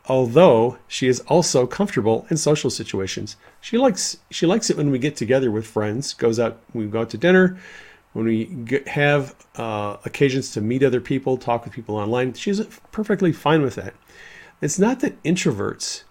Although 0.08 0.78
she 0.86 1.08
is 1.08 1.20
also 1.20 1.66
comfortable 1.66 2.26
in 2.30 2.36
social 2.36 2.70
situations. 2.70 3.36
She 3.60 3.76
likes 3.76 4.18
she 4.30 4.46
likes 4.46 4.70
it 4.70 4.76
when 4.76 4.90
we 4.90 5.00
get 5.00 5.16
together 5.16 5.50
with 5.50 5.66
friends, 5.66 6.14
goes 6.14 6.38
out 6.38 6.60
we 6.72 6.86
go 6.86 7.00
out 7.00 7.10
to 7.10 7.18
dinner, 7.18 7.58
when 8.12 8.26
we 8.26 8.44
get, 8.44 8.86
have 8.88 9.34
uh, 9.56 9.96
occasions 10.04 10.52
to 10.52 10.60
meet 10.60 10.84
other 10.84 11.00
people, 11.00 11.36
talk 11.36 11.64
with 11.64 11.74
people 11.74 11.96
online. 11.96 12.34
She's 12.34 12.60
perfectly 12.92 13.32
fine 13.32 13.62
with 13.62 13.74
that. 13.74 13.94
It's 14.62 14.78
not 14.78 15.00
that 15.00 15.20
introverts 15.22 16.04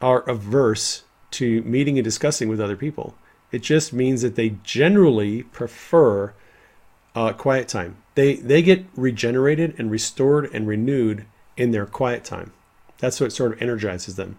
are 0.00 0.20
averse 0.28 1.04
to 1.32 1.62
meeting 1.62 1.98
and 1.98 2.04
discussing 2.04 2.48
with 2.48 2.60
other 2.60 2.76
people. 2.76 3.14
It 3.50 3.62
just 3.62 3.92
means 3.92 4.22
that 4.22 4.34
they 4.36 4.56
generally 4.62 5.42
prefer 5.44 6.34
uh, 7.14 7.32
quiet 7.32 7.68
time. 7.68 7.96
They 8.14 8.36
they 8.36 8.62
get 8.62 8.84
regenerated 8.94 9.74
and 9.78 9.90
restored 9.90 10.50
and 10.52 10.66
renewed 10.66 11.26
in 11.56 11.70
their 11.70 11.86
quiet 11.86 12.24
time. 12.24 12.52
That's 12.98 13.20
what 13.20 13.32
sort 13.32 13.52
of 13.52 13.62
energizes 13.62 14.16
them. 14.16 14.36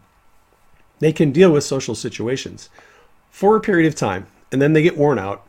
They 0.99 1.13
can 1.13 1.32
deal 1.32 1.52
with 1.52 1.63
social 1.63 1.95
situations 1.95 2.69
for 3.30 3.56
a 3.56 3.62
period 3.62 3.88
of 3.88 3.95
time, 3.95 4.28
and 4.52 4.62
then 4.62 4.73
they 4.73 4.82
get 4.82 4.97
worn 4.97 5.17
out 5.17 5.47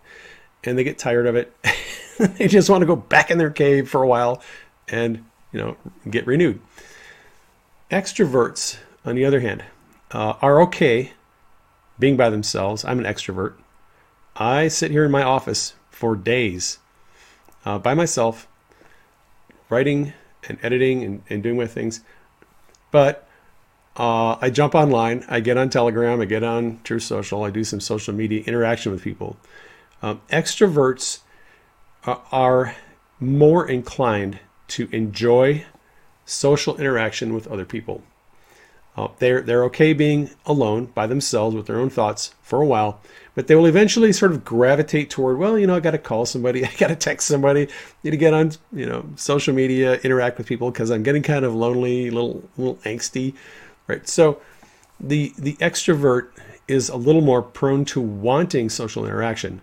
and 0.64 0.78
they 0.78 0.84
get 0.84 0.98
tired 0.98 1.26
of 1.26 1.36
it. 1.36 1.54
they 2.18 2.48
just 2.48 2.70
want 2.70 2.82
to 2.82 2.86
go 2.86 2.96
back 2.96 3.30
in 3.30 3.38
their 3.38 3.50
cave 3.50 3.88
for 3.88 4.02
a 4.02 4.08
while 4.08 4.42
and 4.88 5.24
you 5.52 5.60
know 5.60 5.76
get 6.08 6.26
renewed. 6.26 6.60
Extroverts, 7.90 8.78
on 9.04 9.16
the 9.16 9.24
other 9.24 9.40
hand, 9.40 9.64
uh, 10.12 10.34
are 10.40 10.60
okay 10.62 11.12
being 12.00 12.16
by 12.16 12.30
themselves. 12.30 12.84
I'm 12.84 12.98
an 12.98 13.04
extrovert. 13.04 13.54
I 14.34 14.68
sit 14.68 14.90
here 14.90 15.04
in 15.04 15.10
my 15.10 15.22
office 15.22 15.74
for 15.90 16.16
days 16.16 16.78
uh, 17.64 17.78
by 17.78 17.94
myself, 17.94 18.48
writing 19.68 20.14
and 20.48 20.58
editing 20.62 21.04
and, 21.04 21.22
and 21.28 21.42
doing 21.42 21.56
my 21.56 21.66
things. 21.66 22.00
But 22.90 23.28
uh, 23.96 24.36
I 24.40 24.50
jump 24.50 24.74
online, 24.74 25.24
I 25.28 25.40
get 25.40 25.58
on 25.58 25.68
Telegram, 25.68 26.20
I 26.20 26.24
get 26.24 26.42
on 26.42 26.80
Truth 26.84 27.02
Social, 27.02 27.44
I 27.44 27.50
do 27.50 27.64
some 27.64 27.80
social 27.80 28.14
media 28.14 28.42
interaction 28.44 28.92
with 28.92 29.02
people. 29.02 29.36
Um, 30.02 30.22
extroverts 30.30 31.20
uh, 32.06 32.16
are 32.32 32.74
more 33.18 33.68
inclined 33.68 34.38
to 34.68 34.88
enjoy 34.92 35.66
social 36.24 36.76
interaction 36.78 37.34
with 37.34 37.46
other 37.48 37.64
people. 37.64 38.02
Uh, 38.96 39.08
they're 39.18 39.40
they're 39.40 39.64
okay 39.64 39.92
being 39.92 40.30
alone 40.46 40.86
by 40.86 41.06
themselves 41.06 41.54
with 41.54 41.66
their 41.66 41.78
own 41.78 41.90
thoughts 41.90 42.34
for 42.42 42.60
a 42.60 42.66
while, 42.66 43.00
but 43.34 43.46
they 43.46 43.54
will 43.54 43.66
eventually 43.66 44.12
sort 44.12 44.32
of 44.32 44.44
gravitate 44.44 45.08
toward. 45.10 45.38
Well, 45.38 45.58
you 45.58 45.66
know, 45.66 45.76
I 45.76 45.80
got 45.80 45.92
to 45.92 45.98
call 45.98 46.26
somebody, 46.26 46.64
I 46.66 46.72
got 46.76 46.88
to 46.88 46.96
text 46.96 47.28
somebody, 47.28 47.68
need 48.02 48.10
to 48.10 48.16
get 48.16 48.34
on 48.34 48.52
you 48.72 48.86
know 48.86 49.06
social 49.16 49.54
media, 49.54 49.94
interact 50.00 50.38
with 50.38 50.46
people 50.46 50.70
because 50.70 50.90
I'm 50.90 51.02
getting 51.02 51.22
kind 51.22 51.44
of 51.44 51.54
lonely, 51.54 52.08
a 52.08 52.10
little 52.10 52.48
little 52.56 52.76
angsty, 52.76 53.34
right? 53.86 54.06
So 54.08 54.40
the 54.98 55.32
the 55.38 55.54
extrovert 55.56 56.28
is 56.66 56.88
a 56.88 56.96
little 56.96 57.22
more 57.22 57.42
prone 57.42 57.84
to 57.84 58.00
wanting 58.00 58.68
social 58.68 59.04
interaction. 59.04 59.60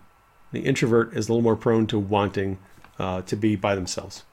The 0.51 0.61
introvert 0.61 1.13
is 1.15 1.27
a 1.27 1.31
little 1.31 1.43
more 1.43 1.55
prone 1.55 1.87
to 1.87 1.99
wanting 1.99 2.57
uh, 2.99 3.21
to 3.23 3.35
be 3.35 3.55
by 3.55 3.75
themselves. 3.75 4.23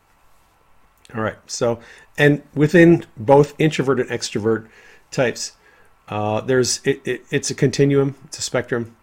All 1.12 1.20
right. 1.20 1.36
So, 1.46 1.80
and 2.16 2.42
within 2.54 3.04
both 3.16 3.54
introvert 3.58 4.00
and 4.00 4.08
extrovert 4.08 4.68
types, 5.10 5.52
uh, 6.08 6.40
there's 6.40 6.80
it, 6.84 7.00
it, 7.04 7.24
it's 7.30 7.50
a 7.50 7.54
continuum, 7.54 8.14
it's 8.24 8.38
a 8.38 8.42
spectrum. 8.42 8.96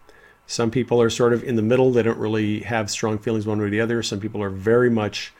Some 0.46 0.70
people 0.70 1.00
are 1.00 1.10
sort 1.10 1.32
of 1.32 1.44
in 1.44 1.56
the 1.56 1.62
middle. 1.62 1.90
They 1.92 2.02
don't 2.02 2.18
really 2.18 2.60
have 2.60 2.90
strong 2.90 3.18
feelings 3.18 3.46
one 3.46 3.58
way 3.58 3.66
or 3.66 3.70
the 3.70 3.80
other. 3.80 4.02
Some 4.02 4.20
people 4.20 4.42
are 4.42 4.50
very 4.50 4.90
much 4.90 5.32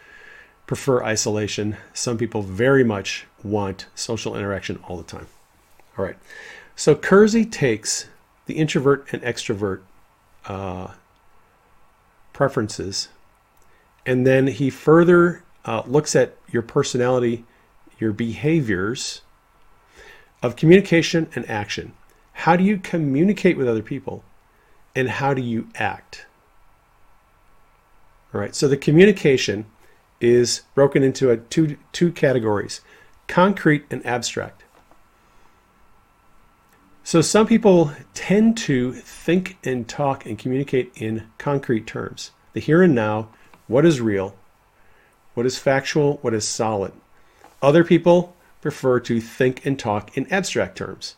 prefer 0.67 1.03
isolation. 1.03 1.77
Some 1.93 2.17
people 2.17 2.43
very 2.43 2.85
much 2.85 3.27
want 3.43 3.87
social 3.95 4.37
interaction 4.37 4.79
all 4.85 4.97
the 4.97 5.03
time. 5.03 5.27
All 5.99 6.05
right. 6.05 6.17
So 6.77 6.95
Keirsey 6.95 7.51
takes 7.51 8.09
the 8.47 8.55
introvert 8.55 9.07
and 9.13 9.23
extrovert 9.23 9.81
uh, 10.47 10.93
preferences, 12.33 13.09
and 14.07 14.27
then 14.27 14.47
he 14.47 14.71
further 14.71 15.42
uh, 15.65 15.83
looks 15.87 16.17
at 16.17 16.37
your 16.51 16.63
personality, 16.63 17.45
your 17.99 18.13
behaviors 18.13 19.23
of 20.43 20.57
communication 20.57 21.29
and 21.35 21.49
action. 21.49 21.93
How 22.33 22.57
do 22.57 22.65
you 22.65 22.79
communicate 22.79 23.57
with 23.57 23.69
other 23.69 23.83
people, 23.83 24.25
and 24.97 25.09
how 25.09 25.35
do 25.35 25.43
you 25.43 25.69
act? 25.77 26.27
All 28.35 28.41
right. 28.41 28.55
So 28.55 28.67
the 28.67 28.77
communication 28.77 29.67
is 30.21 30.63
broken 30.75 31.03
into 31.03 31.31
a 31.31 31.37
two 31.37 31.77
two 31.93 32.11
categories: 32.11 32.81
concrete 33.29 33.85
and 33.91 34.05
abstract. 34.07 34.65
So 37.05 37.21
some 37.21 37.47
people 37.47 37.93
tend 38.15 38.57
to 38.59 38.93
think 38.93 39.59
and 39.65 39.89
talk 39.89 40.25
and 40.25 40.39
communicate 40.39 40.93
in 40.95 41.25
concrete 41.37 41.87
terms. 41.87 42.31
The 42.53 42.61
here 42.61 42.83
and 42.83 42.95
now, 42.95 43.29
what 43.67 43.85
is 43.85 44.01
real, 44.01 44.37
what 45.35 45.47
is 45.47 45.59
factual, 45.59 46.19
what 46.23 46.35
is 46.35 46.47
solid. 46.47 46.93
Other 47.61 47.85
people 47.85 48.35
prefer 48.61 49.01
to 49.01 49.21
think 49.21 49.65
and 49.67 49.79
talk 49.79 50.17
in 50.17 50.31
abstract 50.33 50.79
terms. 50.79 51.17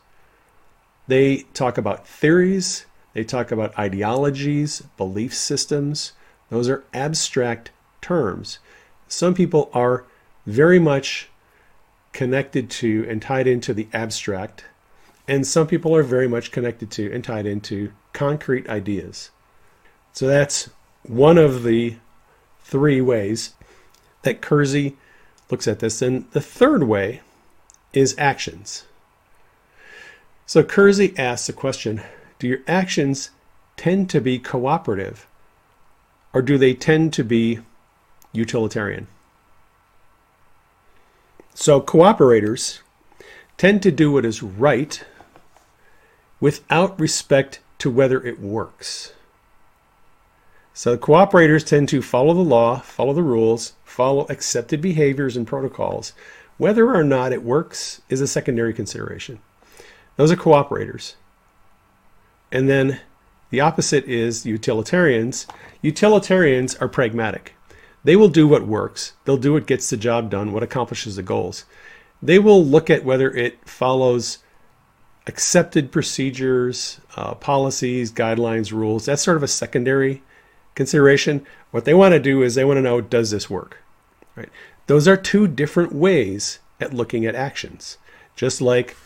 They 1.06 1.44
talk 1.54 1.76
about 1.76 2.06
theories, 2.06 2.86
they 3.12 3.24
talk 3.24 3.52
about 3.52 3.78
ideologies, 3.78 4.82
belief 4.96 5.34
systems. 5.34 6.12
Those 6.50 6.68
are 6.68 6.84
abstract 6.92 7.70
terms. 8.00 8.58
Some 9.08 9.34
people 9.34 9.70
are 9.72 10.04
very 10.46 10.78
much 10.78 11.28
connected 12.12 12.70
to 12.70 13.06
and 13.08 13.20
tied 13.20 13.46
into 13.46 13.74
the 13.74 13.88
abstract 13.92 14.64
and 15.26 15.46
some 15.46 15.66
people 15.66 15.94
are 15.96 16.02
very 16.02 16.28
much 16.28 16.50
connected 16.50 16.90
to 16.92 17.12
and 17.12 17.24
tied 17.24 17.46
into 17.46 17.92
concrete 18.12 18.68
ideas. 18.68 19.30
So 20.12 20.26
that's 20.26 20.70
one 21.02 21.38
of 21.38 21.62
the 21.62 21.96
three 22.62 23.00
ways 23.00 23.54
that 24.24 24.42
Keirsey 24.42 24.94
looks 25.50 25.68
at 25.68 25.78
this. 25.78 26.02
And 26.02 26.30
the 26.32 26.40
third 26.40 26.82
way 26.82 27.20
is 27.92 28.14
actions. 28.18 28.84
So 30.46 30.62
Keirsey 30.62 31.18
asks 31.18 31.46
the 31.46 31.52
question 31.52 32.02
Do 32.38 32.48
your 32.48 32.60
actions 32.66 33.30
tend 33.76 34.10
to 34.10 34.20
be 34.20 34.38
cooperative 34.38 35.26
or 36.34 36.42
do 36.42 36.58
they 36.58 36.74
tend 36.74 37.12
to 37.14 37.24
be 37.24 37.60
utilitarian? 38.32 39.06
So 41.54 41.80
cooperators 41.80 42.80
tend 43.56 43.82
to 43.84 43.92
do 43.92 44.10
what 44.10 44.24
is 44.24 44.42
right 44.42 45.04
without 46.40 46.98
respect 46.98 47.60
to 47.78 47.90
whether 47.90 48.20
it 48.26 48.40
works. 48.40 49.12
So 50.76 50.98
cooperators 50.98 51.64
tend 51.64 51.88
to 51.90 52.02
follow 52.02 52.34
the 52.34 52.40
law, 52.40 52.80
follow 52.80 53.12
the 53.12 53.22
rules, 53.22 53.74
follow 53.84 54.26
accepted 54.28 54.80
behaviors 54.80 55.36
and 55.36 55.46
protocols. 55.46 56.12
Whether 56.58 56.92
or 56.92 57.04
not 57.04 57.32
it 57.32 57.44
works 57.44 58.02
is 58.08 58.20
a 58.20 58.26
secondary 58.26 58.74
consideration. 58.74 59.38
Those 60.16 60.32
are 60.32 60.36
cooperators. 60.36 61.14
And 62.50 62.68
then 62.68 63.00
the 63.50 63.60
opposite 63.60 64.04
is 64.06 64.44
utilitarians. 64.44 65.46
Utilitarians 65.80 66.74
are 66.76 66.88
pragmatic. 66.88 67.54
They 68.02 68.16
will 68.16 68.28
do 68.28 68.48
what 68.48 68.66
works. 68.66 69.12
They'll 69.24 69.36
do 69.36 69.52
what 69.52 69.66
gets 69.66 69.88
the 69.88 69.96
job 69.96 70.28
done, 70.28 70.52
what 70.52 70.64
accomplishes 70.64 71.14
the 71.14 71.22
goals. 71.22 71.66
They 72.20 72.40
will 72.40 72.64
look 72.64 72.90
at 72.90 73.04
whether 73.04 73.30
it 73.30 73.68
follows 73.68 74.38
accepted 75.28 75.92
procedures, 75.92 77.00
uh, 77.16 77.34
policies, 77.34 78.12
guidelines, 78.12 78.72
rules. 78.72 79.06
That's 79.06 79.22
sort 79.22 79.36
of 79.36 79.44
a 79.44 79.48
secondary 79.48 80.24
consideration. 80.74 81.46
What 81.70 81.84
they 81.84 81.94
want 81.94 82.12
to 82.12 82.20
do 82.20 82.42
is 82.42 82.54
they 82.54 82.64
want 82.64 82.78
to 82.78 82.82
know 82.82 83.00
does 83.00 83.30
this 83.30 83.48
work? 83.50 83.78
Right? 84.36 84.48
Those 84.86 85.08
are 85.08 85.16
two 85.16 85.46
different 85.46 85.92
ways 85.92 86.58
at 86.80 86.92
looking 86.92 87.24
at 87.26 87.34
actions. 87.34 87.98
Just 88.36 88.60
like 88.60 88.96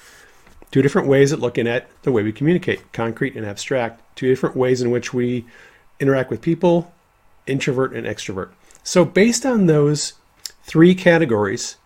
two 0.71 0.83
different 0.83 1.09
ways 1.09 1.33
at 1.33 1.41
looking 1.41 1.67
at 1.67 1.89
the 2.03 2.13
way 2.13 2.23
we 2.23 2.33
communicate, 2.33 2.93
concrete 2.93 3.37
and 3.37 3.47
abstract, 3.47 4.03
two 4.17 4.29
different 4.29 4.57
ways 4.57 4.83
in 4.83 4.91
which 4.91 5.13
we 5.13 5.45
interact 6.01 6.31
with 6.31 6.41
people, 6.41 6.93
introvert 7.47 7.93
and 7.93 8.07
extrovert. 8.07 8.51
So 8.83 9.05
based 9.05 9.45
on 9.45 9.67
those 9.67 10.15
three 10.63 10.95
categories, 10.95 11.77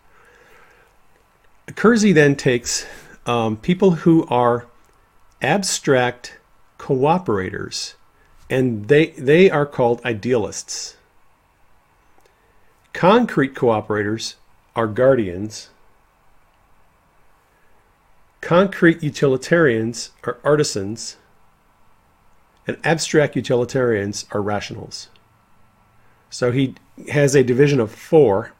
Keirsey 1.67 2.13
then 2.13 2.35
takes 2.35 2.85
um, 3.25 3.57
people 3.57 3.91
who 3.91 4.25
are 4.27 4.67
abstract 5.41 6.37
cooperators, 6.77 7.93
and 8.53 8.87
they 8.87 9.07
they 9.07 9.49
are 9.49 9.65
called 9.65 9.99
idealists. 10.05 10.95
Concrete 12.93 13.55
cooperators 13.55 14.35
are 14.75 14.85
guardians. 14.85 15.69
Concrete 18.41 19.01
utilitarians 19.01 20.11
are 20.25 20.37
artisans, 20.43 21.17
and 22.67 22.77
abstract 22.83 23.35
utilitarians 23.35 24.25
are 24.31 24.41
rationals. 24.41 25.07
So 26.29 26.51
he 26.51 26.75
has 27.11 27.33
a 27.33 27.43
division 27.43 27.79
of 27.79 27.91
four 27.91 28.53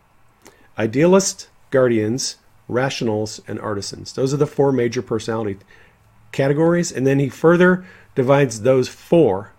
idealists, 0.76 1.50
guardians, 1.70 2.38
rationals, 2.68 3.42
and 3.48 3.60
artisans. 3.60 4.14
Those 4.14 4.34
are 4.34 4.38
the 4.38 4.48
four 4.48 4.72
major 4.72 5.04
personality 5.04 5.60
categories. 6.32 6.92
And 6.92 7.06
then 7.06 7.20
he 7.20 7.30
further 7.30 7.86
divides 8.16 8.62
those 8.62 8.88
four. 8.88 9.53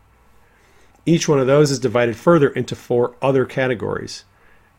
Each 1.07 1.29
one 1.29 1.39
of 1.39 1.47
those 1.47 1.71
is 1.71 1.79
divided 1.79 2.17
further 2.17 2.49
into 2.49 2.75
four 2.75 3.15
other 3.21 3.45
categories 3.45 4.25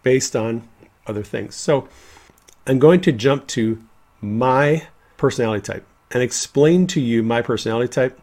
based 0.04 0.36
on 0.36 0.68
other 1.08 1.24
things. 1.24 1.56
So 1.56 1.88
I'm 2.68 2.80
going 2.80 3.02
to 3.02 3.12
jump 3.12 3.48
to 3.50 3.82
my 4.22 4.88
personality 5.18 5.62
type 5.62 5.86
and 6.12 6.24
explain 6.24 6.88
to 6.88 7.02
you 7.02 7.22
my 7.22 7.42
personality 7.42 7.90
type 7.90 8.20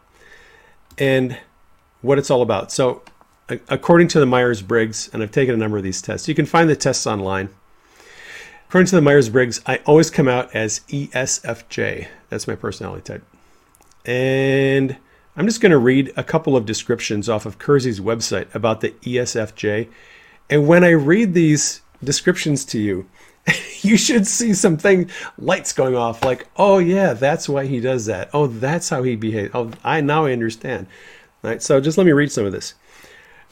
and 0.97 1.37
what 2.01 2.17
it's 2.17 2.29
all 2.29 2.41
about. 2.41 2.71
So, 2.71 3.01
according 3.69 4.07
to 4.09 4.19
the 4.19 4.25
Myers 4.25 4.61
Briggs, 4.61 5.09
and 5.13 5.23
I've 5.23 5.31
taken 5.31 5.53
a 5.53 5.57
number 5.57 5.77
of 5.77 5.83
these 5.83 6.01
tests, 6.01 6.27
you 6.27 6.35
can 6.35 6.45
find 6.45 6.69
the 6.69 6.75
tests 6.75 7.07
online. 7.07 7.49
According 8.67 8.87
to 8.87 8.95
the 8.95 9.01
Myers 9.01 9.29
Briggs, 9.29 9.61
I 9.65 9.77
always 9.85 10.09
come 10.09 10.27
out 10.27 10.53
as 10.55 10.81
ESFJ. 10.89 12.07
That's 12.29 12.47
my 12.47 12.55
personality 12.55 13.03
type. 13.03 13.23
And 14.05 14.97
I'm 15.35 15.47
just 15.47 15.61
going 15.61 15.71
to 15.71 15.79
read 15.79 16.13
a 16.15 16.23
couple 16.23 16.55
of 16.55 16.65
descriptions 16.65 17.27
off 17.27 17.45
of 17.45 17.57
Keirsey's 17.57 17.99
website 17.99 18.53
about 18.53 18.81
the 18.81 18.91
ESFJ. 19.01 19.89
And 20.49 20.67
when 20.67 20.83
I 20.83 20.91
read 20.91 21.33
these 21.33 21.81
descriptions 22.03 22.63
to 22.65 22.79
you, 22.79 23.09
you 23.81 23.97
should 23.97 24.27
see 24.27 24.53
something 24.53 25.09
lights 25.37 25.73
going 25.73 25.95
off 25.95 26.23
like, 26.23 26.47
oh 26.55 26.77
yeah, 26.77 27.13
that's 27.13 27.49
why 27.49 27.65
he 27.65 27.79
does 27.79 28.05
that. 28.05 28.29
Oh, 28.33 28.45
that's 28.45 28.89
how 28.89 29.01
he 29.01 29.15
behaves. 29.15 29.51
Oh, 29.55 29.71
I 29.83 30.01
now 30.01 30.25
I 30.25 30.33
understand. 30.33 30.87
All 31.43 31.49
right, 31.49 31.61
so 31.61 31.81
just 31.81 31.97
let 31.97 32.05
me 32.05 32.13
read 32.13 32.31
some 32.31 32.45
of 32.45 32.51
this. 32.51 32.75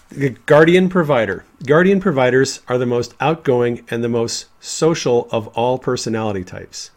The 0.10 0.30
guardian 0.30 0.88
provider. 0.88 1.46
Guardian 1.66 2.00
providers 2.00 2.62
are 2.68 2.78
the 2.78 2.86
most 2.86 3.16
outgoing 3.20 3.86
and 3.90 4.04
the 4.04 4.10
most 4.10 4.48
social 4.60 5.28
of 5.32 5.48
all 5.50 5.80
personality 5.80 6.44
types. 6.44 6.92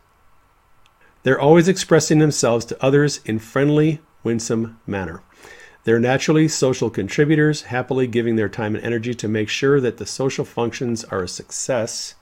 They're 1.23 1.41
always 1.41 1.69
expressing 1.69 2.19
themselves 2.19 2.67
to 2.67 2.85
others 2.85 3.21
in 3.25 3.39
friendly, 3.39 4.01
winsome 4.25 4.81
manner. 4.87 5.23
They're 5.85 6.01
naturally 6.01 6.49
social 6.49 6.91
contributors, 6.91 7.63
happily 7.63 8.07
giving 8.07 8.37
their 8.37 8.49
time 8.49 8.75
and 8.75 8.85
energy 8.85 9.15
to 9.15 9.29
make 9.29 9.49
sure 9.49 9.81
that 9.81 9.99
the 9.99 10.07
social 10.07 10.45
functions 10.45 11.05
are 11.05 11.23
a 11.23 11.29
success. 11.29 12.15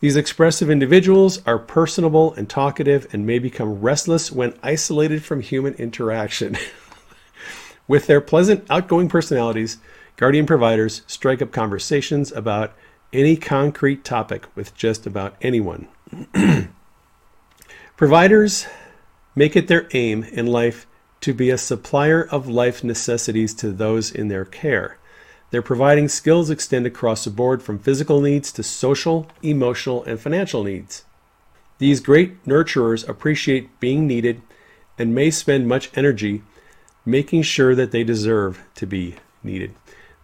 These 0.00 0.16
expressive 0.16 0.68
individuals 0.68 1.40
are 1.46 1.58
personable 1.58 2.34
and 2.34 2.48
talkative 2.48 3.06
and 3.12 3.26
may 3.26 3.38
become 3.38 3.80
restless 3.80 4.30
when 4.30 4.58
isolated 4.62 5.24
from 5.24 5.40
human 5.40 5.74
interaction. 5.74 6.58
With 7.88 8.06
their 8.06 8.20
pleasant, 8.20 8.66
outgoing 8.70 9.08
personalities, 9.08 9.78
Guardian 10.16 10.46
providers 10.46 11.02
strike 11.06 11.40
up 11.40 11.52
conversations 11.52 12.30
about 12.30 12.74
any 13.12 13.36
concrete 13.36 14.04
topic 14.04 14.46
with 14.54 14.74
just 14.74 15.06
about 15.06 15.36
anyone. 15.42 15.88
Providers 17.96 18.66
make 19.34 19.56
it 19.56 19.68
their 19.68 19.88
aim 19.92 20.24
in 20.24 20.46
life 20.46 20.86
to 21.20 21.32
be 21.32 21.50
a 21.50 21.58
supplier 21.58 22.22
of 22.22 22.48
life 22.48 22.82
necessities 22.82 23.54
to 23.54 23.70
those 23.70 24.10
in 24.10 24.28
their 24.28 24.44
care. 24.44 24.98
Their 25.50 25.62
providing 25.62 26.08
skills 26.08 26.50
extend 26.50 26.86
across 26.86 27.24
the 27.24 27.30
board 27.30 27.62
from 27.62 27.78
physical 27.78 28.20
needs 28.20 28.50
to 28.52 28.62
social, 28.62 29.28
emotional, 29.42 30.02
and 30.04 30.18
financial 30.18 30.64
needs. 30.64 31.04
These 31.78 32.00
great 32.00 32.44
nurturers 32.44 33.08
appreciate 33.08 33.78
being 33.78 34.06
needed 34.06 34.40
and 34.98 35.14
may 35.14 35.30
spend 35.30 35.68
much 35.68 35.90
energy 35.94 36.42
making 37.04 37.42
sure 37.42 37.74
that 37.74 37.90
they 37.90 38.04
deserve 38.04 38.60
to 38.76 38.86
be 38.86 39.16
needed. 39.42 39.74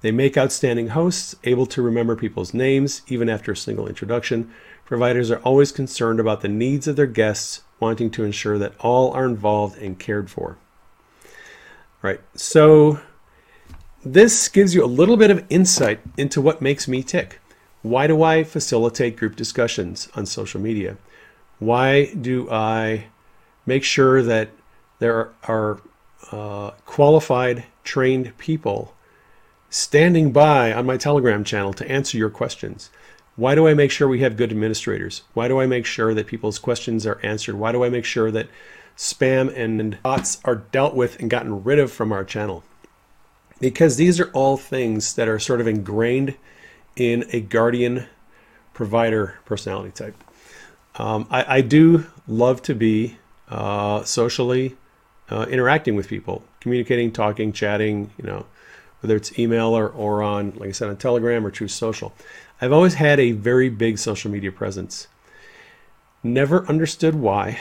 They 0.01 0.13
make 0.13 0.39
outstanding 0.39 0.89
hosts, 0.89 1.35
able 1.45 1.67
to 1.67 1.83
remember 1.83 2.15
people's 2.15 2.55
names 2.55 3.03
even 3.09 3.29
after 3.29 3.53
a 3.53 3.57
single 3.57 3.89
introduction. 3.89 4.53
Providers 4.85 5.31
are 5.31 5.41
always 5.41 5.73
concerned 5.73 6.21
about 6.21 6.41
the 6.41 6.49
needs 6.49 6.87
of 6.87 6.97
their 6.97 7.07
guests, 7.07 7.63
wanting 7.81 8.11
to 8.11 8.25
ensure 8.25 8.59
that 8.59 8.75
all 8.81 9.13
are 9.13 9.25
involved 9.25 9.79
and 9.79 9.99
cared 9.99 10.31
for. 10.31 10.57
Right. 12.03 12.21
So 12.35 13.01
this 14.05 14.49
gives 14.49 14.75
you 14.75 14.85
a 14.85 14.87
little 14.87 15.17
bit 15.17 15.31
of 15.31 15.45
insight 15.51 16.01
into 16.17 16.41
what 16.41 16.63
makes 16.63 16.87
me 16.89 17.03
tick. 17.03 17.41
Why 17.83 18.07
do 18.07 18.23
I 18.23 18.45
facilitate 18.45 19.17
group 19.17 19.37
discussions 19.37 20.09
on 20.15 20.27
social 20.27 20.61
media? 20.61 20.97
Why 21.59 22.07
do 22.07 22.49
I 22.51 23.07
make 23.67 23.85
sure 23.85 24.23
that 24.23 24.51
there 24.99 25.31
are 25.45 25.81
uh, 26.31 26.71
qualified, 26.87 27.65
trained 27.85 28.37
people 28.39 28.95
standing 29.71 30.33
by 30.33 30.73
on 30.73 30.87
my 30.87 30.97
Telegram 30.97 31.45
channel 31.45 31.73
to 31.75 31.91
answer 31.91 32.17
your 32.17 32.31
questions? 32.31 32.91
Why 33.39 33.55
do 33.55 33.69
I 33.69 33.75
make 33.75 33.93
sure 33.93 34.09
we 34.09 34.19
have 34.19 34.37
good 34.37 34.51
administrators? 34.51 35.23
Why 35.33 35.47
do 35.47 35.61
I 35.61 35.67
make 35.67 35.87
sure 35.87 36.13
that 36.13 36.27
people's 36.27 36.59
questions 36.59 37.07
are 37.07 37.21
answered? 37.23 37.55
Why 37.55 37.71
do 37.71 37.85
I 37.85 37.89
make 37.89 38.05
sure 38.05 38.33
that 38.33 38.49
spam 38.97 39.57
and 39.57 40.03
bots 40.03 40.41
are 40.45 40.57
dealt 40.57 40.97
with 40.97 41.21
and 41.21 41.31
gotten 41.31 41.63
rid 41.63 41.79
of 41.79 41.93
from 41.93 42.11
our 42.11 42.25
channel? 42.25 42.65
Because 43.61 43.97
these 43.97 44.19
are 44.19 44.29
all 44.33 44.57
things 44.57 45.15
that 45.15 45.29
are 45.29 45.39
sort 45.39 45.61
of 45.61 45.69
ingrained 45.69 46.35
in 46.97 47.27
a 47.31 47.41
guardian 47.41 48.07
provider 48.75 49.39
personality 49.45 49.93
type. 49.93 50.17
Um, 50.97 51.29
I, 51.31 51.59
I, 51.59 51.61
do 51.61 52.07
love 52.27 52.61
to 52.63 52.75
be 52.75 53.19
uh, 53.49 54.03
socially 54.03 54.77
uh, 55.31 55.47
interacting 55.49 55.95
with 55.95 56.09
people, 56.09 56.43
communicating, 56.59 57.13
talking, 57.13 57.53
chatting, 57.53 58.11
you 58.19 58.25
know, 58.27 58.47
whether 59.01 59.15
it's 59.15 59.39
email 59.39 59.79
or, 59.79 59.89
or 59.89 60.25
on, 60.25 60.55
like 60.57 60.71
I 60.71 60.73
said, 60.73 60.89
on 60.89 60.97
Telegram 60.97 61.47
or 61.47 61.53
Truth 61.53 61.71
Social. 61.71 62.13
I've 62.61 62.73
always 62.73 62.95
had 62.95 63.21
a 63.21 63.33
very 63.33 63.69
big 63.69 63.99
social 63.99 64.31
media 64.31 64.51
presence. 64.51 65.07
Never 66.23 66.67
understood 66.67 67.15
why 67.15 67.61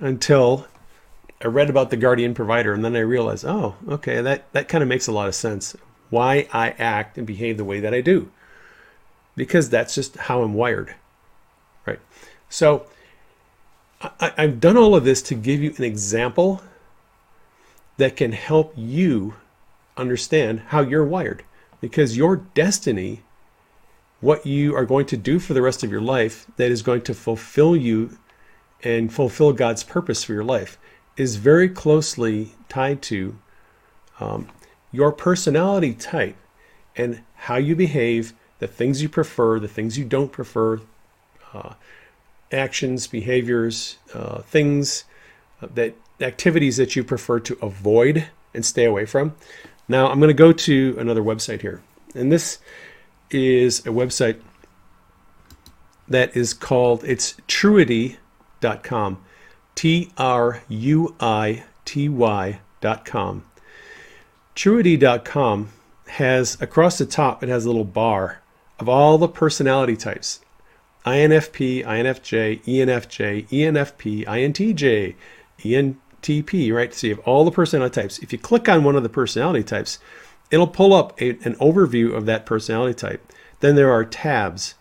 until 0.00 0.66
I 1.42 1.46
read 1.46 1.70
about 1.70 1.90
the 1.90 1.96
Guardian 1.96 2.34
provider 2.34 2.72
and 2.72 2.84
then 2.84 2.96
I 2.96 3.00
realized, 3.00 3.44
oh, 3.44 3.76
okay, 3.88 4.20
that, 4.20 4.52
that 4.52 4.68
kind 4.68 4.82
of 4.82 4.88
makes 4.88 5.06
a 5.06 5.12
lot 5.12 5.28
of 5.28 5.34
sense. 5.34 5.76
Why 6.10 6.48
I 6.52 6.70
act 6.70 7.16
and 7.16 7.26
behave 7.26 7.58
the 7.58 7.64
way 7.64 7.78
that 7.80 7.94
I 7.94 8.00
do. 8.00 8.30
Because 9.36 9.70
that's 9.70 9.94
just 9.94 10.16
how 10.16 10.42
I'm 10.42 10.54
wired. 10.54 10.96
Right. 11.86 12.00
So 12.48 12.86
I, 14.00 14.32
I've 14.36 14.60
done 14.60 14.76
all 14.76 14.96
of 14.96 15.04
this 15.04 15.22
to 15.22 15.34
give 15.36 15.62
you 15.62 15.72
an 15.76 15.84
example 15.84 16.62
that 17.98 18.16
can 18.16 18.32
help 18.32 18.72
you 18.76 19.34
understand 19.96 20.60
how 20.68 20.80
you're 20.80 21.04
wired. 21.04 21.44
Because 21.80 22.16
your 22.16 22.36
destiny, 22.36 23.22
what 24.20 24.44
you 24.44 24.74
are 24.74 24.84
going 24.84 25.06
to 25.06 25.16
do 25.16 25.38
for 25.38 25.54
the 25.54 25.62
rest 25.62 25.84
of 25.84 25.90
your 25.90 26.00
life 26.00 26.46
that 26.56 26.70
is 26.70 26.82
going 26.82 27.02
to 27.02 27.14
fulfill 27.14 27.76
you 27.76 28.18
and 28.82 29.12
fulfill 29.12 29.52
God's 29.52 29.84
purpose 29.84 30.24
for 30.24 30.32
your 30.32 30.44
life, 30.44 30.78
is 31.16 31.36
very 31.36 31.68
closely 31.68 32.52
tied 32.68 33.02
to 33.02 33.38
um, 34.20 34.48
your 34.92 35.12
personality 35.12 35.94
type 35.94 36.36
and 36.96 37.22
how 37.34 37.56
you 37.56 37.76
behave, 37.76 38.34
the 38.58 38.66
things 38.66 39.02
you 39.02 39.08
prefer, 39.08 39.58
the 39.60 39.68
things 39.68 39.98
you 39.98 40.04
don't 40.04 40.32
prefer, 40.32 40.80
uh, 41.52 41.74
actions, 42.52 43.06
behaviors, 43.06 43.98
uh, 44.14 44.42
things 44.42 45.04
uh, 45.62 45.68
that 45.74 45.94
activities 46.20 46.76
that 46.76 46.96
you 46.96 47.04
prefer 47.04 47.38
to 47.38 47.56
avoid 47.62 48.26
and 48.54 48.64
stay 48.64 48.84
away 48.84 49.06
from. 49.06 49.34
Now 49.86 50.08
I'm 50.08 50.18
going 50.18 50.28
to 50.28 50.34
go 50.34 50.52
to 50.52 50.96
another 50.98 51.22
website 51.22 51.62
here, 51.62 51.82
and 52.14 52.32
this 52.32 52.58
is 53.30 53.80
a 53.80 53.90
website 53.90 54.40
that 56.08 56.36
is 56.36 56.54
called 56.54 57.04
it's 57.04 57.34
truity.com. 57.46 59.24
T 59.74 60.10
R 60.16 60.62
U 60.68 61.14
I 61.20 61.64
T 61.84 62.08
Y.com. 62.08 63.44
Truity.com 64.56 65.68
has 66.08 66.60
across 66.60 66.98
the 66.98 67.06
top, 67.06 67.42
it 67.42 67.48
has 67.48 67.64
a 67.64 67.68
little 67.68 67.84
bar 67.84 68.40
of 68.78 68.88
all 68.88 69.18
the 69.18 69.28
personality 69.28 69.96
types 69.96 70.40
INFP, 71.06 71.84
INFJ, 71.84 72.62
ENFJ, 72.64 73.48
ENFP, 73.48 74.24
INTJ, 74.26 75.14
ENTP, 75.60 76.74
right? 76.74 76.92
So 76.92 77.06
you 77.06 77.14
have 77.14 77.24
all 77.24 77.44
the 77.44 77.50
personality 77.50 77.94
types. 78.02 78.18
If 78.18 78.32
you 78.32 78.38
click 78.38 78.68
on 78.68 78.84
one 78.84 78.96
of 78.96 79.02
the 79.02 79.08
personality 79.08 79.62
types, 79.62 79.98
it'll 80.50 80.66
pull 80.66 80.94
up 80.94 81.20
a, 81.20 81.30
an 81.44 81.54
overview 81.56 82.14
of 82.14 82.26
that 82.26 82.46
personality 82.46 82.94
type. 82.94 83.32
Then 83.60 83.74
there 83.74 83.90
are 83.90 84.04
tabs, 84.04 84.74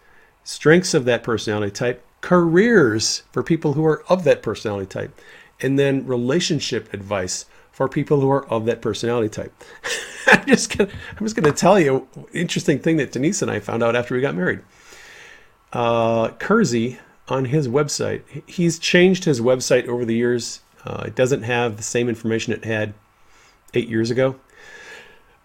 strengths 0.43 0.93
of 0.93 1.05
that 1.05 1.23
personality 1.23 1.71
type, 1.71 2.05
careers 2.21 3.23
for 3.31 3.43
people 3.43 3.73
who 3.73 3.85
are 3.85 4.03
of 4.09 4.23
that 4.23 4.41
personality 4.41 4.87
type, 4.87 5.19
and 5.61 5.77
then 5.77 6.05
relationship 6.05 6.93
advice 6.93 7.45
for 7.71 7.87
people 7.87 8.21
who 8.21 8.29
are 8.29 8.47
of 8.47 8.65
that 8.65 8.81
personality 8.81 9.29
type. 9.29 9.53
I'm 10.27 10.45
just 10.45 10.75
gonna 10.75 10.89
I'm 11.11 11.25
just 11.25 11.35
gonna 11.35 11.53
tell 11.53 11.79
you 11.79 12.07
an 12.15 12.25
interesting 12.33 12.79
thing 12.79 12.97
that 12.97 13.11
Denise 13.11 13.41
and 13.41 13.51
I 13.51 13.59
found 13.59 13.83
out 13.83 13.95
after 13.95 14.15
we 14.15 14.21
got 14.21 14.35
married. 14.35 14.61
Uh, 15.71 16.29
Keirsey 16.29 16.97
on 17.27 17.45
his 17.45 17.67
website, 17.67 18.23
he's 18.47 18.79
changed 18.79 19.25
his 19.25 19.41
website 19.41 19.87
over 19.87 20.05
the 20.05 20.15
years. 20.15 20.61
Uh, 20.85 21.03
it 21.07 21.15
doesn't 21.15 21.43
have 21.43 21.77
the 21.77 21.83
same 21.83 22.07
information 22.09 22.53
it 22.53 22.65
had 22.65 22.93
eight 23.73 23.89
years 23.89 24.09
ago, 24.09 24.35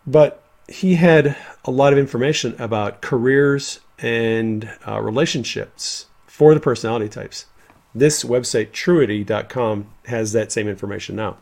but 0.07 0.43
he 0.69 0.95
had 0.95 1.37
a 1.65 1.71
lot 1.71 1.93
of 1.93 1.99
information 1.99 2.55
about 2.59 3.03
careers 3.03 3.81
and 3.99 4.71
uh, 4.87 5.01
relationships 5.01 6.07
for 6.27 6.55
the 6.55 6.61
personality 6.61 7.09
types. 7.09 7.47
This 7.95 8.25
website, 8.25 8.71
truity.com, 8.71 9.87
has 10.07 10.33
that 10.33 10.51
same 10.51 10.69
information 10.69 11.17
now. 11.17 11.37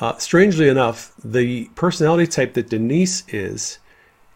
Uh, 0.00 0.16
strangely 0.18 0.68
enough, 0.68 1.12
the 1.22 1.66
personality 1.74 2.26
type 2.26 2.54
that 2.54 2.68
Denise 2.70 3.24
is, 3.28 3.78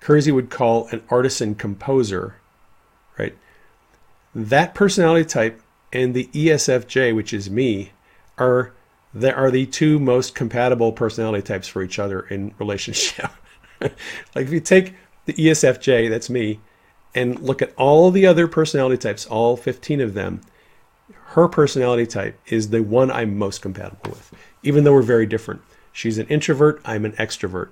Keirsey 0.00 0.32
would 0.32 0.50
call 0.50 0.88
an 0.88 1.02
artisan 1.10 1.54
composer, 1.54 2.36
right? 3.18 3.36
That 4.34 4.74
personality 4.74 5.24
type 5.24 5.60
and 5.92 6.14
the 6.14 6.26
ESFJ, 6.26 7.14
which 7.14 7.32
is 7.32 7.50
me, 7.50 7.92
are 8.38 8.72
there 9.12 9.36
are 9.36 9.50
the 9.50 9.66
two 9.66 9.98
most 9.98 10.34
compatible 10.34 10.92
personality 10.92 11.42
types 11.42 11.66
for 11.68 11.82
each 11.82 11.98
other 11.98 12.20
in 12.20 12.54
relationship. 12.58 13.30
like 13.80 13.92
if 14.34 14.50
you 14.50 14.60
take 14.60 14.94
the 15.24 15.32
ESFJ, 15.32 16.08
that's 16.08 16.30
me, 16.30 16.60
and 17.14 17.40
look 17.40 17.60
at 17.60 17.74
all 17.76 18.10
the 18.10 18.26
other 18.26 18.46
personality 18.46 18.96
types, 18.96 19.26
all 19.26 19.56
15 19.56 20.00
of 20.00 20.14
them, 20.14 20.40
her 21.30 21.48
personality 21.48 22.06
type 22.06 22.38
is 22.46 22.70
the 22.70 22.82
one 22.82 23.10
I'm 23.10 23.36
most 23.36 23.62
compatible 23.62 24.10
with, 24.10 24.32
even 24.62 24.84
though 24.84 24.92
we're 24.92 25.02
very 25.02 25.26
different. 25.26 25.62
She's 25.92 26.18
an 26.18 26.26
introvert, 26.28 26.80
I'm 26.84 27.04
an 27.04 27.12
extrovert. 27.12 27.68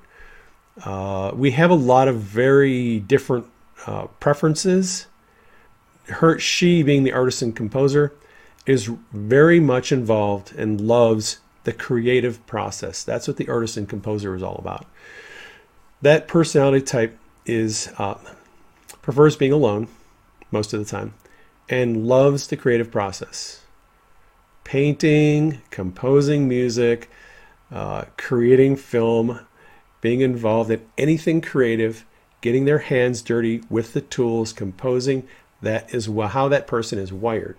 Uh, 0.84 1.32
we 1.34 1.52
have 1.52 1.70
a 1.70 1.74
lot 1.74 2.08
of 2.08 2.20
very 2.20 3.00
different 3.00 3.46
uh, 3.86 4.06
preferences. 4.20 5.06
Her, 6.06 6.38
she 6.38 6.82
being 6.82 7.04
the 7.04 7.12
artisan 7.12 7.52
composer, 7.52 8.12
is 8.68 8.90
very 9.12 9.58
much 9.58 9.90
involved 9.90 10.54
and 10.54 10.80
loves 10.80 11.38
the 11.64 11.72
creative 11.72 12.46
process. 12.46 13.02
That's 13.02 13.26
what 13.26 13.38
the 13.38 13.48
artisan 13.48 13.86
composer 13.86 14.36
is 14.36 14.42
all 14.42 14.56
about. 14.56 14.86
That 16.02 16.28
personality 16.28 16.84
type 16.84 17.18
is 17.46 17.90
uh, 17.98 18.18
prefers 19.00 19.36
being 19.36 19.52
alone 19.52 19.88
most 20.50 20.72
of 20.72 20.80
the 20.80 20.84
time, 20.84 21.14
and 21.68 22.06
loves 22.06 22.46
the 22.46 22.56
creative 22.56 22.90
process. 22.90 23.62
Painting, 24.64 25.62
composing 25.70 26.46
music, 26.46 27.10
uh, 27.72 28.04
creating 28.16 28.76
film, 28.76 29.40
being 30.00 30.20
involved 30.20 30.70
in 30.70 30.84
anything 30.96 31.40
creative, 31.40 32.04
getting 32.42 32.66
their 32.66 32.78
hands 32.78 33.22
dirty 33.22 33.62
with 33.70 33.94
the 33.94 34.00
tools, 34.00 34.52
composing. 34.52 35.26
That 35.62 35.92
is 35.94 36.06
how 36.06 36.48
that 36.48 36.66
person 36.66 36.98
is 36.98 37.12
wired. 37.12 37.56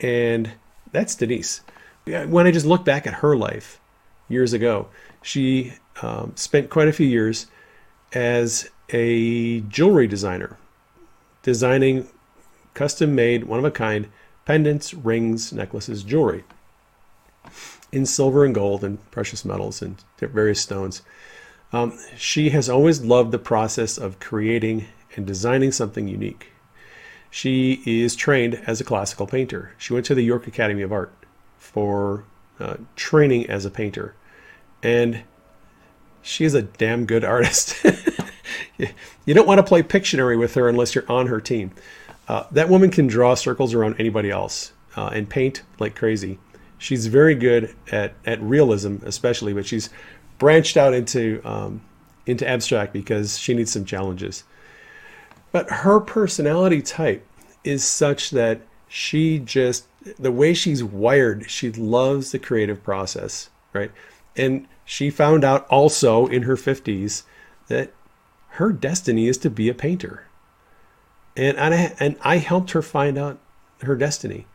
And 0.00 0.52
that's 0.92 1.14
Denise. 1.14 1.62
When 2.04 2.46
I 2.46 2.50
just 2.50 2.66
look 2.66 2.84
back 2.84 3.06
at 3.06 3.14
her 3.14 3.36
life 3.36 3.80
years 4.28 4.52
ago, 4.52 4.88
she 5.22 5.74
um, 6.00 6.32
spent 6.36 6.70
quite 6.70 6.88
a 6.88 6.92
few 6.92 7.06
years 7.06 7.46
as 8.12 8.70
a 8.90 9.60
jewelry 9.62 10.06
designer, 10.06 10.56
designing 11.42 12.08
custom 12.74 13.14
made, 13.14 13.44
one 13.44 13.58
of 13.58 13.64
a 13.64 13.70
kind 13.70 14.08
pendants, 14.46 14.94
rings, 14.94 15.52
necklaces, 15.52 16.02
jewelry 16.02 16.44
in 17.92 18.06
silver 18.06 18.44
and 18.44 18.54
gold 18.54 18.84
and 18.84 19.10
precious 19.10 19.44
metals 19.44 19.82
and 19.82 19.96
various 20.18 20.60
stones. 20.60 21.02
Um, 21.72 21.98
she 22.16 22.50
has 22.50 22.68
always 22.68 23.02
loved 23.02 23.30
the 23.30 23.38
process 23.38 23.98
of 23.98 24.20
creating 24.20 24.86
and 25.16 25.26
designing 25.26 25.72
something 25.72 26.08
unique. 26.08 26.52
She 27.30 27.82
is 27.84 28.16
trained 28.16 28.62
as 28.66 28.80
a 28.80 28.84
classical 28.84 29.26
painter. 29.26 29.72
She 29.78 29.92
went 29.92 30.06
to 30.06 30.14
the 30.14 30.22
York 30.22 30.46
Academy 30.46 30.82
of 30.82 30.92
Art 30.92 31.12
for 31.58 32.24
uh, 32.58 32.76
training 32.96 33.48
as 33.48 33.64
a 33.64 33.70
painter, 33.70 34.14
and 34.82 35.22
she 36.22 36.44
is 36.44 36.54
a 36.54 36.62
damn 36.62 37.06
good 37.06 37.24
artist. 37.24 37.84
you 38.78 39.34
don't 39.34 39.46
want 39.46 39.58
to 39.58 39.62
play 39.62 39.82
Pictionary 39.82 40.38
with 40.38 40.54
her 40.54 40.68
unless 40.68 40.94
you're 40.94 41.10
on 41.10 41.26
her 41.26 41.40
team. 41.40 41.72
Uh, 42.28 42.44
that 42.50 42.68
woman 42.68 42.90
can 42.90 43.06
draw 43.06 43.34
circles 43.34 43.74
around 43.74 43.96
anybody 43.98 44.30
else 44.30 44.72
uh, 44.96 45.08
and 45.08 45.28
paint 45.28 45.62
like 45.78 45.94
crazy. 45.94 46.38
She's 46.78 47.06
very 47.06 47.34
good 47.34 47.74
at, 47.90 48.14
at 48.24 48.40
realism, 48.42 48.96
especially, 49.04 49.52
but 49.52 49.66
she's 49.66 49.90
branched 50.38 50.76
out 50.76 50.94
into 50.94 51.40
um, 51.44 51.80
into 52.26 52.46
abstract 52.46 52.92
because 52.92 53.38
she 53.38 53.54
needs 53.54 53.72
some 53.72 53.84
challenges. 53.84 54.44
But 55.52 55.70
her 55.70 56.00
personality 56.00 56.82
type 56.82 57.26
is 57.64 57.84
such 57.84 58.30
that 58.30 58.60
she 58.88 59.38
just 59.38 59.84
the 60.18 60.32
way 60.32 60.54
she's 60.54 60.82
wired, 60.84 61.50
she 61.50 61.70
loves 61.72 62.30
the 62.30 62.38
creative 62.38 62.82
process, 62.82 63.50
right? 63.72 63.90
And 64.36 64.66
she 64.84 65.10
found 65.10 65.44
out 65.44 65.66
also 65.68 66.26
in 66.26 66.42
her 66.42 66.56
50s 66.56 67.24
that 67.66 67.92
her 68.50 68.72
destiny 68.72 69.26
is 69.26 69.36
to 69.38 69.50
be 69.50 69.68
a 69.68 69.74
painter. 69.74 70.24
And 71.36 71.58
I, 71.58 71.94
and 72.00 72.16
I 72.22 72.38
helped 72.38 72.72
her 72.72 72.82
find 72.82 73.18
out 73.18 73.38
her 73.82 73.96
destiny. 73.96 74.46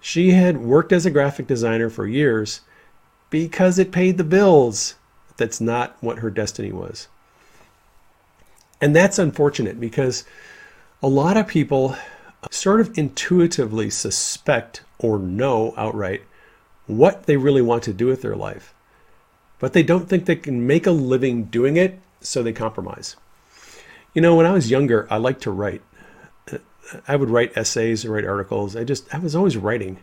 She 0.00 0.32
had 0.32 0.58
worked 0.58 0.92
as 0.92 1.06
a 1.06 1.10
graphic 1.10 1.46
designer 1.46 1.88
for 1.88 2.06
years 2.06 2.62
because 3.30 3.78
it 3.78 3.92
paid 3.92 4.18
the 4.18 4.24
bills. 4.24 4.96
That's 5.36 5.60
not 5.60 5.96
what 6.00 6.18
her 6.18 6.30
destiny 6.30 6.72
was. 6.72 7.08
And 8.82 8.96
that's 8.96 9.18
unfortunate 9.18 9.78
because 9.78 10.24
a 11.02 11.08
lot 11.08 11.36
of 11.36 11.46
people 11.46 11.96
sort 12.50 12.80
of 12.80 12.98
intuitively 12.98 13.88
suspect 13.88 14.82
or 14.98 15.20
know 15.20 15.72
outright 15.76 16.22
what 16.88 17.26
they 17.26 17.36
really 17.36 17.62
want 17.62 17.84
to 17.84 17.92
do 17.92 18.06
with 18.06 18.22
their 18.22 18.34
life, 18.34 18.74
but 19.60 19.72
they 19.72 19.84
don't 19.84 20.08
think 20.08 20.26
they 20.26 20.34
can 20.34 20.66
make 20.66 20.84
a 20.84 20.90
living 20.90 21.44
doing 21.44 21.76
it, 21.76 22.00
so 22.20 22.42
they 22.42 22.52
compromise. 22.52 23.14
You 24.14 24.20
know, 24.20 24.34
when 24.34 24.46
I 24.46 24.52
was 24.52 24.70
younger, 24.70 25.06
I 25.08 25.16
liked 25.16 25.42
to 25.42 25.52
write. 25.52 25.82
I 27.06 27.14
would 27.14 27.30
write 27.30 27.56
essays 27.56 28.04
write 28.04 28.26
articles. 28.26 28.74
I 28.74 28.82
just, 28.82 29.14
I 29.14 29.18
was 29.18 29.36
always 29.36 29.56
writing. 29.56 30.00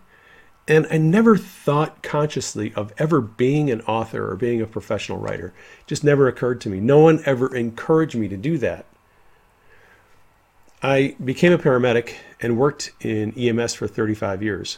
And 0.70 0.86
I 0.92 0.98
never 0.98 1.36
thought 1.36 2.04
consciously 2.04 2.72
of 2.76 2.94
ever 3.00 3.20
being 3.20 3.72
an 3.72 3.82
author 3.82 4.32
or 4.32 4.36
being 4.36 4.62
a 4.62 4.68
professional 4.68 5.18
writer. 5.18 5.48
It 5.82 5.88
just 5.88 6.04
never 6.04 6.28
occurred 6.28 6.62
to 6.62 6.70
me. 6.70 6.80
No 6.80 7.00
one 7.00 7.24
ever 7.26 7.54
encouraged 7.56 8.16
me 8.16 8.28
to 8.28 8.38
do 8.38 8.60
that. 8.60 8.86
I 10.84 11.16
became 11.24 11.52
a 11.52 11.58
paramedic 11.58 12.14
and 12.40 12.58
worked 12.58 12.92
in 13.02 13.34
EMS 13.34 13.74
for 13.74 13.88
35 13.88 14.44
years. 14.44 14.78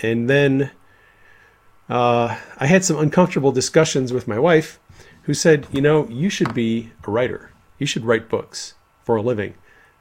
And 0.00 0.28
then 0.28 0.70
uh, 1.88 2.36
I 2.58 2.66
had 2.66 2.84
some 2.84 2.98
uncomfortable 2.98 3.52
discussions 3.52 4.12
with 4.12 4.28
my 4.28 4.38
wife, 4.38 4.78
who 5.22 5.34
said, 5.34 5.66
You 5.72 5.80
know, 5.80 6.06
you 6.08 6.30
should 6.30 6.54
be 6.54 6.92
a 7.06 7.10
writer. 7.10 7.50
You 7.78 7.86
should 7.86 8.04
write 8.04 8.28
books 8.28 8.74
for 9.02 9.16
a 9.16 9.22
living. 9.22 9.54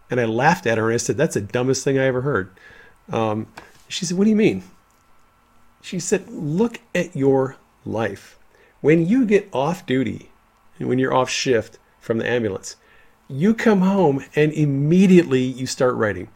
And 0.09 0.19
I 0.19 0.25
laughed 0.25 0.67
at 0.67 0.77
her 0.77 0.89
and 0.89 0.93
I 0.93 0.97
said, 0.97 1.17
That's 1.17 1.35
the 1.35 1.41
dumbest 1.41 1.83
thing 1.83 1.97
I 1.97 2.05
ever 2.05 2.21
heard. 2.21 2.51
Um, 3.09 3.47
she 3.93 4.05
said, 4.05 4.17
What 4.17 4.23
do 4.23 4.29
you 4.29 4.35
mean? 4.35 4.63
She 5.81 5.99
said, 5.99 6.27
Look 6.29 6.79
at 6.95 7.15
your 7.15 7.57
life. 7.85 8.39
When 8.81 9.05
you 9.05 9.25
get 9.25 9.49
off 9.53 9.85
duty, 9.85 10.29
and 10.79 10.89
when 10.89 10.99
you're 10.99 11.13
off 11.13 11.29
shift 11.29 11.77
from 11.99 12.17
the 12.17 12.27
ambulance, 12.27 12.75
you 13.29 13.53
come 13.53 13.81
home 13.81 14.23
and 14.35 14.51
immediately 14.51 15.41
you 15.41 15.65
start 15.65 15.95
writing. 15.95 16.27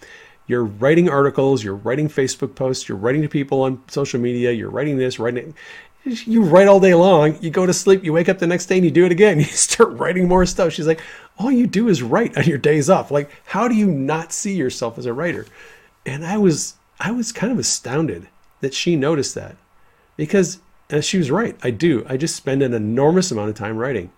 You're 0.45 0.63
writing 0.63 1.09
articles, 1.09 1.63
you're 1.63 1.75
writing 1.75 2.07
Facebook 2.07 2.55
posts, 2.55 2.87
you're 2.87 2.97
writing 2.97 3.21
to 3.21 3.27
people 3.27 3.63
on 3.63 3.83
social 3.89 4.19
media, 4.19 4.51
you're 4.51 4.69
writing 4.69 4.97
this, 4.97 5.19
writing 5.19 5.53
you 6.05 6.41
write 6.41 6.67
all 6.67 6.79
day 6.79 6.93
long, 6.93 7.37
you 7.41 7.49
go 7.49 7.65
to 7.65 7.73
sleep, 7.73 8.03
you 8.03 8.13
wake 8.13 8.29
up 8.29 8.39
the 8.39 8.47
next 8.47 8.67
day 8.67 8.75
and 8.75 8.85
you 8.85 8.91
do 8.91 9.05
it 9.05 9.11
again. 9.11 9.39
You 9.39 9.45
start 9.45 9.91
writing 9.93 10.27
more 10.27 10.45
stuff. 10.45 10.73
She's 10.73 10.87
like, 10.87 11.01
all 11.37 11.51
you 11.51 11.67
do 11.67 11.89
is 11.89 12.01
write 12.01 12.37
on 12.37 12.45
your 12.45 12.57
days 12.57 12.89
off. 12.89 13.11
Like, 13.11 13.29
how 13.45 13.67
do 13.67 13.75
you 13.75 13.87
not 13.87 14.31
see 14.31 14.55
yourself 14.55 14.97
as 14.97 15.05
a 15.05 15.13
writer? 15.13 15.45
And 16.05 16.25
I 16.25 16.37
was 16.37 16.75
I 16.99 17.11
was 17.11 17.31
kind 17.31 17.51
of 17.51 17.59
astounded 17.59 18.27
that 18.61 18.73
she 18.73 18.95
noticed 18.95 19.35
that. 19.35 19.55
Because 20.15 20.59
she 21.01 21.17
was 21.17 21.29
right. 21.29 21.55
I 21.61 21.69
do. 21.69 22.05
I 22.09 22.17
just 22.17 22.35
spend 22.35 22.63
an 22.63 22.73
enormous 22.73 23.29
amount 23.31 23.49
of 23.49 23.55
time 23.55 23.77
writing. 23.77 24.11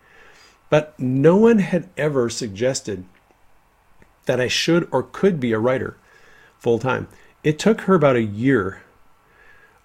But 0.70 0.98
no 1.00 1.36
one 1.36 1.60
had 1.60 1.90
ever 1.98 2.30
suggested 2.30 3.04
that 4.26 4.40
I 4.40 4.48
should 4.48 4.88
or 4.92 5.04
could 5.04 5.40
be 5.40 5.52
a 5.52 5.60
writer 5.60 5.98
full 6.60 6.80
time. 6.80 7.08
It 7.44 7.58
took 7.58 7.82
her 7.82 7.96
about 7.96 8.16
a 8.16 8.22
year 8.22 8.84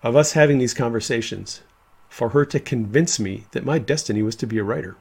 of 0.02 0.14
us 0.14 0.32
having 0.32 0.58
these 0.58 0.74
conversations 0.74 1.62
for 2.08 2.28
her 2.28 2.44
to 2.44 2.60
convince 2.60 3.18
me 3.18 3.46
that 3.52 3.64
my 3.64 3.78
destiny 3.78 4.22
was 4.22 4.36
to 4.36 4.46
be 4.46 4.58
a 4.58 4.64
writer. 4.64 4.96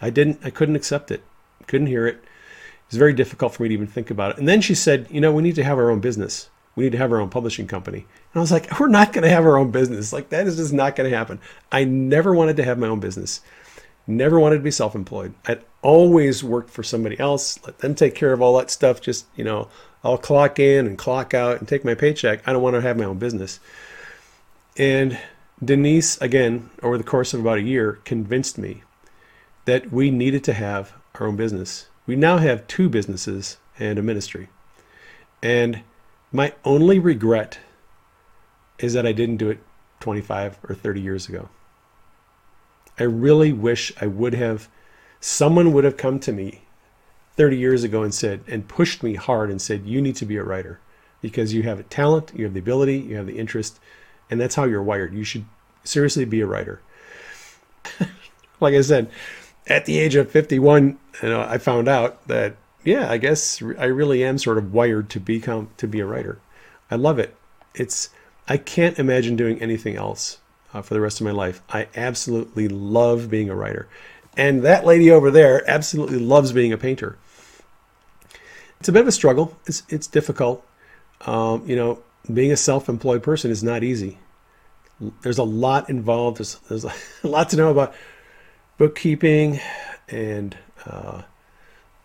I 0.00 0.10
didn't 0.10 0.40
I 0.44 0.50
couldn't 0.50 0.76
accept 0.76 1.10
it. 1.10 1.24
Couldn't 1.66 1.86
hear 1.86 2.06
it. 2.06 2.16
It 2.16 2.90
was 2.90 2.98
very 2.98 3.14
difficult 3.14 3.54
for 3.54 3.62
me 3.62 3.70
to 3.70 3.74
even 3.74 3.86
think 3.86 4.10
about 4.10 4.32
it. 4.32 4.38
And 4.38 4.48
then 4.48 4.60
she 4.60 4.74
said, 4.74 5.06
"You 5.10 5.20
know, 5.20 5.32
we 5.32 5.42
need 5.42 5.56
to 5.56 5.64
have 5.64 5.78
our 5.78 5.90
own 5.90 6.00
business. 6.00 6.50
We 6.78 6.84
need 6.84 6.92
to 6.92 6.98
have 6.98 7.12
our 7.12 7.20
own 7.20 7.28
publishing 7.28 7.66
company." 7.66 7.98
And 7.98 8.36
I 8.36 8.40
was 8.40 8.52
like, 8.52 8.80
"We're 8.80 8.88
not 8.88 9.12
going 9.12 9.24
to 9.24 9.30
have 9.30 9.44
our 9.44 9.58
own 9.58 9.70
business. 9.70 10.12
Like 10.12 10.30
that 10.30 10.46
is 10.46 10.56
just 10.56 10.72
not 10.72 10.96
going 10.96 11.10
to 11.10 11.16
happen." 11.16 11.40
I 11.70 11.84
never 11.84 12.32
wanted 12.32 12.56
to 12.56 12.64
have 12.64 12.78
my 12.78 12.88
own 12.88 13.00
business. 13.00 13.40
Never 14.06 14.40
wanted 14.40 14.56
to 14.56 14.62
be 14.62 14.70
self 14.70 14.94
employed. 14.94 15.34
I'd 15.46 15.62
always 15.82 16.42
worked 16.42 16.70
for 16.70 16.82
somebody 16.82 17.18
else, 17.20 17.58
let 17.64 17.78
them 17.78 17.94
take 17.94 18.14
care 18.14 18.32
of 18.32 18.40
all 18.40 18.56
that 18.56 18.70
stuff. 18.70 19.00
Just, 19.00 19.26
you 19.36 19.44
know, 19.44 19.68
I'll 20.02 20.18
clock 20.18 20.58
in 20.58 20.86
and 20.86 20.96
clock 20.96 21.34
out 21.34 21.58
and 21.58 21.68
take 21.68 21.84
my 21.84 21.94
paycheck. 21.94 22.46
I 22.46 22.52
don't 22.52 22.62
want 22.62 22.74
to 22.74 22.80
have 22.80 22.96
my 22.96 23.04
own 23.04 23.18
business. 23.18 23.60
And 24.76 25.18
Denise, 25.62 26.20
again, 26.20 26.70
over 26.82 26.96
the 26.96 27.04
course 27.04 27.34
of 27.34 27.40
about 27.40 27.58
a 27.58 27.62
year, 27.62 27.98
convinced 28.04 28.58
me 28.58 28.82
that 29.64 29.92
we 29.92 30.10
needed 30.10 30.44
to 30.44 30.52
have 30.52 30.92
our 31.16 31.26
own 31.26 31.36
business. 31.36 31.88
We 32.06 32.16
now 32.16 32.38
have 32.38 32.66
two 32.66 32.88
businesses 32.88 33.58
and 33.78 33.98
a 33.98 34.02
ministry. 34.02 34.48
And 35.42 35.82
my 36.32 36.52
only 36.64 36.98
regret 36.98 37.58
is 38.78 38.92
that 38.92 39.06
I 39.06 39.12
didn't 39.12 39.38
do 39.38 39.50
it 39.50 39.58
25 40.00 40.58
or 40.68 40.74
30 40.74 41.00
years 41.00 41.28
ago. 41.28 41.48
I 42.98 43.04
really 43.04 43.52
wish 43.52 43.92
I 44.00 44.06
would 44.06 44.34
have, 44.34 44.68
someone 45.20 45.72
would 45.72 45.84
have 45.84 45.96
come 45.96 46.18
to 46.20 46.32
me 46.32 46.62
30 47.36 47.56
years 47.56 47.84
ago 47.84 48.02
and 48.02 48.12
said, 48.12 48.42
and 48.46 48.68
pushed 48.68 49.02
me 49.02 49.14
hard 49.14 49.50
and 49.50 49.62
said, 49.62 49.86
you 49.86 50.02
need 50.02 50.16
to 50.16 50.26
be 50.26 50.36
a 50.36 50.42
writer 50.42 50.80
because 51.20 51.54
you 51.54 51.62
have 51.62 51.80
a 51.80 51.84
talent, 51.84 52.32
you 52.34 52.44
have 52.44 52.54
the 52.54 52.60
ability, 52.60 52.98
you 52.98 53.16
have 53.16 53.26
the 53.26 53.38
interest, 53.38 53.78
and 54.30 54.40
that's 54.40 54.54
how 54.54 54.64
you're 54.64 54.82
wired. 54.82 55.14
You 55.14 55.24
should 55.24 55.44
seriously 55.84 56.24
be 56.24 56.40
a 56.40 56.46
writer. 56.46 56.80
like 58.60 58.74
I 58.74 58.80
said, 58.80 59.10
at 59.66 59.86
the 59.86 59.98
age 59.98 60.14
of 60.16 60.30
51, 60.30 60.98
you 61.22 61.28
know, 61.28 61.40
I 61.40 61.58
found 61.58 61.88
out 61.88 62.26
that, 62.28 62.56
yeah, 62.88 63.10
I 63.10 63.18
guess 63.18 63.62
I 63.78 63.84
really 63.84 64.24
am 64.24 64.38
sort 64.38 64.56
of 64.56 64.72
wired 64.72 65.10
to 65.10 65.20
become, 65.20 65.68
to 65.76 65.86
be 65.86 66.00
a 66.00 66.06
writer. 66.06 66.40
I 66.90 66.96
love 66.96 67.18
it. 67.18 67.36
It's, 67.74 68.08
I 68.48 68.56
can't 68.56 68.98
imagine 68.98 69.36
doing 69.36 69.60
anything 69.60 69.96
else 69.96 70.38
uh, 70.72 70.80
for 70.80 70.94
the 70.94 71.00
rest 71.00 71.20
of 71.20 71.26
my 71.26 71.32
life. 71.32 71.60
I 71.68 71.88
absolutely 71.94 72.66
love 72.66 73.28
being 73.28 73.50
a 73.50 73.54
writer. 73.54 73.88
And 74.38 74.62
that 74.62 74.86
lady 74.86 75.10
over 75.10 75.30
there 75.30 75.68
absolutely 75.68 76.18
loves 76.18 76.52
being 76.52 76.72
a 76.72 76.78
painter. 76.78 77.18
It's 78.80 78.88
a 78.88 78.92
bit 78.92 79.02
of 79.02 79.08
a 79.08 79.12
struggle. 79.12 79.54
It's, 79.66 79.82
it's 79.90 80.06
difficult. 80.06 80.64
Um, 81.26 81.64
you 81.66 81.76
know, 81.76 82.02
being 82.32 82.52
a 82.52 82.56
self-employed 82.56 83.22
person 83.22 83.50
is 83.50 83.62
not 83.62 83.84
easy. 83.84 84.16
There's 85.20 85.38
a 85.38 85.44
lot 85.44 85.90
involved. 85.90 86.38
There's, 86.38 86.54
there's 86.70 86.84
a 87.22 87.28
lot 87.28 87.50
to 87.50 87.58
know 87.58 87.70
about 87.70 87.94
bookkeeping 88.78 89.60
and 90.08 90.56
uh, 90.86 91.22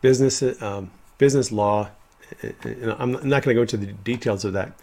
business 0.03 0.43
um, 0.61 0.91
business 1.17 1.51
law. 1.51 1.89
I'm 2.83 3.11
not 3.11 3.43
going 3.43 3.43
to 3.43 3.53
go 3.53 3.61
into 3.61 3.77
the 3.77 3.87
details 3.87 4.45
of 4.45 4.53
that. 4.53 4.73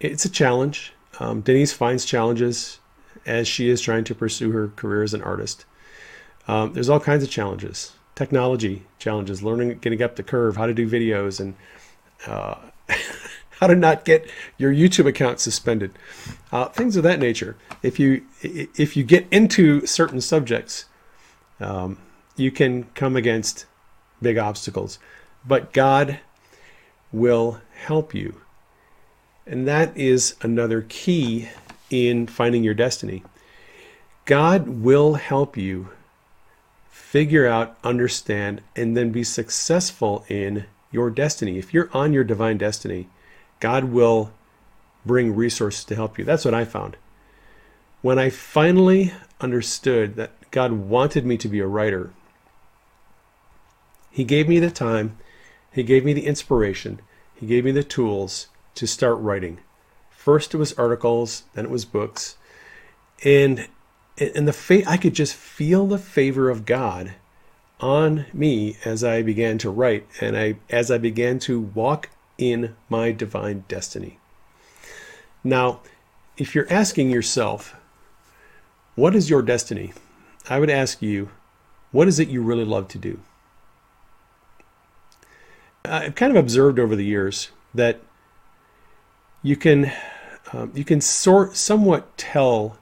It's 0.00 0.24
a 0.24 0.30
challenge. 0.30 0.92
Um, 1.20 1.42
Denise 1.42 1.72
finds 1.72 2.04
challenges 2.04 2.80
as 3.26 3.46
she 3.46 3.68
is 3.68 3.80
trying 3.80 4.04
to 4.04 4.14
pursue 4.14 4.50
her 4.50 4.68
career 4.68 5.02
as 5.02 5.14
an 5.14 5.22
artist. 5.22 5.64
Um, 6.48 6.72
there's 6.72 6.88
all 6.88 7.00
kinds 7.00 7.22
of 7.22 7.30
challenges, 7.30 7.92
technology 8.14 8.84
challenges, 8.98 9.42
learning, 9.42 9.78
getting 9.78 10.02
up 10.02 10.16
the 10.16 10.22
curve, 10.22 10.56
how 10.56 10.66
to 10.66 10.74
do 10.74 10.88
videos, 10.88 11.38
and 11.38 11.54
uh, 12.26 12.56
how 13.60 13.66
to 13.66 13.76
not 13.76 14.04
get 14.04 14.28
your 14.58 14.72
YouTube 14.72 15.06
account 15.06 15.38
suspended, 15.38 15.92
uh, 16.50 16.66
things 16.66 16.96
of 16.96 17.02
that 17.02 17.20
nature. 17.20 17.56
If 17.82 18.00
you 18.00 18.24
if 18.42 18.96
you 18.96 19.04
get 19.04 19.26
into 19.30 19.86
certain 19.86 20.20
subjects, 20.20 20.86
um, 21.60 21.98
you 22.36 22.50
can 22.50 22.84
come 22.94 23.16
against 23.16 23.66
big 24.22 24.38
obstacles, 24.38 24.98
but 25.46 25.72
God 25.72 26.20
will 27.12 27.60
help 27.74 28.14
you, 28.14 28.40
and 29.46 29.68
that 29.68 29.96
is 29.96 30.36
another 30.40 30.86
key 30.88 31.48
in 31.90 32.26
finding 32.26 32.64
your 32.64 32.74
destiny. 32.74 33.22
God 34.24 34.68
will 34.68 35.14
help 35.14 35.56
you 35.56 35.88
figure 36.88 37.46
out, 37.46 37.76
understand, 37.84 38.62
and 38.74 38.96
then 38.96 39.10
be 39.12 39.24
successful 39.24 40.24
in 40.28 40.64
your 40.90 41.10
destiny. 41.10 41.58
If 41.58 41.74
you're 41.74 41.90
on 41.92 42.12
your 42.12 42.24
divine 42.24 42.58
destiny, 42.58 43.08
God 43.60 43.84
will 43.84 44.32
bring 45.04 45.34
resources 45.34 45.84
to 45.86 45.94
help 45.94 46.18
you. 46.18 46.24
That's 46.24 46.44
what 46.44 46.54
I 46.54 46.64
found. 46.64 46.96
when 48.02 48.18
I 48.18 48.30
finally 48.30 49.12
understood 49.40 50.16
that 50.16 50.32
God 50.50 50.72
wanted 50.72 51.24
me 51.24 51.38
to 51.38 51.48
be 51.48 51.60
a 51.60 51.66
writer, 51.66 52.10
He 54.12 54.24
gave 54.24 54.46
me 54.46 54.60
the 54.60 54.70
time, 54.70 55.16
He 55.72 55.82
gave 55.82 56.04
me 56.04 56.12
the 56.12 56.26
inspiration, 56.26 57.00
He 57.34 57.46
gave 57.46 57.64
me 57.64 57.72
the 57.72 57.82
tools 57.82 58.48
to 58.74 58.86
start 58.86 59.18
writing. 59.18 59.58
First, 60.10 60.52
it 60.54 60.58
was 60.58 60.74
articles, 60.74 61.44
then 61.54 61.64
it 61.64 61.70
was 61.70 61.86
books, 61.86 62.36
and 63.24 63.68
and 64.18 64.46
the 64.46 64.52
fa- 64.52 64.88
I 64.88 64.98
could 64.98 65.14
just 65.14 65.34
feel 65.34 65.86
the 65.86 65.98
favor 65.98 66.50
of 66.50 66.66
God 66.66 67.14
on 67.80 68.26
me 68.34 68.76
as 68.84 69.02
I 69.02 69.22
began 69.22 69.56
to 69.58 69.70
write, 69.70 70.06
and 70.20 70.36
I 70.36 70.56
as 70.68 70.90
I 70.90 70.98
began 70.98 71.38
to 71.40 71.58
walk 71.58 72.10
in 72.36 72.76
my 72.90 73.12
divine 73.12 73.64
destiny. 73.66 74.18
Now, 75.42 75.80
if 76.36 76.54
you're 76.54 76.70
asking 76.70 77.10
yourself, 77.10 77.74
what 78.94 79.16
is 79.16 79.30
your 79.30 79.42
destiny? 79.42 79.94
I 80.50 80.60
would 80.60 80.70
ask 80.70 81.00
you, 81.00 81.30
what 81.92 82.08
is 82.08 82.20
it 82.20 82.28
you 82.28 82.42
really 82.42 82.64
love 82.64 82.88
to 82.88 82.98
do? 82.98 83.20
I've 85.84 86.14
kind 86.14 86.30
of 86.30 86.36
observed 86.36 86.78
over 86.78 86.94
the 86.94 87.04
years 87.04 87.50
that 87.74 88.00
you 89.42 89.56
can 89.56 89.92
um, 90.52 90.72
you 90.74 90.84
can 90.84 91.00
sort 91.00 91.56
somewhat 91.56 92.16
tell 92.16 92.78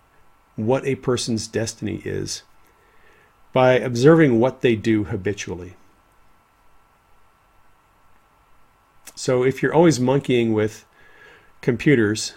what 0.57 0.85
a 0.85 0.97
person's 0.97 1.47
destiny 1.47 2.03
is 2.05 2.43
by 3.53 3.73
observing 3.75 4.39
what 4.39 4.61
they 4.61 4.77
do 4.77 5.05
habitually. 5.05 5.75
So 9.15 9.43
if 9.45 9.63
you're 9.63 9.75
always 9.75 10.01
monkeying 10.01 10.53
with 10.53 10.85
computers, 11.61 12.35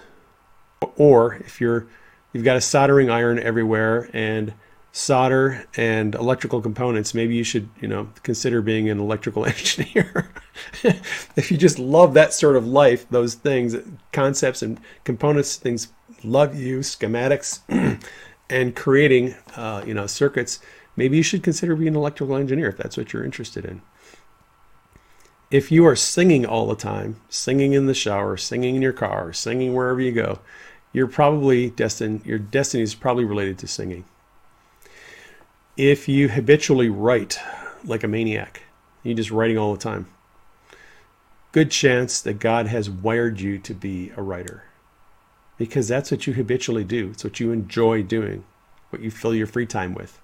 or 0.96 1.36
if 1.36 1.62
you're 1.62 1.88
you've 2.32 2.44
got 2.44 2.58
a 2.58 2.62
soldering 2.62 3.10
iron 3.10 3.40
everywhere 3.40 4.10
and 4.14 4.54
solder 4.96 5.66
and 5.76 6.14
electrical 6.14 6.62
components, 6.62 7.16
maybe 7.16 7.36
you 7.36 7.44
should, 7.44 7.68
you 7.82 7.88
know, 7.88 8.08
consider 8.22 8.62
being 8.62 8.90
an 8.90 9.00
electrical 9.00 9.44
engineer. 9.46 10.30
if 11.36 11.52
you 11.52 11.58
just 11.58 11.80
love 11.80 12.14
that 12.14 12.32
sort 12.32 12.56
of 12.56 12.66
life, 12.66 13.10
those 13.10 13.34
things, 13.34 13.76
concepts 14.14 14.62
and 14.62 14.80
components, 15.04 15.58
things 15.58 15.90
love 16.24 16.56
you, 16.56 16.80
schematics, 16.80 17.60
and 18.50 18.76
creating, 18.76 19.36
uh, 19.56 19.84
you 19.86 19.96
know, 19.96 20.06
circuits, 20.06 20.60
maybe 20.96 21.18
you 21.18 21.24
should 21.24 21.42
consider 21.42 21.76
being 21.76 21.90
an 21.90 21.96
electrical 21.96 22.36
engineer 22.36 22.70
if 22.70 22.78
that's 22.78 22.96
what 22.96 23.12
you're 23.12 23.26
interested 23.26 23.66
in. 23.66 23.82
If 25.50 25.72
you 25.72 25.88
are 25.88 25.96
singing 25.96 26.46
all 26.46 26.68
the 26.68 26.76
time, 26.76 27.20
singing 27.30 27.74
in 27.74 27.88
the 27.88 27.94
shower, 27.96 28.38
singing 28.38 28.76
in 28.76 28.82
your 28.84 28.94
car, 28.94 29.34
singing 29.34 29.74
wherever 29.74 30.00
you 30.00 30.12
go, 30.12 30.40
you're 30.92 31.08
probably 31.08 31.72
destined, 31.72 32.24
your 32.26 32.38
destiny 32.38 32.84
is 32.84 32.94
probably 32.94 33.26
related 33.26 33.58
to 33.60 33.68
singing. 33.68 34.06
If 35.76 36.08
you 36.08 36.30
habitually 36.30 36.90
write 36.90 37.40
like 37.84 38.04
a 38.04 38.08
maniac, 38.08 38.62
you're 39.02 39.16
just 39.16 39.32
writing 39.32 39.58
all 39.58 39.74
the 39.74 39.80
time, 39.80 40.06
good 41.52 41.72
chance 41.72 42.22
that 42.22 42.40
God 42.40 42.68
has 42.68 42.92
wired 42.92 43.42
you 43.42 43.58
to 43.58 43.74
be 43.74 44.12
a 44.16 44.22
writer 44.22 44.66
because 45.58 45.88
that's 45.88 46.12
what 46.12 46.28
you 46.28 46.34
habitually 46.34 46.84
do. 46.84 47.10
It's 47.10 47.24
what 47.24 47.40
you 47.40 47.52
enjoy 47.52 48.04
doing, 48.04 48.44
what 48.92 49.02
you 49.02 49.10
fill 49.10 49.34
your 49.34 49.48
free 49.48 49.66
time 49.66 49.96
with. 49.96 50.20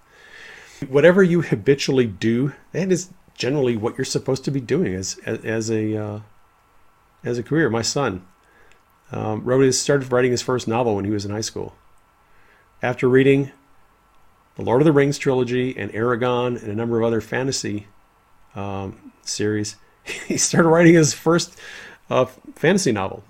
Whatever 0.87 1.23
you 1.23 1.41
habitually 1.41 2.05
do, 2.05 2.53
that 2.71 2.91
is 2.91 3.09
generally 3.33 3.75
what 3.75 3.97
you're 3.97 4.05
supposed 4.05 4.45
to 4.45 4.51
be 4.51 4.61
doing 4.61 4.93
as 4.93 5.19
as, 5.25 5.43
as 5.43 5.71
a 5.71 5.97
uh, 5.97 6.19
as 7.23 7.39
a 7.39 7.43
career. 7.43 7.71
My 7.71 7.81
son 7.81 8.23
um, 9.11 9.43
wrote 9.43 9.61
his 9.61 9.81
started 9.81 10.11
writing 10.11 10.31
his 10.31 10.43
first 10.43 10.67
novel 10.67 10.95
when 10.95 11.05
he 11.05 11.11
was 11.11 11.25
in 11.25 11.31
high 11.31 11.41
school. 11.41 11.75
After 12.81 13.09
reading 13.09 13.51
the 14.59 14.65
Lord 14.65 14.81
of 14.81 14.85
the 14.85 14.91
Rings 14.91 15.17
trilogy 15.17 15.73
and 15.77 15.89
Eragon 15.93 16.61
and 16.61 16.69
a 16.69 16.75
number 16.75 16.99
of 16.99 17.05
other 17.05 17.21
fantasy 17.21 17.87
um, 18.55 19.13
series, 19.21 19.77
he 20.03 20.35
started 20.35 20.67
writing 20.67 20.95
his 20.95 21.13
first 21.13 21.57
uh, 22.09 22.25
fantasy 22.25 22.91
novel 22.91 23.23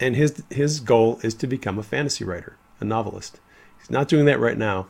and 0.00 0.16
his 0.16 0.42
his 0.50 0.80
goal 0.80 1.20
is 1.22 1.34
to 1.34 1.46
become 1.46 1.78
a 1.78 1.84
fantasy 1.84 2.24
writer, 2.24 2.56
a 2.80 2.84
novelist. 2.84 3.38
He's 3.78 3.90
not 3.90 4.08
doing 4.08 4.24
that 4.26 4.40
right 4.40 4.58
now. 4.58 4.88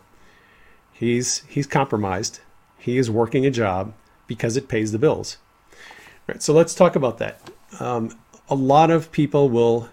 He's 0.93 1.43
he's 1.47 1.67
compromised. 1.67 2.41
He 2.79 2.97
is 2.97 3.11
working 3.11 3.45
a 3.45 3.51
job 3.51 3.93
because 4.27 4.57
it 4.57 4.69
pays 4.69 4.93
the 4.93 4.99
bills. 4.99 5.37
Right. 6.27 6.43
So 6.43 6.55
let's 6.55 6.75
talk 6.75 6.97
about 6.97 7.19
that. 7.19 7.51
Um, 7.81 8.17
a 8.49 8.55
lot 8.55 8.91
of 8.91 9.13
people 9.13 9.51
will 9.51 9.91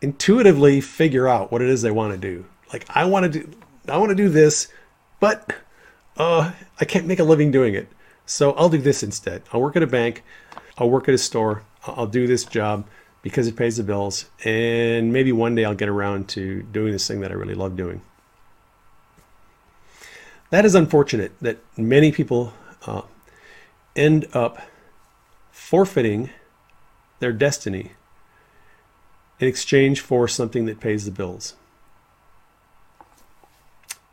intuitively 0.00 0.80
figure 0.80 1.26
out 1.26 1.50
what 1.50 1.60
it 1.60 1.68
is 1.68 1.82
they 1.82 1.90
want 1.90 2.12
to 2.12 2.18
do. 2.18 2.46
Like 2.72 2.86
I 2.88 3.04
want 3.04 3.32
to 3.32 3.40
do 3.40 3.52
I 3.88 3.96
want 3.96 4.10
to 4.10 4.16
do 4.16 4.28
this, 4.28 4.68
but 5.22 5.54
uh, 6.16 6.50
I 6.80 6.84
can't 6.84 7.06
make 7.06 7.20
a 7.20 7.24
living 7.24 7.52
doing 7.52 7.76
it. 7.76 7.86
So 8.26 8.54
I'll 8.54 8.68
do 8.68 8.78
this 8.78 9.04
instead. 9.04 9.44
I'll 9.52 9.60
work 9.60 9.76
at 9.76 9.82
a 9.84 9.86
bank. 9.86 10.24
I'll 10.76 10.90
work 10.90 11.08
at 11.08 11.14
a 11.14 11.18
store. 11.18 11.62
I'll 11.86 12.08
do 12.08 12.26
this 12.26 12.42
job 12.42 12.88
because 13.22 13.46
it 13.46 13.54
pays 13.54 13.76
the 13.76 13.84
bills. 13.84 14.24
And 14.44 15.12
maybe 15.12 15.30
one 15.30 15.54
day 15.54 15.64
I'll 15.64 15.76
get 15.76 15.88
around 15.88 16.28
to 16.30 16.64
doing 16.64 16.90
this 16.90 17.06
thing 17.06 17.20
that 17.20 17.30
I 17.30 17.34
really 17.34 17.54
love 17.54 17.76
doing. 17.76 18.02
That 20.50 20.64
is 20.64 20.74
unfortunate 20.74 21.30
that 21.40 21.58
many 21.76 22.10
people 22.10 22.52
uh, 22.84 23.02
end 23.94 24.26
up 24.32 24.58
forfeiting 25.52 26.30
their 27.20 27.32
destiny 27.32 27.92
in 29.38 29.46
exchange 29.46 30.00
for 30.00 30.26
something 30.26 30.66
that 30.66 30.80
pays 30.80 31.04
the 31.04 31.12
bills. 31.12 31.54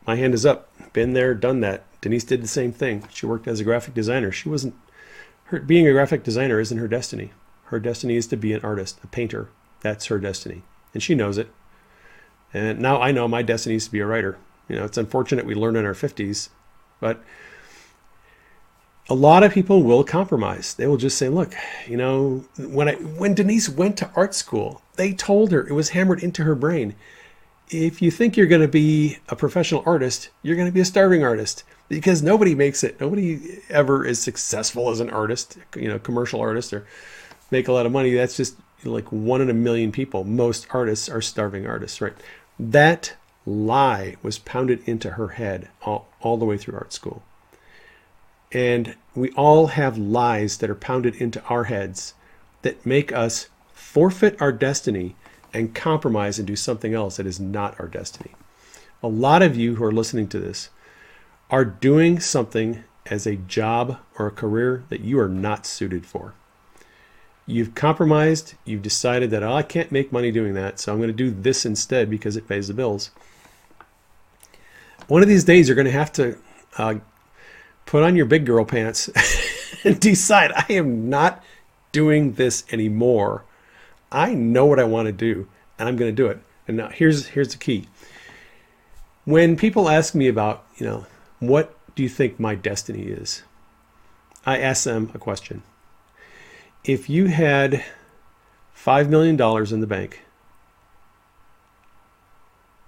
My 0.06 0.16
hand 0.16 0.34
is 0.34 0.46
up. 0.46 0.68
Been 0.92 1.12
there, 1.12 1.34
done 1.34 1.60
that. 1.60 1.84
Denise 2.00 2.24
did 2.24 2.42
the 2.42 2.48
same 2.48 2.72
thing. 2.72 3.04
She 3.12 3.26
worked 3.26 3.46
as 3.46 3.60
a 3.60 3.64
graphic 3.64 3.94
designer. 3.94 4.32
She 4.32 4.48
wasn't 4.48 4.74
her 5.50 5.58
being 5.58 5.86
a 5.86 5.92
graphic 5.92 6.22
designer 6.22 6.60
isn't 6.60 6.78
her 6.78 6.88
destiny. 6.88 7.32
Her 7.64 7.80
destiny 7.80 8.16
is 8.16 8.28
to 8.28 8.36
be 8.36 8.52
an 8.52 8.60
artist, 8.62 9.00
a 9.02 9.08
painter. 9.08 9.48
That's 9.80 10.06
her 10.06 10.18
destiny. 10.18 10.62
And 10.94 11.02
she 11.02 11.14
knows 11.14 11.38
it. 11.38 11.50
And 12.52 12.80
now 12.80 13.00
I 13.00 13.10
know 13.10 13.26
my 13.26 13.42
destiny 13.42 13.74
is 13.76 13.86
to 13.86 13.92
be 13.92 14.00
a 14.00 14.06
writer. 14.06 14.38
You 14.68 14.76
know, 14.76 14.84
it's 14.84 14.98
unfortunate 14.98 15.44
we 15.44 15.54
learn 15.54 15.76
in 15.76 15.84
our 15.84 15.94
50s, 15.94 16.50
but 17.00 17.20
a 19.08 19.14
lot 19.14 19.42
of 19.42 19.52
people 19.52 19.82
will 19.82 20.04
compromise. 20.04 20.74
They 20.74 20.86
will 20.86 20.96
just 20.96 21.18
say, 21.18 21.28
"Look, 21.28 21.52
you 21.88 21.96
know, 21.96 22.44
when 22.56 22.88
I 22.88 22.94
when 22.94 23.34
Denise 23.34 23.68
went 23.68 23.96
to 23.98 24.10
art 24.14 24.36
school, 24.36 24.82
they 24.94 25.12
told 25.12 25.50
her 25.50 25.66
it 25.66 25.72
was 25.72 25.90
hammered 25.90 26.22
into 26.22 26.44
her 26.44 26.54
brain. 26.54 26.94
If 27.72 28.02
you 28.02 28.10
think 28.10 28.36
you're 28.36 28.46
going 28.46 28.62
to 28.62 28.68
be 28.68 29.18
a 29.28 29.36
professional 29.36 29.82
artist, 29.86 30.30
you're 30.42 30.56
going 30.56 30.68
to 30.68 30.72
be 30.72 30.80
a 30.80 30.84
starving 30.84 31.22
artist 31.22 31.62
because 31.88 32.22
nobody 32.22 32.54
makes 32.54 32.82
it. 32.82 33.00
Nobody 33.00 33.60
ever 33.68 34.04
is 34.04 34.20
successful 34.20 34.90
as 34.90 35.00
an 35.00 35.10
artist, 35.10 35.56
you 35.76 35.88
know, 35.88 35.98
commercial 35.98 36.40
artist 36.40 36.72
or 36.72 36.84
make 37.50 37.68
a 37.68 37.72
lot 37.72 37.86
of 37.86 37.92
money. 37.92 38.12
That's 38.12 38.36
just 38.36 38.56
like 38.84 39.10
one 39.12 39.40
in 39.40 39.50
a 39.50 39.54
million 39.54 39.92
people. 39.92 40.24
Most 40.24 40.66
artists 40.70 41.08
are 41.08 41.22
starving 41.22 41.66
artists, 41.66 42.00
right? 42.00 42.14
That 42.58 43.14
lie 43.46 44.16
was 44.22 44.38
pounded 44.38 44.86
into 44.86 45.10
her 45.10 45.28
head 45.28 45.68
all, 45.82 46.08
all 46.20 46.36
the 46.36 46.44
way 46.44 46.56
through 46.56 46.74
art 46.74 46.92
school. 46.92 47.22
And 48.52 48.96
we 49.14 49.30
all 49.30 49.68
have 49.68 49.96
lies 49.96 50.58
that 50.58 50.70
are 50.70 50.74
pounded 50.74 51.16
into 51.16 51.42
our 51.44 51.64
heads 51.64 52.14
that 52.62 52.84
make 52.84 53.12
us 53.12 53.48
forfeit 53.72 54.40
our 54.40 54.52
destiny 54.52 55.16
and 55.52 55.74
compromise 55.74 56.38
and 56.38 56.46
do 56.46 56.56
something 56.56 56.94
else 56.94 57.16
that 57.16 57.26
is 57.26 57.40
not 57.40 57.78
our 57.80 57.88
destiny. 57.88 58.32
A 59.02 59.08
lot 59.08 59.42
of 59.42 59.56
you 59.56 59.76
who 59.76 59.84
are 59.84 59.92
listening 59.92 60.28
to 60.28 60.38
this 60.38 60.70
are 61.50 61.64
doing 61.64 62.20
something 62.20 62.84
as 63.06 63.26
a 63.26 63.36
job 63.36 63.98
or 64.18 64.26
a 64.26 64.32
career 64.32 64.84
that 64.88 65.00
you 65.00 65.18
are 65.18 65.28
not 65.28 65.66
suited 65.66 66.06
for. 66.06 66.34
You've 67.46 67.74
compromised. 67.74 68.54
You've 68.64 68.82
decided 68.82 69.30
that 69.30 69.42
oh, 69.42 69.52
I 69.52 69.62
can't 69.62 69.90
make 69.90 70.12
money 70.12 70.30
doing 70.30 70.54
that, 70.54 70.78
so 70.78 70.92
I'm 70.92 70.98
going 70.98 71.08
to 71.08 71.12
do 71.12 71.30
this 71.30 71.66
instead 71.66 72.08
because 72.08 72.36
it 72.36 72.46
pays 72.46 72.68
the 72.68 72.74
bills. 72.74 73.10
One 75.08 75.22
of 75.22 75.28
these 75.28 75.42
days, 75.42 75.66
you're 75.66 75.74
going 75.74 75.86
to 75.86 75.92
have 75.92 76.12
to 76.12 76.38
uh, 76.78 76.94
put 77.86 78.04
on 78.04 78.14
your 78.14 78.26
big 78.26 78.46
girl 78.46 78.64
pants 78.64 79.10
and 79.84 79.98
decide 79.98 80.52
I 80.52 80.66
am 80.74 81.10
not 81.10 81.42
doing 81.90 82.34
this 82.34 82.64
anymore. 82.70 83.44
I 84.12 84.34
know 84.34 84.66
what 84.66 84.80
I 84.80 84.84
want 84.84 85.06
to 85.06 85.12
do, 85.12 85.48
and 85.78 85.88
I'm 85.88 85.96
going 85.96 86.10
to 86.10 86.22
do 86.22 86.28
it. 86.28 86.40
And 86.66 86.76
now 86.76 86.88
here's 86.88 87.28
here's 87.28 87.52
the 87.52 87.58
key. 87.58 87.86
When 89.24 89.56
people 89.56 89.88
ask 89.88 90.14
me 90.14 90.28
about, 90.28 90.64
you 90.76 90.86
know, 90.86 91.06
what 91.38 91.76
do 91.94 92.02
you 92.02 92.08
think 92.08 92.40
my 92.40 92.54
destiny 92.54 93.02
is? 93.02 93.42
I 94.46 94.58
ask 94.58 94.84
them 94.84 95.10
a 95.14 95.18
question 95.18 95.62
if 96.84 97.10
you 97.10 97.26
had 97.26 97.84
$5 98.74 99.08
million 99.08 99.38
in 99.72 99.80
the 99.80 99.86
bank 99.86 100.22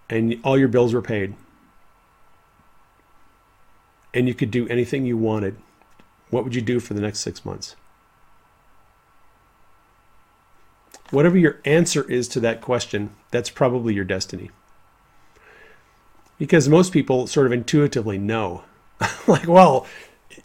and 0.09 0.39
all 0.43 0.59
your 0.59 0.69
bills 0.69 0.95
were 0.95 1.03
paid 1.03 1.35
and 4.15 4.29
you 4.29 4.35
could 4.35 4.51
do 4.51 4.67
anything 4.69 5.05
you 5.05 5.17
wanted, 5.17 5.57
what 6.31 6.45
would 6.45 6.55
you 6.55 6.63
do 6.63 6.81
for 6.81 6.95
the 6.95 7.01
next 7.01 7.21
six 7.21 7.45
months? 7.45 7.77
Whatever 11.13 11.37
your 11.39 11.61
answer 11.65 12.11
is 12.11 12.27
to 12.29 12.41
that 12.41 12.61
question, 12.63 13.11
that's 13.31 13.51
probably 13.51 13.95
your 13.95 14.05
destiny. 14.05 14.51
because 16.39 16.69
most 16.69 16.93
people 16.93 17.29
sort 17.29 17.47
of 17.47 17.53
intuitively 17.53 18.19
know. 18.19 18.65
like, 19.29 19.47
well, 19.47 19.87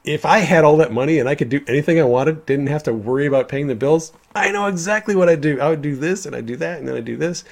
if 0.03 0.25
I 0.25 0.39
had 0.39 0.63
all 0.63 0.77
that 0.77 0.91
money 0.93 1.17
and 1.19 1.27
I 1.27 1.35
could 1.35 1.49
do 1.49 1.63
anything 1.67 1.99
I 1.99 2.03
wanted, 2.03 2.45
didn't 2.45 2.67
have 2.67 2.83
to 2.83 2.93
worry 2.93 3.25
about 3.25 3.49
paying 3.49 3.67
the 3.67 3.75
bills, 3.75 4.11
I 4.35 4.51
know 4.51 4.67
exactly 4.67 5.15
what 5.15 5.29
I'd 5.29 5.41
do. 5.41 5.59
I 5.59 5.69
would 5.69 5.81
do 5.81 5.95
this 5.95 6.25
and 6.25 6.35
I'd 6.35 6.45
do 6.45 6.55
that 6.57 6.79
and 6.79 6.87
then 6.87 6.95
I'd 6.95 7.05
do 7.05 7.17
this. 7.17 7.43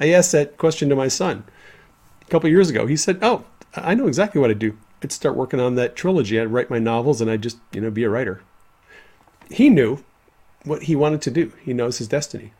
I 0.00 0.10
asked 0.10 0.32
that 0.32 0.56
question 0.56 0.88
to 0.88 0.96
my 0.96 1.08
son 1.08 1.44
a 2.22 2.30
couple 2.30 2.50
years 2.50 2.70
ago. 2.70 2.86
He 2.86 2.96
said, 2.96 3.18
Oh, 3.22 3.44
I 3.76 3.94
know 3.94 4.08
exactly 4.08 4.40
what 4.40 4.50
I'd 4.50 4.58
do. 4.58 4.76
I'd 5.02 5.12
start 5.12 5.36
working 5.36 5.60
on 5.60 5.74
that 5.76 5.94
trilogy. 5.94 6.40
I'd 6.40 6.52
write 6.52 6.70
my 6.70 6.78
novels 6.78 7.20
and 7.20 7.30
I'd 7.30 7.42
just, 7.42 7.58
you 7.72 7.80
know, 7.80 7.90
be 7.90 8.04
a 8.04 8.10
writer. 8.10 8.42
He 9.50 9.68
knew 9.68 10.02
what 10.64 10.84
he 10.84 10.96
wanted 10.96 11.22
to 11.22 11.30
do. 11.30 11.52
He 11.62 11.72
knows 11.74 11.98
his 11.98 12.08
destiny. 12.08 12.52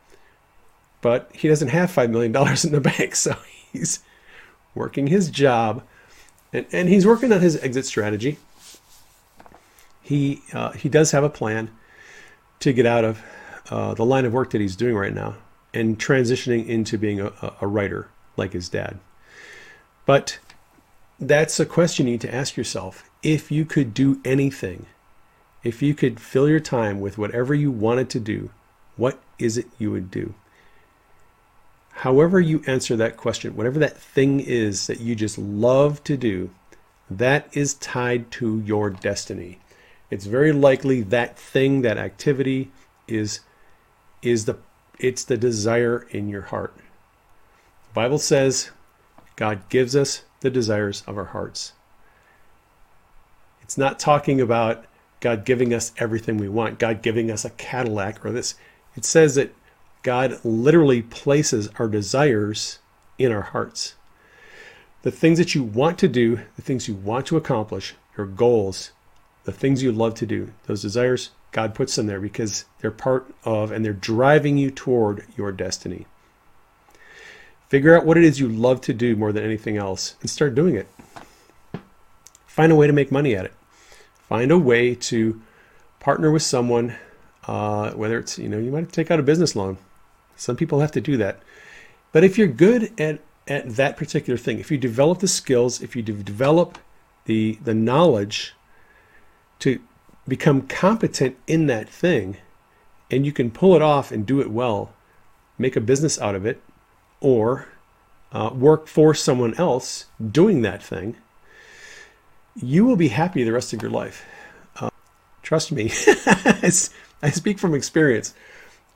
But 1.03 1.31
he 1.35 1.49
doesn't 1.49 1.69
have 1.69 1.91
$5 1.91 2.09
million 2.09 2.35
in 2.65 2.73
the 2.73 2.81
bank. 2.81 3.15
So 3.17 3.37
he's 3.71 4.01
working 4.75 5.09
his 5.09 5.29
job 5.29 5.83
and, 6.53 6.65
and 6.73 6.89
he's 6.89 7.07
working 7.07 7.33
on 7.33 7.41
his 7.41 7.57
exit 7.63 7.85
strategy. 7.85 8.39
He, 10.01 10.41
uh, 10.55 10.73
he 10.73 10.89
does 10.89 11.11
have 11.11 11.25
a 11.25 11.31
plan 11.31 11.71
to 12.61 12.73
get 12.73 12.87
out 12.87 13.05
of 13.05 13.23
uh, 13.71 13.95
the 13.95 14.05
line 14.05 14.25
of 14.25 14.33
work 14.33 14.51
that 14.51 14.61
he's 14.61 14.77
doing 14.77 14.95
right 14.95 15.15
now 15.15 15.37
and 15.75 15.99
transitioning 15.99 16.67
into 16.67 16.99
being 16.99 17.21
a, 17.21 17.33
a 17.61 17.67
writer 17.67 18.09
like 18.37 18.53
his 18.53 18.69
dad. 18.69 18.99
But 20.07 20.39
that's 21.19 21.61
a 21.61 21.67
question 21.67 22.07
you 22.07 22.13
need 22.13 22.21
to 22.23 22.35
ask 22.35 22.57
yourself. 22.57 23.09
If 23.23 23.51
you 23.51 23.65
could 23.65 23.95
do 23.95 24.21
anything, 24.25 24.87
if 25.63 25.81
you 25.81 25.95
could 25.95 26.19
fill 26.19 26.49
your 26.49 26.61
time 26.61 27.01
with 27.01 27.19
whatever 27.19 27.55
you 27.55 27.71
wanted 27.71 28.11
to 28.11 28.21
do, 28.21 28.51
what 28.97 29.21
is 29.39 29.57
it 29.57 29.67
you 29.79 29.91
would 29.93 30.11
do? 30.11 30.35
However, 31.93 32.41
you 32.41 32.63
answer 32.67 32.97
that 32.97 33.17
question, 33.17 33.55
whatever 33.55 33.79
that 33.79 33.97
thing 33.97 34.41
is 34.41 34.87
that 34.87 35.01
you 35.01 35.15
just 35.15 35.39
love 35.39 36.03
to 36.05 36.17
do, 36.17 36.51
that 37.11 37.49
is 37.53 37.75
tied 37.75 38.31
to 38.33 38.61
your 38.61 38.91
destiny. 38.91 39.59
It's 40.11 40.27
very 40.27 40.53
likely 40.53 41.03
that 41.03 41.39
thing, 41.39 41.83
that 41.83 41.99
activity 41.99 42.71
is 43.09 43.41
is 44.23 44.45
the 44.45 44.59
it's 44.99 45.25
the 45.25 45.37
desire 45.37 46.07
in 46.11 46.29
your 46.29 46.43
heart. 46.43 46.75
The 46.77 47.95
Bible 47.95 48.19
says 48.19 48.71
God 49.37 49.69
gives 49.69 49.97
us 49.97 50.23
the 50.41 50.51
desires 50.51 51.03
of 51.07 51.17
our 51.17 51.27
hearts. 51.27 51.73
It's 53.63 53.79
not 53.79 53.99
talking 53.99 54.41
about 54.41 54.85
God 55.21 55.45
giving 55.45 55.73
us 55.73 55.93
everything 55.97 56.37
we 56.37 56.49
want, 56.49 56.79
God 56.79 57.01
giving 57.03 57.31
us 57.31 57.45
a 57.45 57.51
Cadillac 57.51 58.25
or 58.25 58.33
this. 58.33 58.55
It 58.97 59.05
says 59.05 59.35
that 59.37 59.55
God 60.03 60.45
literally 60.45 61.03
places 61.03 61.69
our 61.79 61.89
desires 61.89 62.79
in 63.19 63.31
our 63.31 63.43
hearts. 63.43 63.95
The 65.03 65.11
things 65.11 65.39
that 65.39 65.55
you 65.55 65.63
want 65.63 65.99
to 65.99 66.09
do, 66.09 66.41
the 66.57 66.63
things 66.63 66.89
you 66.89 66.95
want 66.95 67.27
to 67.27 67.37
accomplish, 67.37 67.95
your 68.17 68.27
goals, 68.27 68.93
the 69.45 69.53
things 69.53 69.83
you 69.83 69.93
love 69.93 70.15
to 70.15 70.27
do, 70.27 70.53
those 70.67 70.83
desires, 70.83 71.31
God 71.51 71.75
puts 71.75 71.95
them 71.97 72.07
there 72.07 72.21
because 72.21 72.65
they're 72.81 72.91
part 72.91 73.33
of 73.45 73.71
and 73.71 73.85
they're 73.85 73.93
driving 73.93 74.57
you 74.57 74.71
toward 74.71 75.27
your 75.37 75.53
destiny. 75.53 76.07
Figure 77.69 77.97
out 77.97 78.05
what 78.05 78.19
it 78.19 78.25
is 78.25 78.39
you 78.39 78.49
love 78.49 78.81
to 78.83 78.93
do 78.93 79.17
more 79.17 79.33
than 79.33 79.45
anything 79.45 79.77
else 79.77 80.17
and 80.21 80.29
start 80.29 80.55
doing 80.55 80.75
it. 80.75 80.89
Find 82.47 82.71
a 82.71 82.77
way 82.77 82.87
to 82.87 82.93
make 82.93 83.11
money 83.11 83.35
at 83.35 83.45
it. 83.45 83.55
Find 84.29 84.51
a 84.51 84.59
way 84.59 84.95
to 84.95 85.41
partner 86.01 86.31
with 86.31 86.43
someone, 86.43 86.95
uh, 87.47 87.93
whether 87.93 88.19
it's, 88.19 88.39
you 88.39 88.49
know, 88.49 88.59
you 88.59 88.71
might 88.71 88.93
take 88.93 89.11
out 89.11 89.21
a 89.21 89.23
business 89.23 89.57
loan. 89.57 89.79
Some 90.37 90.57
people 90.57 90.81
have 90.81 90.93
to 90.93 91.01
do 91.01 91.17
that. 91.19 91.41
But 92.13 92.25
if 92.25 92.37
you're 92.37 92.47
good 92.47 92.99
at, 93.01 93.21
at 93.49 93.71
that 93.77 93.97
particular 93.97 94.37
thing, 94.37 94.59
if 94.59 94.71
you 94.71 94.79
develop 94.79 95.21
the 95.21 95.29
skills, 95.29 95.83
if 95.83 95.97
you 95.97 96.03
develop 96.03 96.79
the, 97.25 97.59
the 97.65 97.75
knowledge 97.75 98.55
to 99.61 99.81
become 100.27 100.63
competent 100.63 101.37
in 101.47 101.67
that 101.67 101.89
thing 101.89 102.37
and 103.11 103.27
you 103.27 103.33
can 103.33 103.51
pull 103.51 103.75
it 103.75 103.83
off 103.83 104.11
and 104.11 104.27
do 104.27 104.41
it 104.41 104.51
well, 104.51 104.93
make 105.59 105.77
a 105.77 105.81
business 105.81 106.21
out 106.21 106.35
of 106.35 106.47
it, 106.47 106.61
or 107.21 107.69
uh, 108.33 108.51
work 108.55 108.87
for 108.87 109.15
someone 109.15 109.55
else 109.55 110.07
doing 110.31 110.63
that 110.63 110.83
thing, 110.83 111.17
you 112.57 112.85
will 112.85 112.97
be 112.97 113.09
happy 113.09 113.45
the 113.45 113.53
rest 113.53 113.73
of 113.73 113.83
your 113.83 113.91
life. 113.91 114.25
Uh, 114.77 114.91
trust 115.43 115.73
me, 115.73 115.85
I 117.23 117.31
speak 117.31 117.59
from 117.59 117.75
experience. 117.75 118.35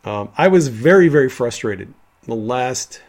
Um, 0.07 0.31
I 0.39 0.47
was 0.47 0.69
very, 0.69 1.09
very 1.09 1.29
frustrated 1.29 1.93
the 2.23 2.37
last 2.37 3.03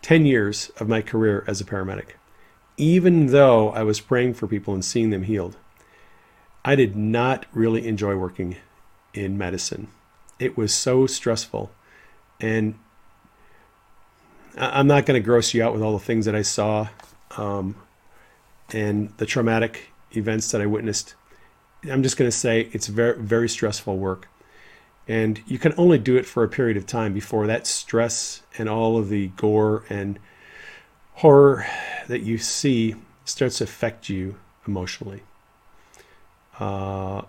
10 0.00 0.24
years 0.24 0.70
of 0.78 0.88
my 0.88 1.02
career 1.02 1.44
as 1.46 1.60
a 1.60 1.64
paramedic, 1.64 2.12
even 2.78 3.26
though 3.26 3.68
I 3.68 3.82
was 3.82 4.00
praying 4.00 4.34
for 4.34 4.46
people 4.46 4.72
and 4.72 4.82
seeing 4.82 5.10
them 5.10 5.24
healed. 5.24 5.56
I 6.64 6.74
did 6.74 6.96
not 6.96 7.44
really 7.52 7.86
enjoy 7.86 8.16
working 8.16 8.56
in 9.12 9.36
medicine. 9.36 9.88
It 10.38 10.56
was 10.56 10.72
so 10.72 11.06
stressful. 11.06 11.70
And 12.40 12.76
I'm 14.56 14.86
not 14.86 15.04
going 15.04 15.20
to 15.20 15.24
gross 15.24 15.52
you 15.52 15.62
out 15.62 15.74
with 15.74 15.82
all 15.82 15.92
the 15.92 16.04
things 16.04 16.24
that 16.24 16.34
I 16.34 16.42
saw 16.42 16.88
um, 17.36 17.76
and 18.72 19.12
the 19.18 19.26
traumatic 19.26 19.90
events 20.12 20.50
that 20.52 20.62
I 20.62 20.66
witnessed. 20.66 21.14
I'm 21.90 22.02
just 22.02 22.16
going 22.16 22.30
to 22.30 22.36
say 22.36 22.70
it's 22.72 22.86
very, 22.86 23.18
very 23.18 23.50
stressful 23.50 23.98
work. 23.98 24.28
And 25.06 25.42
you 25.46 25.58
can 25.58 25.74
only 25.76 25.98
do 25.98 26.16
it 26.16 26.26
for 26.26 26.44
a 26.44 26.48
period 26.48 26.76
of 26.76 26.86
time 26.86 27.12
before 27.12 27.46
that 27.46 27.66
stress 27.66 28.42
and 28.56 28.68
all 28.68 28.96
of 28.96 29.08
the 29.08 29.28
gore 29.28 29.84
and 29.90 30.18
horror 31.14 31.66
that 32.08 32.22
you 32.22 32.38
see 32.38 32.94
starts 33.24 33.58
to 33.58 33.64
affect 33.64 34.08
you 34.08 34.36
emotionally. 34.66 35.22
Uh, 36.58 37.22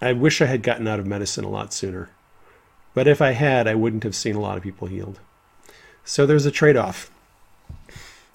I 0.00 0.12
wish 0.12 0.40
I 0.40 0.46
had 0.46 0.62
gotten 0.62 0.86
out 0.86 1.00
of 1.00 1.06
medicine 1.06 1.44
a 1.44 1.50
lot 1.50 1.72
sooner. 1.72 2.10
But 2.92 3.06
if 3.06 3.22
I 3.22 3.32
had, 3.32 3.68
I 3.68 3.74
wouldn't 3.74 4.02
have 4.04 4.16
seen 4.16 4.34
a 4.34 4.40
lot 4.40 4.56
of 4.56 4.62
people 4.62 4.88
healed. 4.88 5.20
So 6.04 6.26
there's 6.26 6.46
a 6.46 6.50
trade 6.50 6.76
off. 6.76 7.10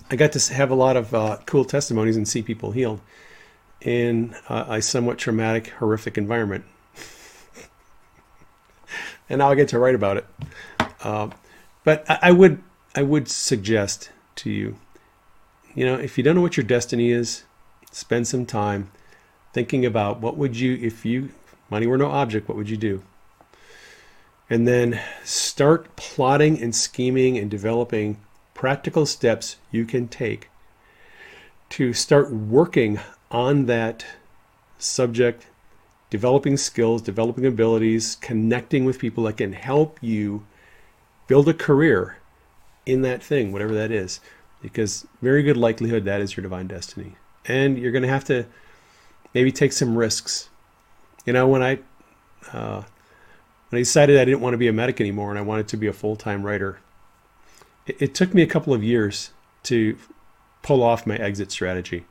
I 0.09 0.15
got 0.15 0.31
to 0.33 0.53
have 0.53 0.69
a 0.69 0.75
lot 0.75 0.95
of 0.95 1.13
uh, 1.13 1.37
cool 1.45 1.65
testimonies 1.65 2.15
and 2.15 2.27
see 2.27 2.41
people 2.41 2.71
healed 2.71 3.01
in 3.81 4.35
uh, 4.47 4.65
a 4.69 4.81
somewhat 4.81 5.17
traumatic, 5.17 5.69
horrific 5.69 6.17
environment. 6.17 6.63
And 9.29 9.39
now 9.39 9.49
I 9.49 9.55
get 9.55 9.69
to 9.69 9.79
write 9.79 9.95
about 9.95 10.17
it. 10.17 10.25
Uh, 11.03 11.29
but 11.83 12.09
I, 12.09 12.19
I 12.23 12.31
would 12.31 12.61
I 12.95 13.03
would 13.03 13.27
suggest 13.27 14.11
to 14.37 14.49
you, 14.49 14.77
you 15.73 15.85
know, 15.85 15.95
if 15.95 16.17
you 16.17 16.23
don't 16.23 16.35
know 16.35 16.41
what 16.41 16.57
your 16.57 16.65
destiny 16.65 17.11
is, 17.11 17.43
spend 17.91 18.27
some 18.27 18.45
time 18.45 18.91
thinking 19.53 19.85
about 19.85 20.19
what 20.19 20.35
would 20.35 20.57
you 20.57 20.77
if 20.81 21.05
you 21.05 21.29
money 21.69 21.87
were 21.87 21.97
no 21.97 22.11
object 22.11 22.49
what 22.49 22.57
would 22.57 22.69
you 22.69 22.75
do 22.75 23.01
and 24.49 24.67
then 24.67 24.99
start 25.23 25.95
plotting 25.95 26.61
and 26.61 26.75
scheming 26.75 27.37
and 27.37 27.49
developing 27.49 28.17
practical 28.53 29.05
steps 29.05 29.55
you 29.71 29.85
can 29.85 30.09
take 30.09 30.49
to 31.69 31.93
start 31.93 32.31
working 32.31 32.99
on 33.31 33.65
that 33.65 34.05
subject 34.77 35.47
developing 36.15 36.57
skills 36.57 37.01
developing 37.01 37.45
abilities 37.45 38.15
connecting 38.21 38.85
with 38.85 38.99
people 38.99 39.23
that 39.23 39.37
can 39.37 39.53
help 39.53 39.97
you 40.01 40.45
build 41.27 41.47
a 41.49 41.53
career 41.53 42.17
in 42.85 43.01
that 43.01 43.23
thing 43.23 43.51
whatever 43.51 43.73
that 43.73 43.91
is 43.91 44.19
because 44.61 45.05
very 45.21 45.43
good 45.43 45.57
likelihood 45.57 46.05
that 46.05 46.21
is 46.21 46.35
your 46.35 46.43
divine 46.43 46.67
destiny 46.67 47.15
and 47.47 47.77
you're 47.77 47.91
going 47.91 48.03
to 48.03 48.09
have 48.09 48.25
to 48.25 48.45
maybe 49.33 49.51
take 49.51 49.73
some 49.73 49.97
risks. 49.97 50.49
You 51.25 51.33
know, 51.33 51.47
when 51.47 51.61
I 51.61 51.79
uh, 52.51 52.83
when 53.69 53.79
I 53.79 53.81
decided 53.81 54.19
I 54.19 54.25
didn't 54.25 54.41
want 54.41 54.53
to 54.53 54.57
be 54.57 54.67
a 54.67 54.73
medic 54.73 54.99
anymore 54.99 55.29
and 55.29 55.39
I 55.39 55.41
wanted 55.41 55.67
to 55.69 55.77
be 55.77 55.87
a 55.87 55.93
full 55.93 56.15
time 56.15 56.43
writer, 56.43 56.79
it, 57.85 58.01
it 58.01 58.15
took 58.15 58.33
me 58.33 58.41
a 58.41 58.47
couple 58.47 58.73
of 58.73 58.83
years 58.83 59.31
to 59.63 59.97
pull 60.63 60.81
off 60.81 61.05
my 61.05 61.17
exit 61.17 61.51
strategy. 61.51 62.05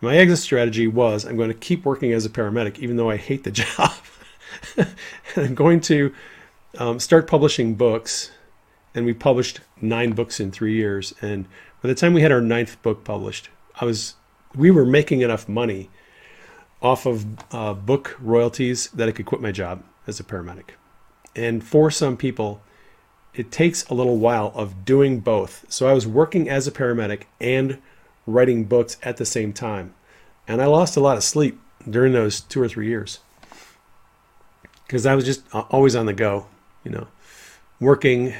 My 0.00 0.16
exit 0.16 0.38
strategy 0.38 0.86
was 0.86 1.24
I'm 1.24 1.36
going 1.36 1.48
to 1.48 1.54
keep 1.54 1.84
working 1.84 2.12
as 2.12 2.24
a 2.24 2.30
paramedic 2.30 2.78
even 2.78 2.96
though 2.96 3.10
I 3.10 3.16
hate 3.16 3.44
the 3.44 3.50
job. 3.62 3.92
and 4.76 4.94
I'm 5.36 5.54
going 5.54 5.80
to 5.82 6.14
um, 6.78 7.00
start 7.00 7.26
publishing 7.26 7.74
books. 7.74 8.30
And 8.94 9.04
we 9.04 9.14
published 9.14 9.60
nine 9.80 10.12
books 10.12 10.40
in 10.40 10.50
three 10.50 10.74
years. 10.74 11.14
And 11.20 11.46
by 11.82 11.88
the 11.88 11.94
time 11.94 12.14
we 12.14 12.22
had 12.22 12.32
our 12.32 12.40
ninth 12.40 12.80
book 12.82 13.04
published, 13.04 13.48
I 13.80 13.84
was 13.84 14.14
we 14.54 14.70
were 14.70 14.86
making 14.86 15.20
enough 15.20 15.48
money 15.48 15.90
off 16.80 17.06
of 17.06 17.26
uh, 17.52 17.74
book 17.74 18.16
royalties 18.20 18.88
that 18.90 19.08
I 19.08 19.12
could 19.12 19.26
quit 19.26 19.40
my 19.40 19.52
job 19.52 19.84
as 20.06 20.18
a 20.18 20.24
paramedic. 20.24 20.70
And 21.36 21.62
for 21.62 21.90
some 21.90 22.16
people, 22.16 22.62
it 23.34 23.52
takes 23.52 23.84
a 23.86 23.94
little 23.94 24.16
while 24.16 24.52
of 24.54 24.84
doing 24.84 25.20
both. 25.20 25.64
So 25.68 25.86
I 25.86 25.92
was 25.92 26.06
working 26.06 26.48
as 26.48 26.66
a 26.66 26.72
paramedic 26.72 27.24
and 27.40 27.78
writing 28.28 28.64
books 28.64 28.96
at 29.02 29.16
the 29.16 29.24
same 29.24 29.52
time. 29.52 29.94
And 30.46 30.62
I 30.62 30.66
lost 30.66 30.96
a 30.96 31.00
lot 31.00 31.16
of 31.16 31.24
sleep 31.24 31.60
during 31.88 32.12
those 32.12 32.40
two 32.40 32.60
or 32.60 32.68
three 32.68 32.88
years 32.88 33.20
because 34.86 35.06
I 35.06 35.14
was 35.14 35.24
just 35.24 35.42
uh, 35.54 35.64
always 35.70 35.96
on 35.96 36.06
the 36.06 36.12
go, 36.12 36.46
you 36.84 36.90
know, 36.90 37.08
working 37.80 38.34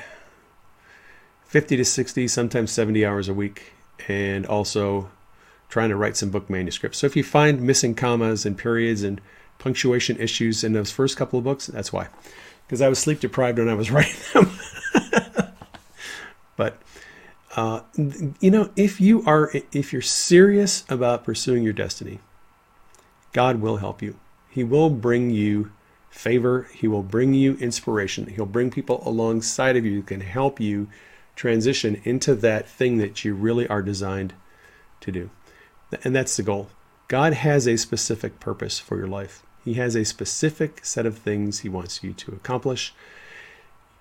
50 1.46 1.76
to 1.76 1.84
60, 1.84 2.28
sometimes 2.28 2.70
70 2.70 3.04
hours 3.04 3.28
a 3.28 3.34
week. 3.34 3.72
and 4.06 4.46
also 4.46 5.10
trying 5.68 5.90
to 5.90 5.96
write 5.96 6.16
some 6.16 6.30
book 6.30 6.48
manuscripts. 6.48 6.98
So 6.98 7.06
if 7.06 7.16
you 7.16 7.22
find 7.22 7.60
missing 7.60 7.94
commas 7.94 8.46
and 8.46 8.56
periods 8.56 9.02
and 9.02 9.20
punctuation 9.58 10.16
issues 10.18 10.64
in 10.64 10.72
those 10.72 10.90
first 10.90 11.16
couple 11.16 11.38
of 11.38 11.44
books, 11.44 11.66
that's 11.66 11.92
why. 11.92 12.08
Because 12.66 12.80
I 12.80 12.88
was 12.88 12.98
sleep 12.98 13.20
deprived 13.20 13.58
when 13.58 13.68
I 13.68 13.74
was 13.74 13.90
writing 13.92 14.16
them. 14.32 14.50
but 16.56 16.80
uh, 17.56 17.80
you 18.40 18.50
know, 18.50 18.70
if 18.76 19.00
you 19.00 19.24
are 19.24 19.50
if 19.72 19.92
you're 19.92 20.02
serious 20.02 20.84
about 20.88 21.24
pursuing 21.24 21.62
your 21.62 21.72
destiny, 21.72 22.20
God 23.32 23.60
will 23.60 23.78
help 23.78 24.02
you. 24.02 24.18
He 24.50 24.64
will 24.64 24.90
bring 24.90 25.30
you 25.30 25.72
favor. 26.10 26.68
He 26.74 26.88
will 26.88 27.02
bring 27.02 27.34
you 27.34 27.56
inspiration. 27.56 28.26
He'll 28.26 28.46
bring 28.46 28.70
people 28.70 29.02
alongside 29.06 29.76
of 29.76 29.84
you 29.84 29.94
who 29.94 30.02
can 30.02 30.20
help 30.20 30.60
you 30.60 30.88
transition 31.36 32.00
into 32.04 32.34
that 32.34 32.68
thing 32.68 32.98
that 32.98 33.24
you 33.24 33.34
really 33.34 33.66
are 33.68 33.82
designed 33.82 34.34
to 35.00 35.12
do. 35.12 35.30
And 36.04 36.14
that's 36.14 36.36
the 36.36 36.42
goal. 36.42 36.68
God 37.06 37.32
has 37.32 37.66
a 37.66 37.78
specific 37.78 38.40
purpose 38.40 38.78
for 38.78 38.98
your 38.98 39.06
life. 39.06 39.42
He 39.64 39.74
has 39.74 39.94
a 39.94 40.04
specific 40.04 40.84
set 40.84 41.06
of 41.06 41.18
things 41.18 41.60
he 41.60 41.68
wants 41.68 42.02
you 42.02 42.12
to 42.14 42.32
accomplish. 42.32 42.94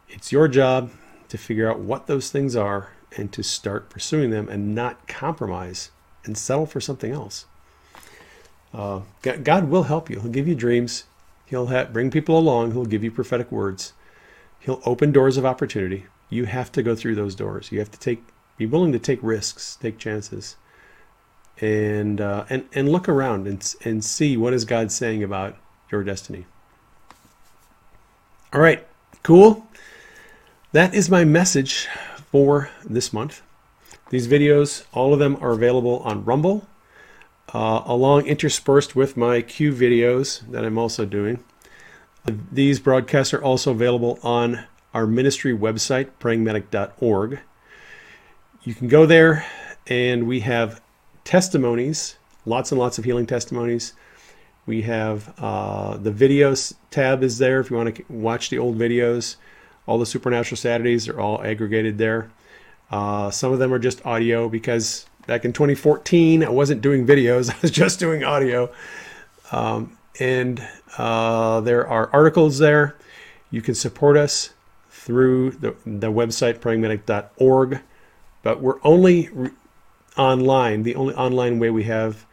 It's 0.09 0.31
your 0.31 0.47
job 0.47 0.91
to 1.29 1.37
figure 1.37 1.69
out 1.69 1.79
what 1.79 2.07
those 2.07 2.31
things 2.31 2.55
are 2.55 2.89
and 3.15 3.31
to 3.33 3.43
start 3.43 3.89
pursuing 3.89 4.29
them 4.29 4.49
and 4.49 4.75
not 4.75 5.07
compromise 5.07 5.91
and 6.25 6.37
settle 6.37 6.65
for 6.65 6.81
something 6.81 7.11
else. 7.11 7.45
Uh, 8.73 9.01
God 9.21 9.69
will 9.69 9.83
help 9.83 10.09
you. 10.09 10.19
He'll 10.19 10.31
give 10.31 10.47
you 10.47 10.55
dreams. 10.55 11.05
He'll 11.45 11.85
bring 11.85 12.11
people 12.11 12.37
along. 12.37 12.73
He'll 12.73 12.85
give 12.85 13.03
you 13.03 13.11
prophetic 13.11 13.51
words. 13.51 13.93
He'll 14.59 14.81
open 14.85 15.11
doors 15.11 15.37
of 15.37 15.45
opportunity. 15.45 16.05
You 16.29 16.45
have 16.45 16.71
to 16.73 16.83
go 16.83 16.95
through 16.95 17.15
those 17.15 17.35
doors. 17.35 17.71
You 17.71 17.79
have 17.79 17.91
to 17.91 17.99
take, 17.99 18.23
be 18.57 18.65
willing 18.65 18.91
to 18.91 18.99
take 18.99 19.19
risks, 19.21 19.77
take 19.81 19.97
chances, 19.97 20.57
and 21.59 22.21
uh, 22.21 22.45
and 22.49 22.67
and 22.73 22.89
look 22.89 23.09
around 23.09 23.47
and 23.47 23.75
and 23.83 24.03
see 24.03 24.37
what 24.37 24.53
is 24.53 24.65
God 24.65 24.91
saying 24.91 25.23
about 25.23 25.57
your 25.91 26.03
destiny. 26.03 26.45
All 28.53 28.61
right, 28.61 28.85
cool. 29.23 29.65
That 30.73 30.93
is 30.93 31.09
my 31.09 31.23
message 31.23 31.87
for 32.31 32.69
this 32.83 33.11
month. 33.13 33.41
These 34.09 34.27
videos, 34.27 34.85
all 34.93 35.13
of 35.13 35.19
them 35.19 35.37
are 35.41 35.51
available 35.51 35.99
on 35.99 36.23
Rumble, 36.23 36.67
uh, 37.53 37.81
along 37.85 38.25
interspersed 38.25 38.95
with 38.95 39.17
my 39.17 39.41
Q 39.41 39.73
videos 39.73 40.49
that 40.51 40.65
I'm 40.65 40.77
also 40.77 41.05
doing. 41.05 41.43
These 42.51 42.79
broadcasts 42.79 43.33
are 43.33 43.43
also 43.43 43.71
available 43.71 44.19
on 44.21 44.65
our 44.93 45.07
ministry 45.07 45.55
website, 45.55 46.09
prayingmedic.org. 46.19 47.39
You 48.63 48.75
can 48.75 48.87
go 48.87 49.05
there, 49.05 49.45
and 49.87 50.27
we 50.27 50.41
have 50.41 50.81
testimonies, 51.23 52.17
lots 52.45 52.71
and 52.71 52.79
lots 52.79 52.97
of 52.97 53.05
healing 53.05 53.25
testimonies. 53.25 53.93
We 54.65 54.81
have 54.81 55.33
uh, 55.37 55.97
the 55.97 56.11
videos 56.11 56.73
tab 56.91 57.23
is 57.23 57.37
there 57.37 57.59
if 57.59 57.69
you 57.69 57.77
want 57.77 57.95
to 57.95 58.03
watch 58.09 58.49
the 58.49 58.59
old 58.59 58.77
videos. 58.77 59.37
All 59.87 59.97
the 59.97 60.05
Supernatural 60.05 60.57
Saturdays 60.57 61.07
are 61.07 61.19
all 61.19 61.41
aggregated 61.43 61.97
there. 61.97 62.29
Uh, 62.91 63.31
some 63.31 63.51
of 63.51 63.59
them 63.59 63.73
are 63.73 63.79
just 63.79 64.05
audio 64.05 64.47
because 64.47 65.05
back 65.25 65.43
in 65.43 65.53
2014 65.53 66.43
I 66.43 66.49
wasn't 66.49 66.81
doing 66.81 67.07
videos, 67.07 67.49
I 67.53 67.57
was 67.61 67.71
just 67.71 67.99
doing 67.99 68.23
audio. 68.23 68.71
Um, 69.51 69.97
and 70.19 70.65
uh, 70.97 71.61
there 71.61 71.87
are 71.87 72.09
articles 72.13 72.59
there. 72.59 72.95
You 73.49 73.61
can 73.61 73.75
support 73.75 74.17
us 74.17 74.51
through 74.89 75.51
the, 75.51 75.75
the 75.85 76.11
website 76.11 76.59
prayingmedic.org, 76.59 77.79
but 78.43 78.61
we're 78.61 78.79
only 78.83 79.29
re- 79.31 79.51
online. 80.17 80.83
The 80.83 80.95
only 80.95 81.13
online 81.15 81.59
way 81.59 81.69
we 81.69 81.85
have 81.85 82.25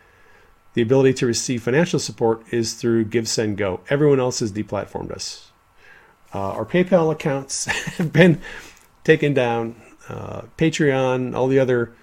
the 0.73 0.83
ability 0.83 1.15
to 1.15 1.27
receive 1.27 1.63
financial 1.63 2.01
support 2.01 2.43
is 2.51 2.75
through 2.75 3.05
GiveSendGo. 3.05 3.81
Everyone 3.91 4.19
else 4.19 4.41
has 4.41 4.51
deplatformed 4.51 5.13
us. 5.13 5.53
Uh, 6.35 6.51
our 6.51 6.65
PayPal 6.65 7.13
accounts 7.13 7.65
have 7.97 8.13
been 8.13 8.41
taken 9.05 9.33
down. 9.33 9.81
Uh, 10.09 10.43
Patreon, 10.59 11.35
all 11.35 11.47
the 11.47 11.61
other 11.61 11.95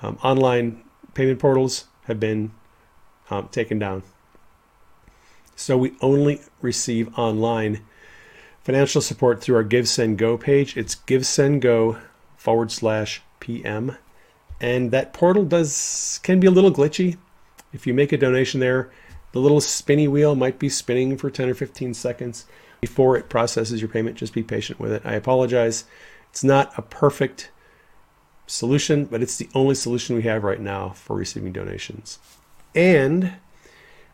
um, 0.00 0.18
online 0.22 0.82
payment 1.14 1.40
portals 1.40 1.86
have 2.04 2.20
been 2.20 2.52
um, 3.28 3.48
taken 3.48 3.78
down. 3.80 4.04
So 5.56 5.76
we 5.76 5.92
only 6.00 6.40
receive 6.60 7.18
online 7.18 7.82
financial 8.62 9.00
support 9.00 9.40
through 9.40 9.56
our 9.56 9.64
GiveSendGo 9.64 10.40
page. 10.40 10.76
It's 10.76 10.94
GiveSendGo 10.94 12.00
forward 12.36 12.70
slash 12.70 13.20
PM. 13.40 13.96
And 14.60 14.92
that 14.92 15.12
portal 15.12 15.44
does 15.44 16.20
can 16.22 16.38
be 16.38 16.46
a 16.46 16.52
little 16.52 16.72
glitchy. 16.72 17.16
If 17.72 17.86
you 17.86 17.94
make 17.94 18.12
a 18.12 18.16
donation 18.16 18.60
there, 18.60 18.90
the 19.32 19.40
little 19.40 19.60
spinny 19.60 20.06
wheel 20.06 20.36
might 20.36 20.58
be 20.58 20.68
spinning 20.68 21.16
for 21.16 21.30
10 21.30 21.48
or 21.48 21.54
15 21.54 21.94
seconds 21.94 22.46
before 22.82 23.16
it 23.16 23.28
processes 23.28 23.80
your 23.80 23.88
payment. 23.88 24.16
Just 24.16 24.34
be 24.34 24.42
patient 24.42 24.80
with 24.80 24.92
it. 24.92 25.02
I 25.04 25.14
apologize. 25.14 25.84
It's 26.30 26.42
not 26.42 26.76
a 26.76 26.82
perfect 26.82 27.52
solution, 28.48 29.04
but 29.04 29.22
it's 29.22 29.36
the 29.36 29.48
only 29.54 29.76
solution 29.76 30.16
we 30.16 30.22
have 30.22 30.42
right 30.42 30.60
now 30.60 30.90
for 30.90 31.14
receiving 31.14 31.52
donations. 31.52 32.18
And 32.74 33.34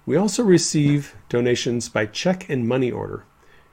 we 0.05 0.17
also 0.17 0.45
receive 0.45 1.17
donations 1.31 1.89
by 1.89 2.07
check 2.07 2.49
and 2.51 2.69
money 2.69 2.91
order. 2.91 3.25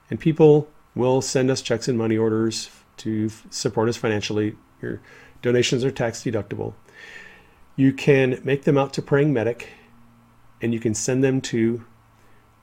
And 0.10 0.18
people 0.18 0.70
will 0.96 1.22
send 1.22 1.52
us 1.52 1.62
checks 1.62 1.90
and 1.90 1.98
money 1.98 2.18
orders 2.18 2.70
to 2.98 3.30
support 3.50 3.90
us 3.90 3.98
financially. 3.98 4.56
Your 4.82 5.02
donations 5.42 5.84
are 5.84 5.92
tax 5.92 6.24
deductible. 6.24 6.74
You 7.76 7.92
can 7.92 8.40
make 8.46 8.64
them 8.64 8.78
out 8.78 8.94
to 8.94 9.02
Praying 9.02 9.34
Medic 9.34 9.68
and 10.62 10.74
you 10.74 10.80
can 10.80 10.94
send 10.94 11.22
them 11.22 11.42
to 11.42 11.84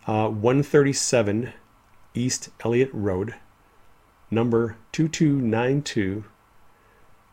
uh, 0.07 0.29
137 0.29 1.53
East 2.15 2.51
Elliott 2.65 2.91
Road, 2.93 3.35
number 4.31 4.77
2292, 4.93 6.25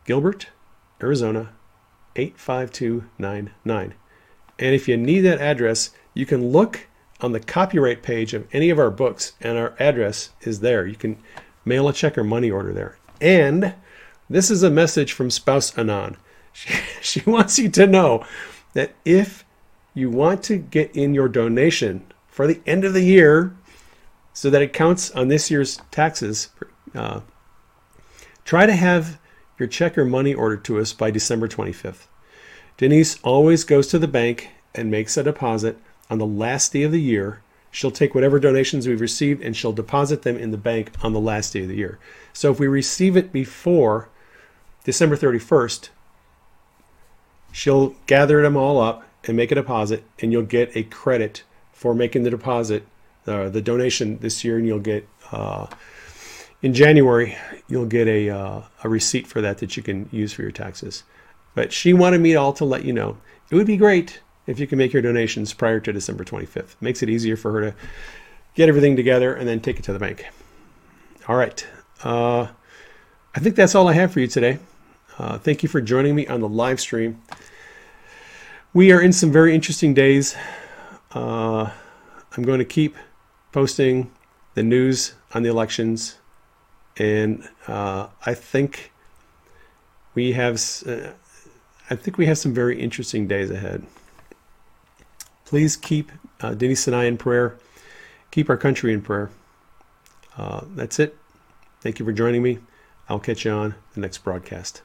Gilbert, 0.04 0.48
Arizona 1.02 1.50
85299. 2.16 3.94
And 4.58 4.74
if 4.74 4.88
you 4.88 4.96
need 4.96 5.20
that 5.20 5.40
address, 5.40 5.90
you 6.14 6.26
can 6.26 6.50
look 6.50 6.86
on 7.20 7.32
the 7.32 7.40
copyright 7.40 8.02
page 8.02 8.34
of 8.34 8.46
any 8.52 8.70
of 8.70 8.78
our 8.78 8.90
books, 8.90 9.32
and 9.40 9.58
our 9.58 9.74
address 9.78 10.30
is 10.42 10.60
there. 10.60 10.86
You 10.86 10.96
can 10.96 11.18
mail 11.64 11.88
a 11.88 11.92
check 11.92 12.16
or 12.16 12.24
money 12.24 12.50
order 12.50 12.72
there. 12.72 12.96
And 13.20 13.74
this 14.28 14.50
is 14.50 14.62
a 14.62 14.70
message 14.70 15.12
from 15.12 15.30
Spouse 15.30 15.76
Anon. 15.76 16.16
She, 16.52 16.70
she 17.00 17.20
wants 17.28 17.58
you 17.58 17.68
to 17.70 17.86
know 17.86 18.24
that 18.74 18.94
if 19.04 19.44
you 19.94 20.10
want 20.10 20.42
to 20.44 20.56
get 20.56 20.94
in 20.94 21.14
your 21.14 21.28
donation 21.28 22.04
for 22.28 22.46
the 22.46 22.60
end 22.66 22.84
of 22.84 22.94
the 22.94 23.02
year 23.02 23.54
so 24.32 24.50
that 24.50 24.62
it 24.62 24.72
counts 24.72 25.10
on 25.12 25.28
this 25.28 25.50
year's 25.50 25.78
taxes, 25.90 26.50
uh, 26.94 27.20
try 28.44 28.66
to 28.66 28.74
have 28.74 29.18
your 29.58 29.68
check 29.68 29.98
or 29.98 30.04
money 30.04 30.32
ordered 30.32 30.64
to 30.64 30.78
us 30.78 30.92
by 30.92 31.10
December 31.10 31.48
25th. 31.48 32.06
Denise 32.76 33.20
always 33.22 33.64
goes 33.64 33.86
to 33.88 33.98
the 33.98 34.08
bank 34.08 34.50
and 34.74 34.90
makes 34.90 35.16
a 35.16 35.22
deposit 35.22 35.78
on 36.08 36.18
the 36.18 36.26
last 36.26 36.72
day 36.72 36.82
of 36.82 36.92
the 36.92 37.00
year. 37.00 37.42
She'll 37.70 37.90
take 37.90 38.14
whatever 38.14 38.40
donations 38.40 38.88
we've 38.88 39.00
received 39.00 39.42
and 39.42 39.56
she'll 39.56 39.72
deposit 39.72 40.22
them 40.22 40.36
in 40.36 40.50
the 40.50 40.56
bank 40.56 40.92
on 41.02 41.12
the 41.12 41.20
last 41.20 41.52
day 41.52 41.62
of 41.62 41.68
the 41.68 41.76
year. 41.76 41.98
So 42.32 42.50
if 42.50 42.58
we 42.58 42.66
receive 42.66 43.16
it 43.16 43.32
before 43.32 44.08
December 44.84 45.16
31st, 45.16 45.90
she'll 47.52 47.94
gather 48.06 48.42
them 48.42 48.56
all 48.56 48.80
up 48.80 49.04
and 49.24 49.36
make 49.36 49.52
a 49.52 49.54
deposit, 49.54 50.02
and 50.20 50.32
you'll 50.32 50.42
get 50.42 50.74
a 50.74 50.82
credit 50.84 51.42
for 51.72 51.94
making 51.94 52.22
the 52.22 52.30
deposit, 52.30 52.86
uh, 53.26 53.48
the 53.48 53.62
donation 53.62 54.18
this 54.18 54.44
year, 54.44 54.58
and 54.58 54.66
you'll 54.66 54.78
get 54.78 55.08
uh, 55.32 55.66
in 56.62 56.74
January 56.74 57.36
you'll 57.70 57.86
get 57.86 58.08
a 58.08 58.28
uh, 58.28 58.60
a 58.84 58.88
receipt 58.88 59.26
for 59.26 59.40
that 59.40 59.58
that 59.58 59.76
you 59.76 59.82
can 59.82 60.08
use 60.12 60.32
for 60.32 60.42
your 60.42 60.50
taxes. 60.50 61.04
But 61.54 61.72
she 61.72 61.92
wanted 61.92 62.20
me 62.20 62.34
all 62.34 62.52
to 62.54 62.64
let 62.64 62.84
you 62.84 62.92
know 62.92 63.16
it 63.50 63.54
would 63.54 63.66
be 63.66 63.76
great 63.76 64.20
if 64.46 64.58
you 64.58 64.66
can 64.66 64.78
make 64.78 64.92
your 64.92 65.02
donations 65.02 65.54
prior 65.54 65.80
to 65.80 65.92
December 65.92 66.24
25th. 66.24 66.76
Makes 66.80 67.02
it 67.02 67.08
easier 67.08 67.36
for 67.36 67.52
her 67.52 67.60
to 67.70 67.74
get 68.54 68.68
everything 68.68 68.96
together 68.96 69.34
and 69.34 69.48
then 69.48 69.60
take 69.60 69.78
it 69.78 69.84
to 69.84 69.92
the 69.92 69.98
bank. 69.98 70.26
All 71.28 71.36
right. 71.36 71.66
Uh, 72.02 72.48
I 73.34 73.40
think 73.40 73.54
that's 73.54 73.74
all 73.74 73.88
I 73.88 73.92
have 73.92 74.12
for 74.12 74.20
you 74.20 74.26
today. 74.26 74.58
Uh, 75.18 75.38
thank 75.38 75.62
you 75.62 75.68
for 75.68 75.80
joining 75.80 76.14
me 76.14 76.26
on 76.26 76.40
the 76.40 76.48
live 76.48 76.80
stream. 76.80 77.20
We 78.72 78.92
are 78.92 79.00
in 79.00 79.12
some 79.12 79.30
very 79.30 79.54
interesting 79.54 79.94
days. 79.94 80.36
Uh, 81.12 81.70
I'm 82.36 82.42
going 82.42 82.60
to 82.60 82.64
keep 82.64 82.96
posting 83.52 84.10
the 84.54 84.62
news 84.62 85.14
on 85.34 85.42
the 85.42 85.48
elections, 85.48 86.18
and 86.96 87.48
uh, 87.66 88.08
I 88.24 88.34
think 88.34 88.92
we 90.14 90.32
have. 90.32 90.60
Uh, 90.86 91.12
I 91.88 91.96
think 91.96 92.18
we 92.18 92.26
have 92.26 92.38
some 92.38 92.54
very 92.54 92.80
interesting 92.80 93.26
days 93.26 93.50
ahead. 93.50 93.84
Please 95.44 95.76
keep 95.76 96.12
uh, 96.40 96.54
Denise 96.54 96.86
and 96.86 96.94
I 96.94 97.04
in 97.04 97.18
prayer. 97.18 97.56
Keep 98.30 98.48
our 98.48 98.56
country 98.56 98.92
in 98.92 99.02
prayer. 99.02 99.30
Uh, 100.36 100.62
that's 100.76 101.00
it. 101.00 101.16
Thank 101.80 101.98
you 101.98 102.04
for 102.04 102.12
joining 102.12 102.42
me. 102.42 102.58
I'll 103.08 103.18
catch 103.18 103.44
you 103.44 103.50
on 103.50 103.74
the 103.94 104.00
next 104.00 104.18
broadcast. 104.18 104.82